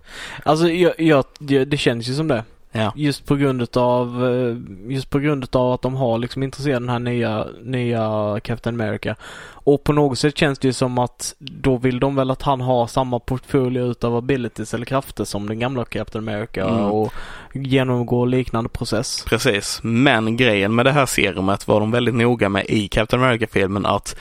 [0.42, 2.44] Alltså jag, jag, det det känns ju som det.
[2.72, 4.56] Ja, Just på grund utav, eh,
[4.92, 9.16] just på grund utav att de har liksom intresserat den här nya, nya Captain America.
[9.50, 12.60] Och på något sätt känns det ju som att då vill de väl att han
[12.60, 16.84] har samma portfölj utav abilities eller krafter som den gamla Captain America Mm.
[16.84, 17.12] och
[17.52, 19.24] genomgår liknande process.
[19.26, 19.80] precis.
[19.82, 24.16] Men grejen med det här serumet var de väldigt noga med i Captain America-filmen att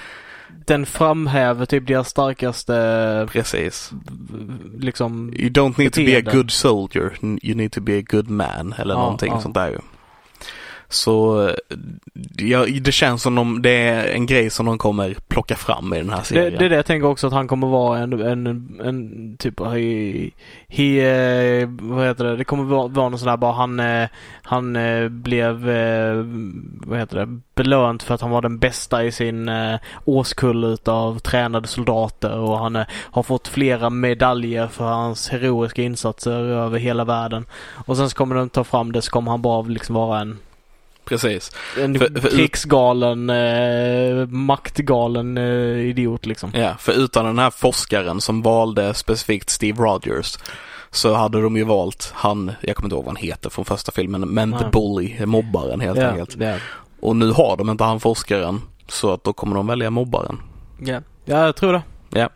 [0.68, 3.91] Den framhäver typ deras starkaste precis.
[4.80, 6.31] liksom You don't need to be a beteende.
[6.31, 7.11] good soldier,
[7.41, 9.41] you need to be a good man eller Ja, någonting ja.
[9.41, 9.77] sånt där ju.
[10.89, 11.49] Så
[12.38, 15.97] ja, det känns som om det är en grej som de kommer plocka fram i
[15.97, 16.55] den här Det, serien.
[16.59, 20.30] det är det jag tänker också att han kommer vara en, en, en typ he,
[20.68, 24.07] he, vad heter det, det kommer vara, vara någon sån där bara han, eh,
[24.43, 26.26] han eh, blev, eh,
[26.80, 29.51] vad heter det, belönt för att han var den bästa i sin
[30.05, 36.80] årskull utav tränade soldater och han har fått flera medaljer för hans heroiska insatser över
[36.80, 37.45] hela världen.
[37.85, 40.38] Och sen så kommer de ta fram det så kommer han bara liksom vara en
[41.07, 41.51] Precis.
[41.79, 46.51] en För- för- krigsgalen, eh, maktgalen eh, idiot liksom.
[46.53, 50.38] Ja, för utan den här forskaren som valde specifikt Steve Rogers
[50.91, 53.91] så hade de ju valt han, jag kommer inte ihåg vad han heter från första
[53.91, 54.57] filmen, men.
[54.57, 56.35] The Bully, mobbaren helt Ja, enkelt.
[56.39, 56.55] ja.
[56.99, 60.39] Och nu har de inte han forskaren så att då kommer de välja mobbaren.
[60.85, 61.81] Ja, ja jag tror det.
[62.09, 62.29] Ja.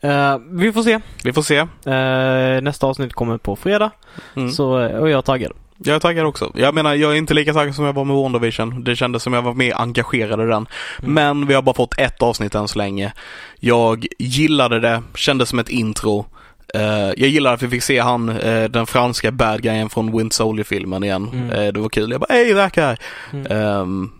[0.00, 1.00] Eh, vi får se.
[1.24, 1.56] Vi får se.
[1.56, 3.90] Eh, nästa avsnitt kommer på fredag.
[4.36, 4.50] Mm.
[4.50, 5.52] Så, eh, och jag är taggad.
[5.78, 6.52] Jag är taggad också.
[6.54, 8.84] Jag menar, jag är inte lika taggad som jag var med WandaVision.
[8.84, 10.66] Det kändes som jag var mer engagerad i den.
[11.02, 11.14] Mm.
[11.14, 13.12] Men vi har bara fått ett avsnitt än så länge.
[13.60, 16.26] Jag gillade det, kändes som ett intro.
[16.74, 20.32] Eh, jag gillar att vi fick se han, eh, den franska bad guyen från Wind
[20.32, 21.30] Soldier-filmen igen.
[21.32, 21.50] Mm.
[21.50, 22.10] Eh, det var kul.
[22.10, 22.98] Jag bara, hej rackar!
[23.32, 23.46] Mm.
[23.52, 24.10] Ehm,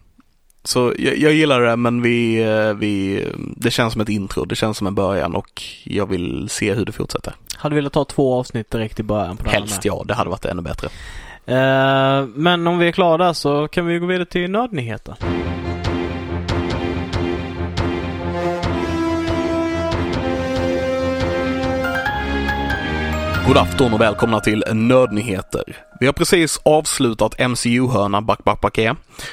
[0.65, 2.45] så jag, jag gillar det men vi,
[2.77, 3.25] vi,
[3.57, 6.85] det känns som ett intro, det känns som en början och jag vill se hur
[6.85, 7.35] det fortsätter.
[7.57, 10.63] Hade velat ta två avsnitt direkt i början på Helst ja, det hade varit ännu
[10.63, 10.89] bättre.
[11.47, 15.15] Eh, men om vi är klara så kan vi gå vidare till nördnyheter.
[23.47, 25.63] God afton och välkomna till Nördnyheter.
[26.01, 28.79] Vi har precis avslutat MCU-hörnan Back Back Back.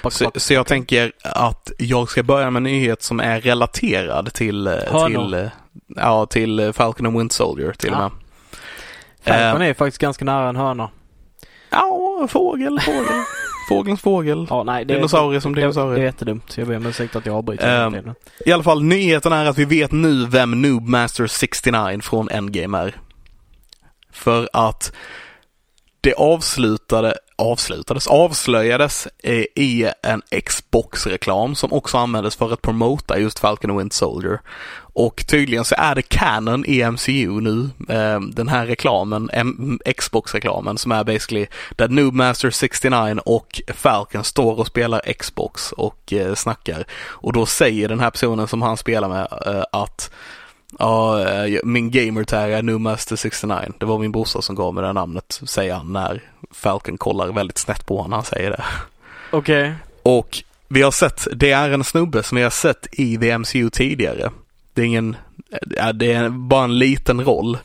[0.04, 4.34] Back, Så, så jag tänker att jag ska börja med en nyhet som är relaterad
[4.34, 5.24] till, eh, Hörnor.
[5.24, 5.48] till, eh,
[5.96, 8.02] ja, till eh, Falcon and Winter Soldier till och Ja.
[8.02, 8.12] med.
[9.24, 10.90] Falcon Eh, är faktiskt ganska nära en hörna.
[11.72, 13.24] Ja, fågel, fågel.
[13.70, 14.48] Fågelns fågel.
[14.50, 15.96] Ja, nej, det, Dinosaurie som det, dinosaurie.
[15.96, 16.58] det är jättedumt.
[16.58, 17.90] Jag ber om ursäkt att jag avbryter.
[17.90, 18.16] Tiden.
[18.46, 22.96] I alla fall, nyheten är att vi vet nu vem Noobmaster 69 från Endgame är.
[24.12, 24.92] För att
[26.02, 29.08] det avslutade, avslutades, avslöjades
[29.56, 34.40] i en Xbox-reklam som också användes för att promota just Falcon och Winter Soldier.
[34.94, 39.30] Och tydligen så är det canon i MCU nu, eh, den här reklamen,
[39.98, 46.36] Xbox-reklamen som är basically där Noobmaster 69 och Falcon står och spelar Xbox och eh,
[46.36, 46.86] snackar.
[47.04, 50.12] Och då säger den här personen som han spelar med eh, att
[50.80, 53.58] Ja, eh, min gamertag är Noobmaster 69.
[53.80, 57.58] Det var min brorsa som gav mig det namnet, säger han när Falcon kollar väldigt
[57.58, 58.64] snett på honom när han säger det.
[59.32, 59.74] Okej.
[60.04, 63.70] Och vi har sett, det är en snubbe som vi har sett i The MCU
[63.70, 64.30] tidigare.
[64.74, 65.16] Det är ingen,
[65.78, 67.58] ja, det är bara en liten roll.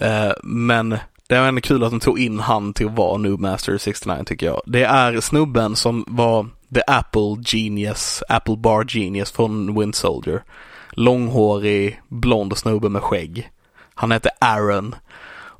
[0.00, 3.78] Eh, men det är ändå kul att de tog in han till att vara Noobmaster
[3.78, 4.62] 69 tycker jag.
[4.66, 10.42] Det är snubben som var The Apple Genius, Apple Bar Genius från Wind Soldier.
[10.90, 13.50] Långhårig, blond snubbe med skägg.
[13.94, 14.94] Han hette Aaron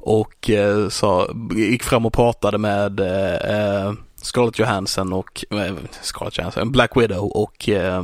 [0.01, 6.39] och eh, sa, gick fram och pratade med eh, eh Scarlett Johansson och eh, Scarlett
[6.39, 8.03] Johansson, Black Widow och Eh,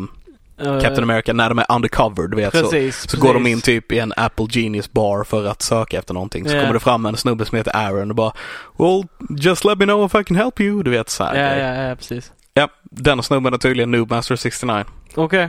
[0.57, 2.61] Captain America när de är undercover, du vet så.
[2.63, 3.21] Precis, Så precis.
[3.21, 6.49] går de in typ i en Apple Genius bar för att söka efter någonting.
[6.49, 6.61] Så Ja.
[6.61, 8.33] kommer det fram en snubbe som heter Aaron och bara
[8.79, 9.03] Well,
[9.39, 10.83] just let me know if I can help you.
[10.83, 11.35] Du vet så här.
[11.35, 12.33] Ja, ja, ja, precis.
[12.55, 14.85] ja, den snubben är tydligen Noobmaster 69.
[15.15, 15.49] Okej.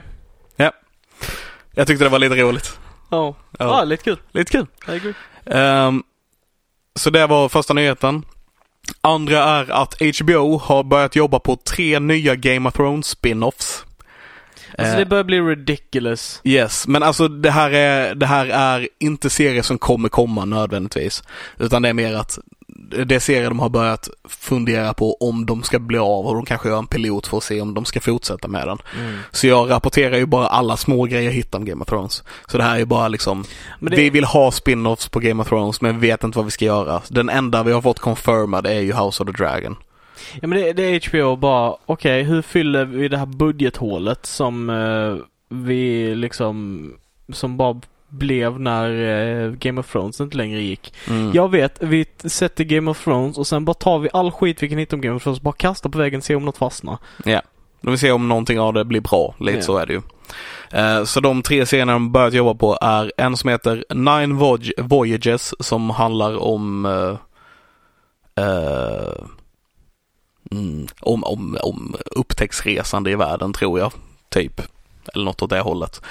[1.78, 2.80] Jag tyckte det var lite roligt.
[3.12, 3.36] Ja.
[3.60, 3.66] Ja.
[3.66, 4.18] Ja, lite kul.
[4.32, 4.68] Lite kul.
[5.46, 6.04] Ehm,
[6.96, 8.24] så det var första nyheten.
[9.02, 13.85] Andra är att HBO har börjat jobba på tre nya Game of Thrones spin-offs.
[14.78, 16.42] Alltså Eh, det börjar bli ridiculous.
[16.44, 21.24] Yes, men alltså det här är, det här är inte serier som kommer komma nödvändigtvis.
[21.58, 22.40] Utan det är mer att
[23.06, 26.46] det är serier de har börjat fundera på om de ska bli av och de
[26.46, 28.78] kanske gör en pilot för att se om de ska fortsätta med den.
[29.00, 29.20] Mm.
[29.32, 32.24] Så jag rapporterar ju bara alla små grejer jag hittar om Game of Thrones.
[32.48, 33.46] Så det här är ju bara liksom,
[33.80, 36.52] det, vi vill ha spin-offs på Game of Thrones men vi vet inte vad vi
[36.52, 37.02] ska göra.
[37.08, 39.76] Den enda vi har fått confirmad är ju House of the Dragon.
[40.42, 44.70] Ja, men det, det är HBO bara, okej, hur fyller vi det här budgethålet som
[44.70, 46.92] eh, vi liksom,
[47.34, 48.90] som bara blev när
[49.46, 50.94] eh, Game of Thrones inte längre gick.
[51.10, 51.32] Mm.
[51.34, 54.70] Jag vet, vi sätter Game of Thrones och sen bara tar vi all skit vi
[54.70, 56.98] kan hitta om Game of Thrones, bara kastar på väggen och ser om något fastnar.
[57.82, 59.36] De vill se om någonting av det blir bra.
[59.40, 59.64] Lite Ja.
[59.64, 60.02] så är det ju.
[60.72, 64.82] Eh, Så de tre serierna de börjat jobba på är en som heter Nine Voy-
[64.82, 67.18] Voyages som handlar om eh,
[68.46, 69.14] eh,
[70.52, 73.92] mm, om, om, om upptäcktsresande i världen tror jag.
[74.30, 74.62] Typ.
[75.14, 76.02] Eller något åt det hållet.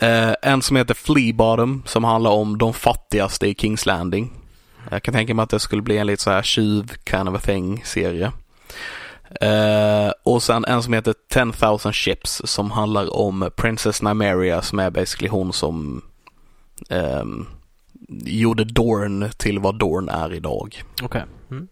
[0.00, 4.32] Eh, en som heter Flea Bottom som handlar om de fattigaste i Kings Landing.
[4.90, 7.34] Jag kan tänka mig att det skulle bli en lite så här tjuv kind of
[7.34, 8.32] a thing serie.
[9.40, 14.90] Eh, och sen en som heter 10,000 Ships som handlar om Princess Nymeria som är
[14.90, 16.02] basically hon som
[16.88, 17.46] ehm,
[18.24, 20.82] gjorde Dorn till vad Dorn är idag.
[21.02, 21.24] Okej.
[21.50, 21.68] Mm.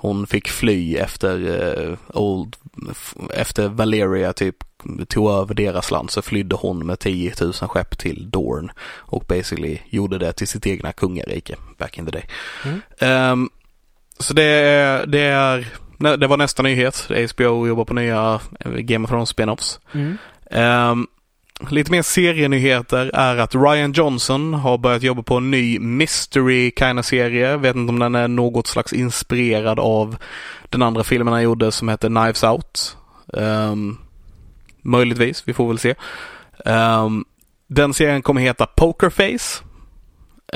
[0.00, 2.56] Hon fick fly efter eh, Old,
[3.34, 4.56] efter Valeria typ
[5.08, 9.78] tog över deras land så flydde hon med 10 000 skepp till Dorn och basically
[9.88, 12.24] gjorde det till sitt egna kungarike back in the day.
[12.64, 12.80] Mm.
[12.98, 13.50] Ehm,
[14.18, 15.66] så det är, det är,
[16.16, 17.08] det var nästa nyhet.
[17.34, 19.80] HBO jobbar på nya Game of Thrones spin-offs.
[19.92, 20.18] Mm.
[20.50, 21.06] Ehm,
[21.70, 26.98] lite mer serienyheter är att Ryan Johnson har börjat jobba på en ny mystery kind
[26.98, 27.56] of serie.
[27.56, 30.16] Vet inte om den är något slags inspirerad av
[30.68, 32.96] den andra filmen han gjorde som heter Knives Out.
[33.26, 33.98] Um,
[34.82, 35.94] möjligtvis, vi får väl se.
[36.64, 37.24] Um,
[37.66, 39.64] Den serien kommer heta Pokerface.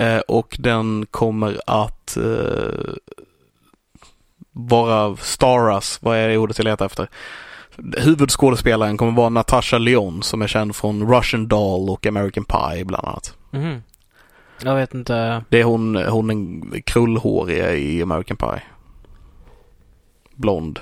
[0.01, 2.95] Uh, eh, och den kommer att uh,
[4.53, 7.09] vara staras, vad är det ordet jag letar efter?
[7.99, 13.07] Huvudskådespelaren kommer vara Natasha Lyonne som är känd från Russian Doll och American Pie bland
[13.07, 13.37] annat.
[13.51, 13.83] Mhm.
[14.65, 15.45] Jag vet inte.
[15.49, 18.63] Det är hon, hon den krullhåriga i American Pie.
[20.35, 20.81] Blond.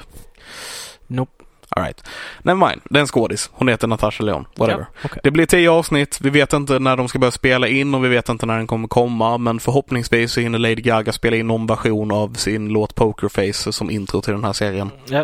[1.07, 1.45] Nope.
[1.77, 2.05] Alright.
[2.43, 2.81] Never mind.
[2.85, 3.51] Det är en skådis.
[3.53, 4.45] Hon heter Natasha Lyonne.
[4.57, 4.81] Whatever.
[4.81, 5.21] Ja, okej.
[5.23, 6.19] Det blir tio avsnitt.
[6.21, 8.67] Vi vet inte när de ska börja spela in och vi vet inte när den
[8.67, 9.39] kommer komma.
[9.39, 13.91] Men förhoppningsvis så hinner Lady Gaga spela in någon version av sin låt Pokerface som
[13.91, 14.91] intro till den här serien.
[15.11, 15.23] Eh,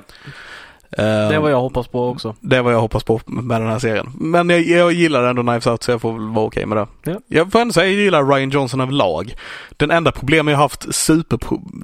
[0.96, 2.34] det är vad jag hoppas på också.
[2.40, 4.12] det är vad jag hoppas på med den här serien.
[4.20, 6.86] Men jag, jag gillar ändå Knives Out så jag får väl vara okej med det.
[7.10, 7.20] Ja.
[7.26, 9.34] Jag får ändå säga jag gillar Ryan Johnson överlag.
[9.76, 11.38] Den enda problemen jag haft super...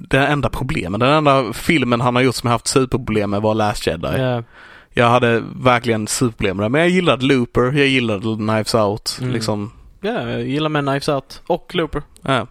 [0.09, 3.55] Den enda problemen, den enda filmen han har gjort som jag haft superproblem med var
[3.55, 4.17] Last Jedi.
[4.17, 4.43] Ja.
[4.89, 6.69] Jag hade verkligen superproblem med det.
[6.69, 9.17] Men jag gillade Looper, jag gillade Knives Out.
[9.21, 9.33] Mm.
[9.33, 9.71] Liksom.
[10.01, 12.01] ja, jag gillar med Knives Out och Looper.
[12.21, 12.47] Ja.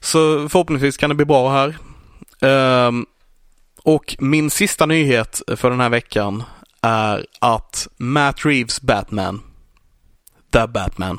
[0.00, 1.76] Så förhoppningsvis kan det bli bra här.
[2.40, 3.06] Ehm,
[3.86, 6.42] och min sista nyhet för den här veckan
[6.82, 9.42] är att Matt Reeves Batman,
[10.52, 11.18] The Batman,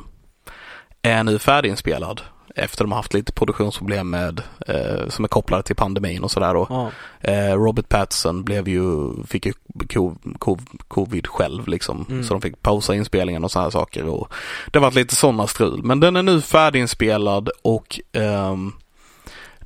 [1.02, 2.20] är nu färdiginspelad.
[2.54, 6.54] Efter de har haft lite produktionsproblem med, eh, som är kopplade till pandemin och sådär.
[6.54, 6.90] Ja.
[7.20, 9.52] Eh, Robert Pattinson blev ju, fick ju
[9.88, 10.58] co- co-
[10.88, 12.06] covid själv liksom.
[12.08, 12.24] Mm.
[12.24, 14.04] Så de fick pausa inspelningen och sådana saker.
[14.06, 14.32] Och
[14.70, 15.82] det har varit lite sådana strul.
[15.82, 18.72] Men den är nu färdiginspelad och ehm,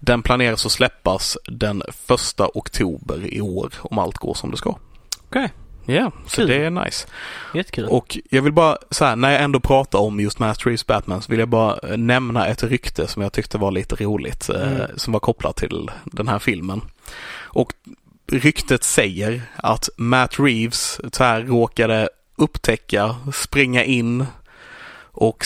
[0.04, 4.74] den planeras att släppas den första oktober i år om allt går som det ska.
[5.28, 5.52] Okej.
[5.86, 6.48] Ja, så Kul.
[6.48, 7.06] det är nice.
[7.54, 7.88] Jättekul.
[7.88, 11.22] Och jag vill bara så här, när jag ändå pratar om just Matt Reeves Batman
[11.22, 14.48] så vill jag bara eh, nämna ett rykte som jag tyckte var lite roligt.
[14.48, 14.86] eh, Mm.
[14.96, 16.80] Som var kopplat till den här filmen.
[17.34, 17.72] Och
[18.32, 24.26] ryktet säger att Matt Reeves så här råkade upptäcka, springa in
[25.12, 25.44] och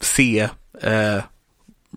[0.00, 0.48] se
[0.82, 1.18] eh,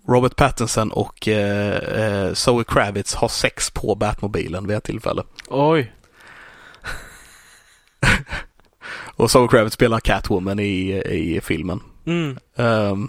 [0.08, 5.22] Robert Pattinson och eh, eh, Zoe Kravitz ha sex på Batmobilen vid ett tillfälle.
[5.48, 5.92] Oj.
[9.16, 11.80] Och Zoe Kravitz spelar Catwoman i, i filmen.
[12.06, 12.38] Mm.
[12.56, 13.08] Ehm,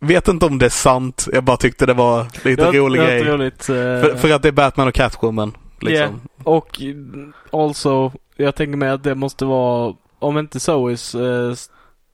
[0.00, 1.28] vet inte om det är sant.
[1.32, 3.24] Jag bara tyckte det var lite var- rolig var grej.
[3.24, 3.68] roligt.
[3.68, 5.56] eh, För, för att det är Batman och Catwoman.
[5.80, 6.20] Liksom.
[6.44, 11.54] Och mm, also, jag tänker mig att det måste vara, om inte Zoes eh,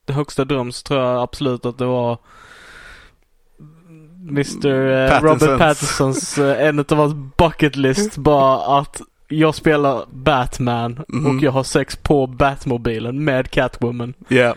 [0.09, 2.19] högsta dröm så tror jag absolut att det var
[4.29, 4.67] Mr.
[4.91, 5.43] Eh, Pattinsons.
[5.43, 11.27] Robert Pattinsons, eh, en av hans bucket list bara att jag spelar Batman Mhm.
[11.37, 14.15] och jag har sex på Batmobilen med Catwoman.
[14.29, 14.55] Yeah.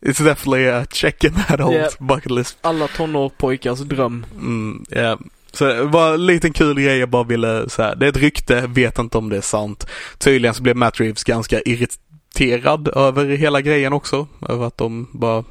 [0.00, 1.90] It's definitely a check in that old Yeah.
[1.98, 2.58] bucket list.
[2.60, 4.26] Alla tonårspojkars dröm.
[4.34, 5.18] Mm, yeah.
[5.52, 7.94] Så det var en liten kul grej jag bara ville säga.
[7.94, 9.86] Det är ett rykte, vet inte om det är sant.
[10.18, 14.26] Tydligen så blev Matt Reeves ganska irriterad över hela grejen också.
[14.48, 15.44] Över att de bara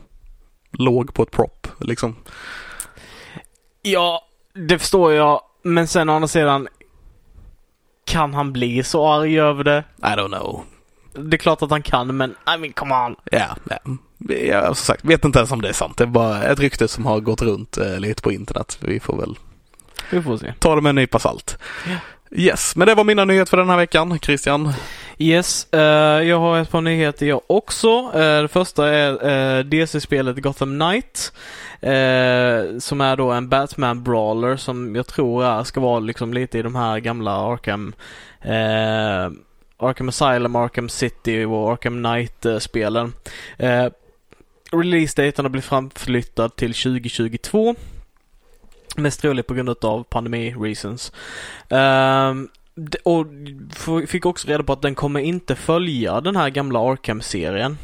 [0.71, 2.15] låg på ett prop liksom.
[3.81, 5.41] Ja, det förstår jag.
[5.63, 6.67] Men sen å andra sidan
[8.05, 9.83] kan han bli så arg över det?
[9.97, 10.63] I don't know.
[11.13, 13.15] Det är klart att han kan, men I mean come on.
[13.31, 13.77] Ja, ja.
[14.35, 15.97] Jag som sagt, vet inte ens om det är sant.
[15.97, 18.77] Det är bara ett rykte som har gått runt eh, lite på internet.
[18.81, 19.35] Vi får väl
[20.11, 20.53] Vi får se.
[20.59, 21.57] ta det med en nypa salt.
[21.87, 21.95] Ja.
[22.37, 24.19] Yes, men det var mina nyheter för den här veckan.
[24.19, 24.73] Christian?
[25.21, 25.79] Yes, uh,
[26.27, 28.11] jag har ett par nyheter jag också.
[28.15, 31.33] Uh, det första är eh, uh, DC-spelet Gotham Knight.
[32.83, 36.75] som är då en Batman-brawler som jag tror är, ska vara liksom lite i de
[36.75, 37.93] här gamla Arkham
[39.81, 43.13] Arkham Asylum, Arkham City och Arkham Knight-spelen.
[43.57, 43.87] Eh,
[44.71, 47.75] Release-daten har blivit framflyttad till 2022.
[48.95, 51.11] Mest troligt på grund av pandemi-reasons.
[51.69, 52.49] Ehm,
[53.03, 53.27] och
[54.07, 57.77] fick också reda på att den kommer inte följa den här gamla Arkham-serien.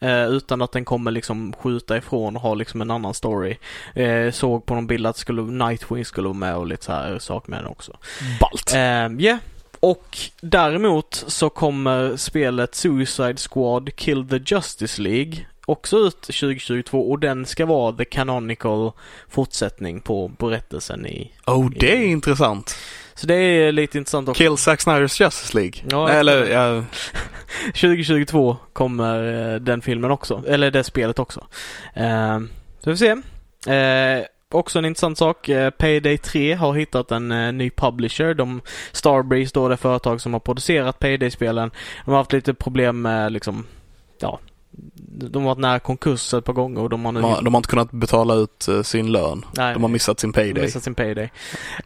[0.00, 3.56] Eh, utan att den kommer liksom skjuta ifrån och ha liksom en annan story.
[3.94, 7.18] Eh, såg på någon bild att skulle, Nightwing skulle vara med och lite så här
[7.18, 7.96] saker med den också.
[8.40, 8.72] Balt.
[8.74, 9.38] Ja, yeah.
[9.80, 17.18] och däremot så kommer spelet Suicide Squad Kill the Justice League också ut 2022 och
[17.18, 18.92] den ska vara the canonical
[19.28, 21.32] fortsättning på berättelsen i...
[21.46, 22.76] Oh, det är intressant.
[23.20, 24.42] Så det är lite intressant också.
[24.42, 25.72] Kill Zack Snyder's Justice League.
[25.90, 26.84] Ja, Eller, ja,
[27.66, 31.46] 2022 kommer eh, den filmen också, eller det spelet också.
[31.94, 32.38] Eh,
[32.80, 33.10] så vi får se.
[33.74, 38.34] Eh, också en intressant sak, eh, Payday 3 har hittat en eh, ny publisher.
[38.34, 38.60] De,
[38.92, 41.70] Starbreeze då, det företag som har producerat Payday-spelen,
[42.04, 43.66] de har haft lite problem med liksom,
[44.20, 44.38] ja,
[44.72, 47.54] de har varit nära konkurs ett par gånger och de har nu de, har, de
[47.54, 49.44] har inte kunnat betala ut eh, sin lön.
[49.56, 49.74] Nej.
[49.74, 50.62] De har missat sin payday.
[50.62, 51.30] missat sin payday.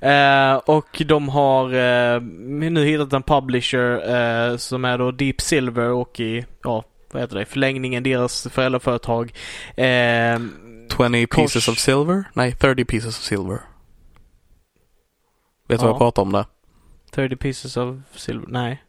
[0.01, 2.21] Eh, och de har eh,
[2.71, 4.15] nu hittat en publisher
[4.51, 9.33] eh, som är då Deep Silver och i, ja, vad heter det, förlängningen, deras föräldraföretag.
[9.77, 10.39] Eh,
[10.99, 11.37] 20 Kors.
[11.37, 12.25] pieces of silver?
[12.33, 13.61] Nej, 30 pieces of silver.
[15.69, 15.83] Vet du Ja.
[15.83, 16.45] vad jag pratar om där?
[17.11, 18.83] 30 pieces of silver, nej.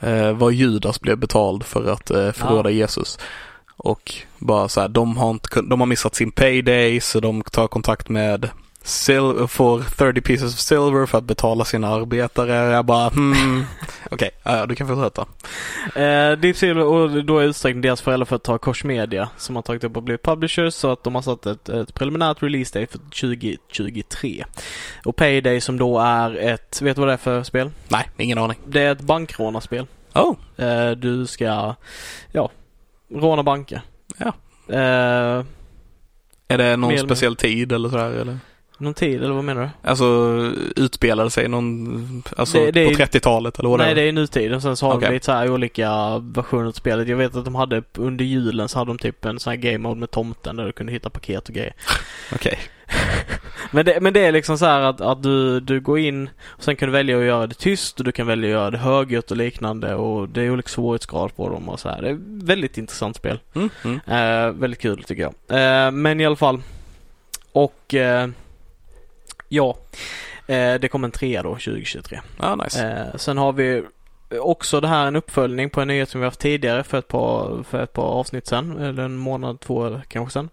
[0.00, 3.18] Eh, vad Judas blev betald för att eh, förråda Jesus.
[3.76, 7.68] Och bara så här, de har, inte, de har missat sin payday så de tar
[7.68, 8.50] kontakt med
[8.84, 12.52] sil- får 30 pieces of silver för att betala sina arbetare.
[12.54, 13.64] Jag bara hmm,
[14.10, 15.22] okej, ja, du kan fortsätta.
[16.02, 19.96] Eh, Deep Silver och då är utsträckning deras föräldraföretag Koch Media som har tagit upp
[19.96, 24.44] och blivit publishers så att de har satt ett, ett preliminärt release date för 2023.
[25.04, 27.70] Och Payday som då är ett, vet du vad det är för spel?
[27.88, 28.58] Nej, ingen aning.
[28.66, 29.86] Det är ett bankrånarspel.
[30.14, 31.74] Oh, Eh, du ska,
[32.32, 32.50] ja,
[33.14, 33.82] råna banker.
[34.18, 34.32] Ja.
[34.68, 35.44] Eh,
[36.48, 38.38] är det någon speciell tid eller sådär eller?
[38.80, 39.88] Någon tid eller vad menar du?
[39.88, 40.04] Alltså
[40.76, 44.62] utspelade sig någon, alltså Det- det på 30-talet eller vad Nej det är nutid och
[44.62, 45.08] sen så har Okej.
[45.08, 47.08] de lite så här olika versioner av spelet.
[47.08, 49.78] Jag vet att de hade under julen så hade de typ en sån här game
[49.78, 51.72] mode med tomten där du kunde hitta paket och grejer.
[52.34, 52.58] Okej.
[53.70, 56.62] Men det, men det är liksom så här att, att du, du går in och
[56.64, 58.78] sen kan du välja att göra det tyst och du kan välja att göra det
[58.78, 62.02] högljutt och liknande och det är olika svårighetsgrad på dem och så här.
[62.02, 63.38] Det är ett väldigt intressant spel.
[63.54, 64.00] Mm, mm.
[64.06, 65.32] Eh, väldigt kul tycker jag.
[65.86, 66.62] Eh, men i alla fall.
[67.52, 68.28] Och eh,
[69.50, 69.76] ja,
[70.46, 72.20] eh, det kommer en trea då 2023.
[72.40, 72.88] Ja, nice.
[72.88, 73.82] Eh, sen har vi
[74.38, 77.62] också det här en uppföljning på en nyhet som vi haft tidigare för ett par,
[77.62, 78.78] för ett par avsnitt sen.
[78.78, 80.48] Eller en månad, två kanske sen.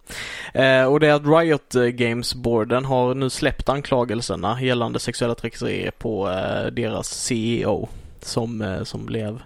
[0.54, 6.30] Eh, och det är att Riot Games-boarden har nu släppt anklagelserna gällande sexuella trakasserier på
[6.30, 7.90] eh, deras CEO.
[8.22, 9.42] Som, eh, som blev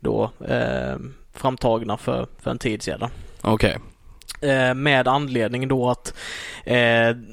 [0.00, 0.96] då eh,
[1.34, 3.10] framtagna för, för en tid sedan.
[3.40, 3.78] Okej.
[4.40, 6.14] Eh, med anledning då att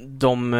[0.06, 0.54] de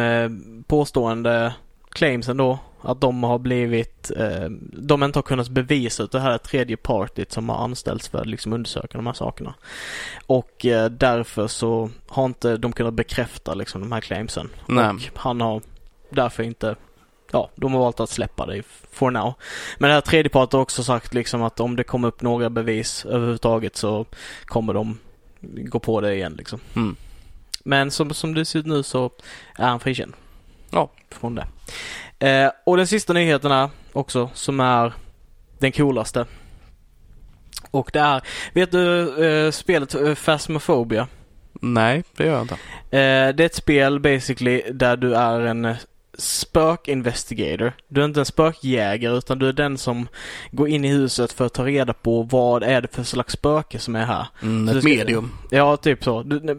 [0.67, 1.53] påstående
[1.89, 6.31] claimsen då att de har blivit, eh, de inte har kunnat bevisa att det här
[6.31, 9.53] är tredje partyt som har anställts för att liksom undersöka de här sakerna.
[10.25, 14.49] Och eh, därför så har inte de kunnat bekräfta liksom de här claimsen.
[14.65, 14.89] Nej.
[14.89, 15.61] Och han har
[16.09, 16.75] därför inte
[17.31, 19.33] Ja, de har valt att släppa det for now.
[19.77, 22.49] Men det här tredje parten har också sagt liksom att om det kommer upp några
[22.49, 24.05] bevis överhuvudtaget så
[24.45, 24.99] kommer de
[25.41, 26.59] gå på det igen liksom.
[26.75, 26.95] Mm.
[27.63, 29.11] Men som, som det ser ut nu så
[29.55, 30.13] är han frikänd.
[30.69, 30.89] Ja.
[31.11, 31.47] Från det.
[32.19, 34.93] Eh, och den sista nyheten är också som är
[35.59, 36.25] den coolaste.
[37.71, 38.21] Och det är,
[38.53, 41.07] vet du eh, spelet eh, Phasmophobia?
[41.61, 42.53] Nej, det gör jag inte.
[42.97, 45.75] Eh, det är ett spel basically där du är en
[46.17, 47.73] spök-investigator.
[47.87, 50.07] Du är inte en spökjägare utan du är den som
[50.51, 53.79] går in i huset för att ta reda på vad är det för slags spöke
[53.79, 54.25] som är här.
[54.41, 55.31] Mm, Du ett ska- medium.
[55.49, 56.23] Ja, typ så.
[56.23, 56.55] Du, nej,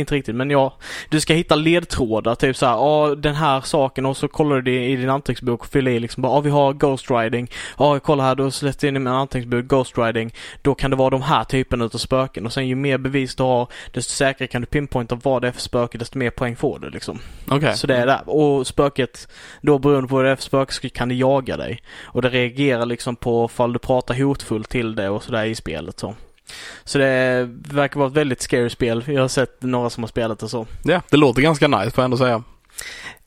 [0.00, 0.74] inte riktigt, men ja.
[1.08, 4.84] Du ska hitta ledtrådar, typ så här, ja den här saken och så kollar du
[4.84, 7.50] i din anteckningsbok och fyller i liksom bara, ja vi har Ghost Riding.
[7.78, 10.34] Ja, kolla här, då släppte jag in i min anteckningsbok Ghost Riding.
[10.62, 13.42] Då kan det vara de här typerna utav spöken och sen ju mer bevis du
[13.42, 16.78] har, desto säkrare kan du pinpointa vad det är för spöke, desto mer poäng får
[16.78, 17.18] du liksom.
[17.48, 17.76] Okej.
[17.76, 18.20] Så det är där.
[18.26, 19.28] Och spöket,
[19.60, 21.82] då beroende på vad det är för spöke så kan det jaga dig.
[22.02, 25.98] Och det reagerar liksom på fall du pratar hotfullt till det och sådär i spelet
[25.98, 26.14] så.
[26.84, 29.04] Så det verkar vara ett väldigt scary spel.
[29.06, 30.66] Jag har sett några som har spelat det så.
[30.84, 32.42] Ja, det låter ganska nice får jag ändå säga.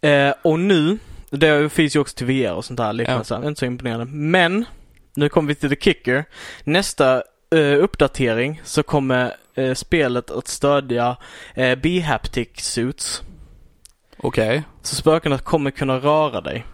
[0.02, 0.98] Eh, och nu,
[1.30, 3.48] det finns ju också till VR och sånt där liknande, Ja.
[3.48, 4.06] inte så imponerande.
[4.06, 4.66] Men,
[5.16, 6.26] nu kommer vi till the kicker.
[6.64, 7.24] Nästa
[7.56, 11.18] eh, uppdatering så kommer eh, spelet att stödja
[11.56, 13.22] eh, B-haptic suits.
[14.24, 14.64] Okej.
[14.82, 16.66] Så spökena kommer kunna röra dig.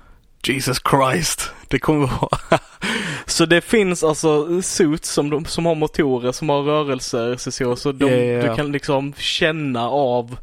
[0.47, 1.51] Jesus Christ.
[1.67, 2.59] Det kommer vara...
[3.25, 7.91] Så det finns alltså suits som, de, som har motorer som har rörelser så, så
[7.91, 8.49] de, ja, ja.
[8.49, 10.37] du kan liksom känna av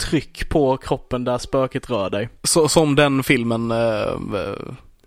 [0.00, 2.28] tryck på kroppen där spöket rör dig.
[2.42, 3.70] Så, som den filmen...
[3.70, 4.18] Uh,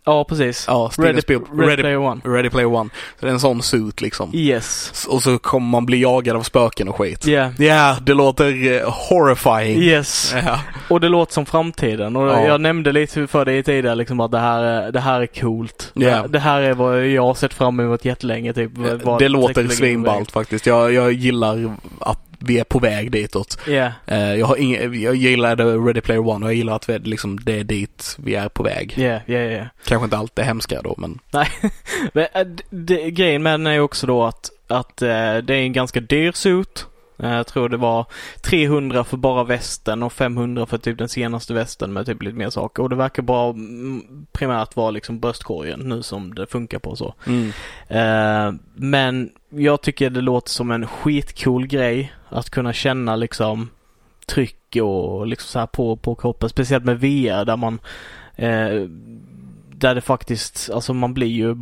[0.07, 0.65] Ja, precis.
[0.67, 2.21] ja, Ready, Ready, Ready, Player One.
[2.23, 2.89] Ready Player One.
[3.19, 4.29] Så det är en sån suit liksom.
[4.35, 5.05] Yes.
[5.09, 7.27] Och så kommer man bli jagad av spöken och skit.
[7.27, 7.61] Yeah.
[7.61, 9.81] Ja, det låter eh, horrifying.
[9.81, 10.33] Yes.
[10.45, 10.59] Ja.
[10.89, 12.15] Och det låter som framtiden.
[12.15, 12.45] Och Ja.
[12.47, 15.91] jag nämnde lite för dig tidigare liksom att det här, är- det här är coolt.
[15.93, 16.25] Ja.
[16.29, 18.71] Det här är vad jag har sett fram emot jättelänge typ.
[19.03, 19.71] vad Det låter på väg.
[19.71, 20.65] svinballt faktiskt.
[20.65, 23.59] Jag, jag gillar att vi är på väg ditåt.
[23.67, 23.91] Ja.
[24.07, 27.39] Eh, jag, har ing- jag gillade Ready Player One och jag gillar att vi, liksom,
[27.39, 28.93] det är dit vi är på väg.
[28.97, 29.65] Ja, ja, ja.
[29.85, 31.47] Kanske inte allt det hemska då men Nej,
[32.13, 35.07] men d- det, grejen med den är också då att, att eh,
[35.37, 36.85] det är en ganska dyr suit.
[37.19, 38.05] Eh, Jag tror det var
[38.41, 42.49] 300 för bara västen och 500 för typ den senaste västen med typ lite mer
[42.49, 42.83] saker.
[42.83, 47.13] Och det verkar bara mm, primärt vara liksom bröstkorgen nu som det funkar på så.
[47.27, 47.51] mm.
[47.87, 53.69] Eh, men jag tycker det låter som en skitcool grej att kunna känna liksom
[54.25, 56.49] tryck och liksom så här på, på kroppen.
[56.49, 57.79] Speciellt med VR där man
[58.35, 58.87] eh,
[59.77, 61.55] där det faktiskt, alltså man blir ju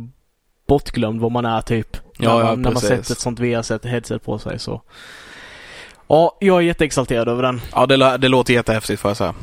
[0.66, 1.96] bortglömd vad man är typ.
[2.18, 4.82] Ja, när, ja, man, när man sätter ett sånt VR-headset på sig så.
[6.08, 7.60] Ja, jag är jätteexalterad över den.
[7.72, 9.34] Ja, det, det låter jättehäftigt får jag säga.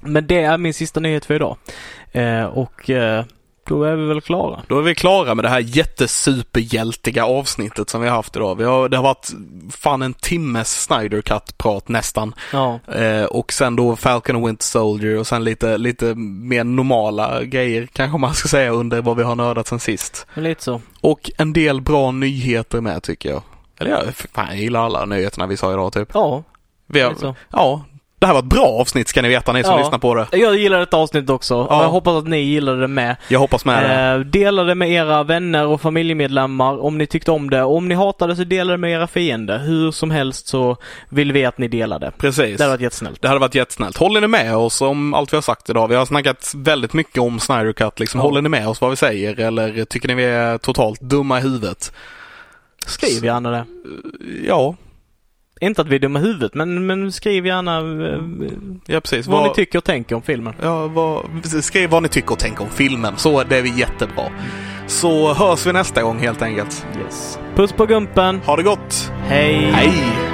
[0.00, 1.56] Men det är min sista nyhet för idag.
[2.12, 3.24] Eh, och eh,
[3.68, 4.62] då är vi väl klara.
[4.68, 8.54] Då är vi klara med det här jättesuperhjältiga avsnittet som vi har haft idag.
[8.54, 9.30] Vi har, det har varit
[9.70, 12.34] fan en timmes Snyder Cut-prat nästan.
[12.52, 17.44] Ja, Eh, och sen då Falcon och Winter Soldier och sen lite, lite mer normala
[17.44, 20.26] grejer kanske man ska säga under vad vi har nördat sen sist.
[20.34, 20.80] lite så.
[21.00, 23.42] Och en del bra nyheter med tycker jag.
[23.84, 26.08] Eller jag, fan, jag gillar alla nyheterna vi sa idag typ.
[26.14, 26.42] Ja,
[26.86, 27.34] Vi har, så.
[27.52, 27.84] ja,
[28.18, 29.78] det här var ett bra avsnitt ska ni veta ni som Ja.
[29.78, 30.26] lyssnar på det.
[30.32, 31.66] Jag gillar ett avsnitt också.
[31.70, 31.82] Ja.
[31.82, 33.16] Jag hoppas att ni gillar det med.
[33.28, 34.12] Jag hoppas med det.
[34.12, 37.62] Eh, dela det med era vänner och familjemedlemmar om ni tyckte om det.
[37.62, 39.58] Om ni hatar det så dela det med era fiender.
[39.58, 40.76] Hur som helst så
[41.08, 42.12] vill vi att ni delar det.
[42.18, 42.58] Precis.
[42.58, 43.22] Det hade varit jättesnällt.
[43.22, 43.96] Det hade varit jättesnällt.
[43.96, 45.88] Håller ni med oss om allt vi har sagt idag?
[45.88, 48.20] Vi har snackat väldigt mycket om Snyder Cut liksom.
[48.20, 48.24] Ja.
[48.26, 51.42] Håller ni med oss vad vi säger eller tycker ni vi är totalt dumma i
[51.42, 51.92] huvudet?
[52.86, 53.64] Skriv gärna det.
[54.46, 54.76] Ja,
[55.60, 58.20] Inte att vi är dumma i huvudet, men, men skriv gärna eh,
[58.86, 59.26] ja precis.
[59.26, 60.54] vad ni tycker och tänker om filmen.
[60.62, 61.24] Ja, vad,
[61.64, 64.24] skriv vad ni tycker och tänker om filmen, så det är vi jättebra.
[64.86, 66.86] Så hörs vi nästa gång helt enkelt.
[67.04, 67.38] Yes.
[67.54, 68.40] Puss på gumpen.
[68.46, 69.12] Ha det gott!
[69.28, 69.70] Hej!
[69.72, 70.33] Hej!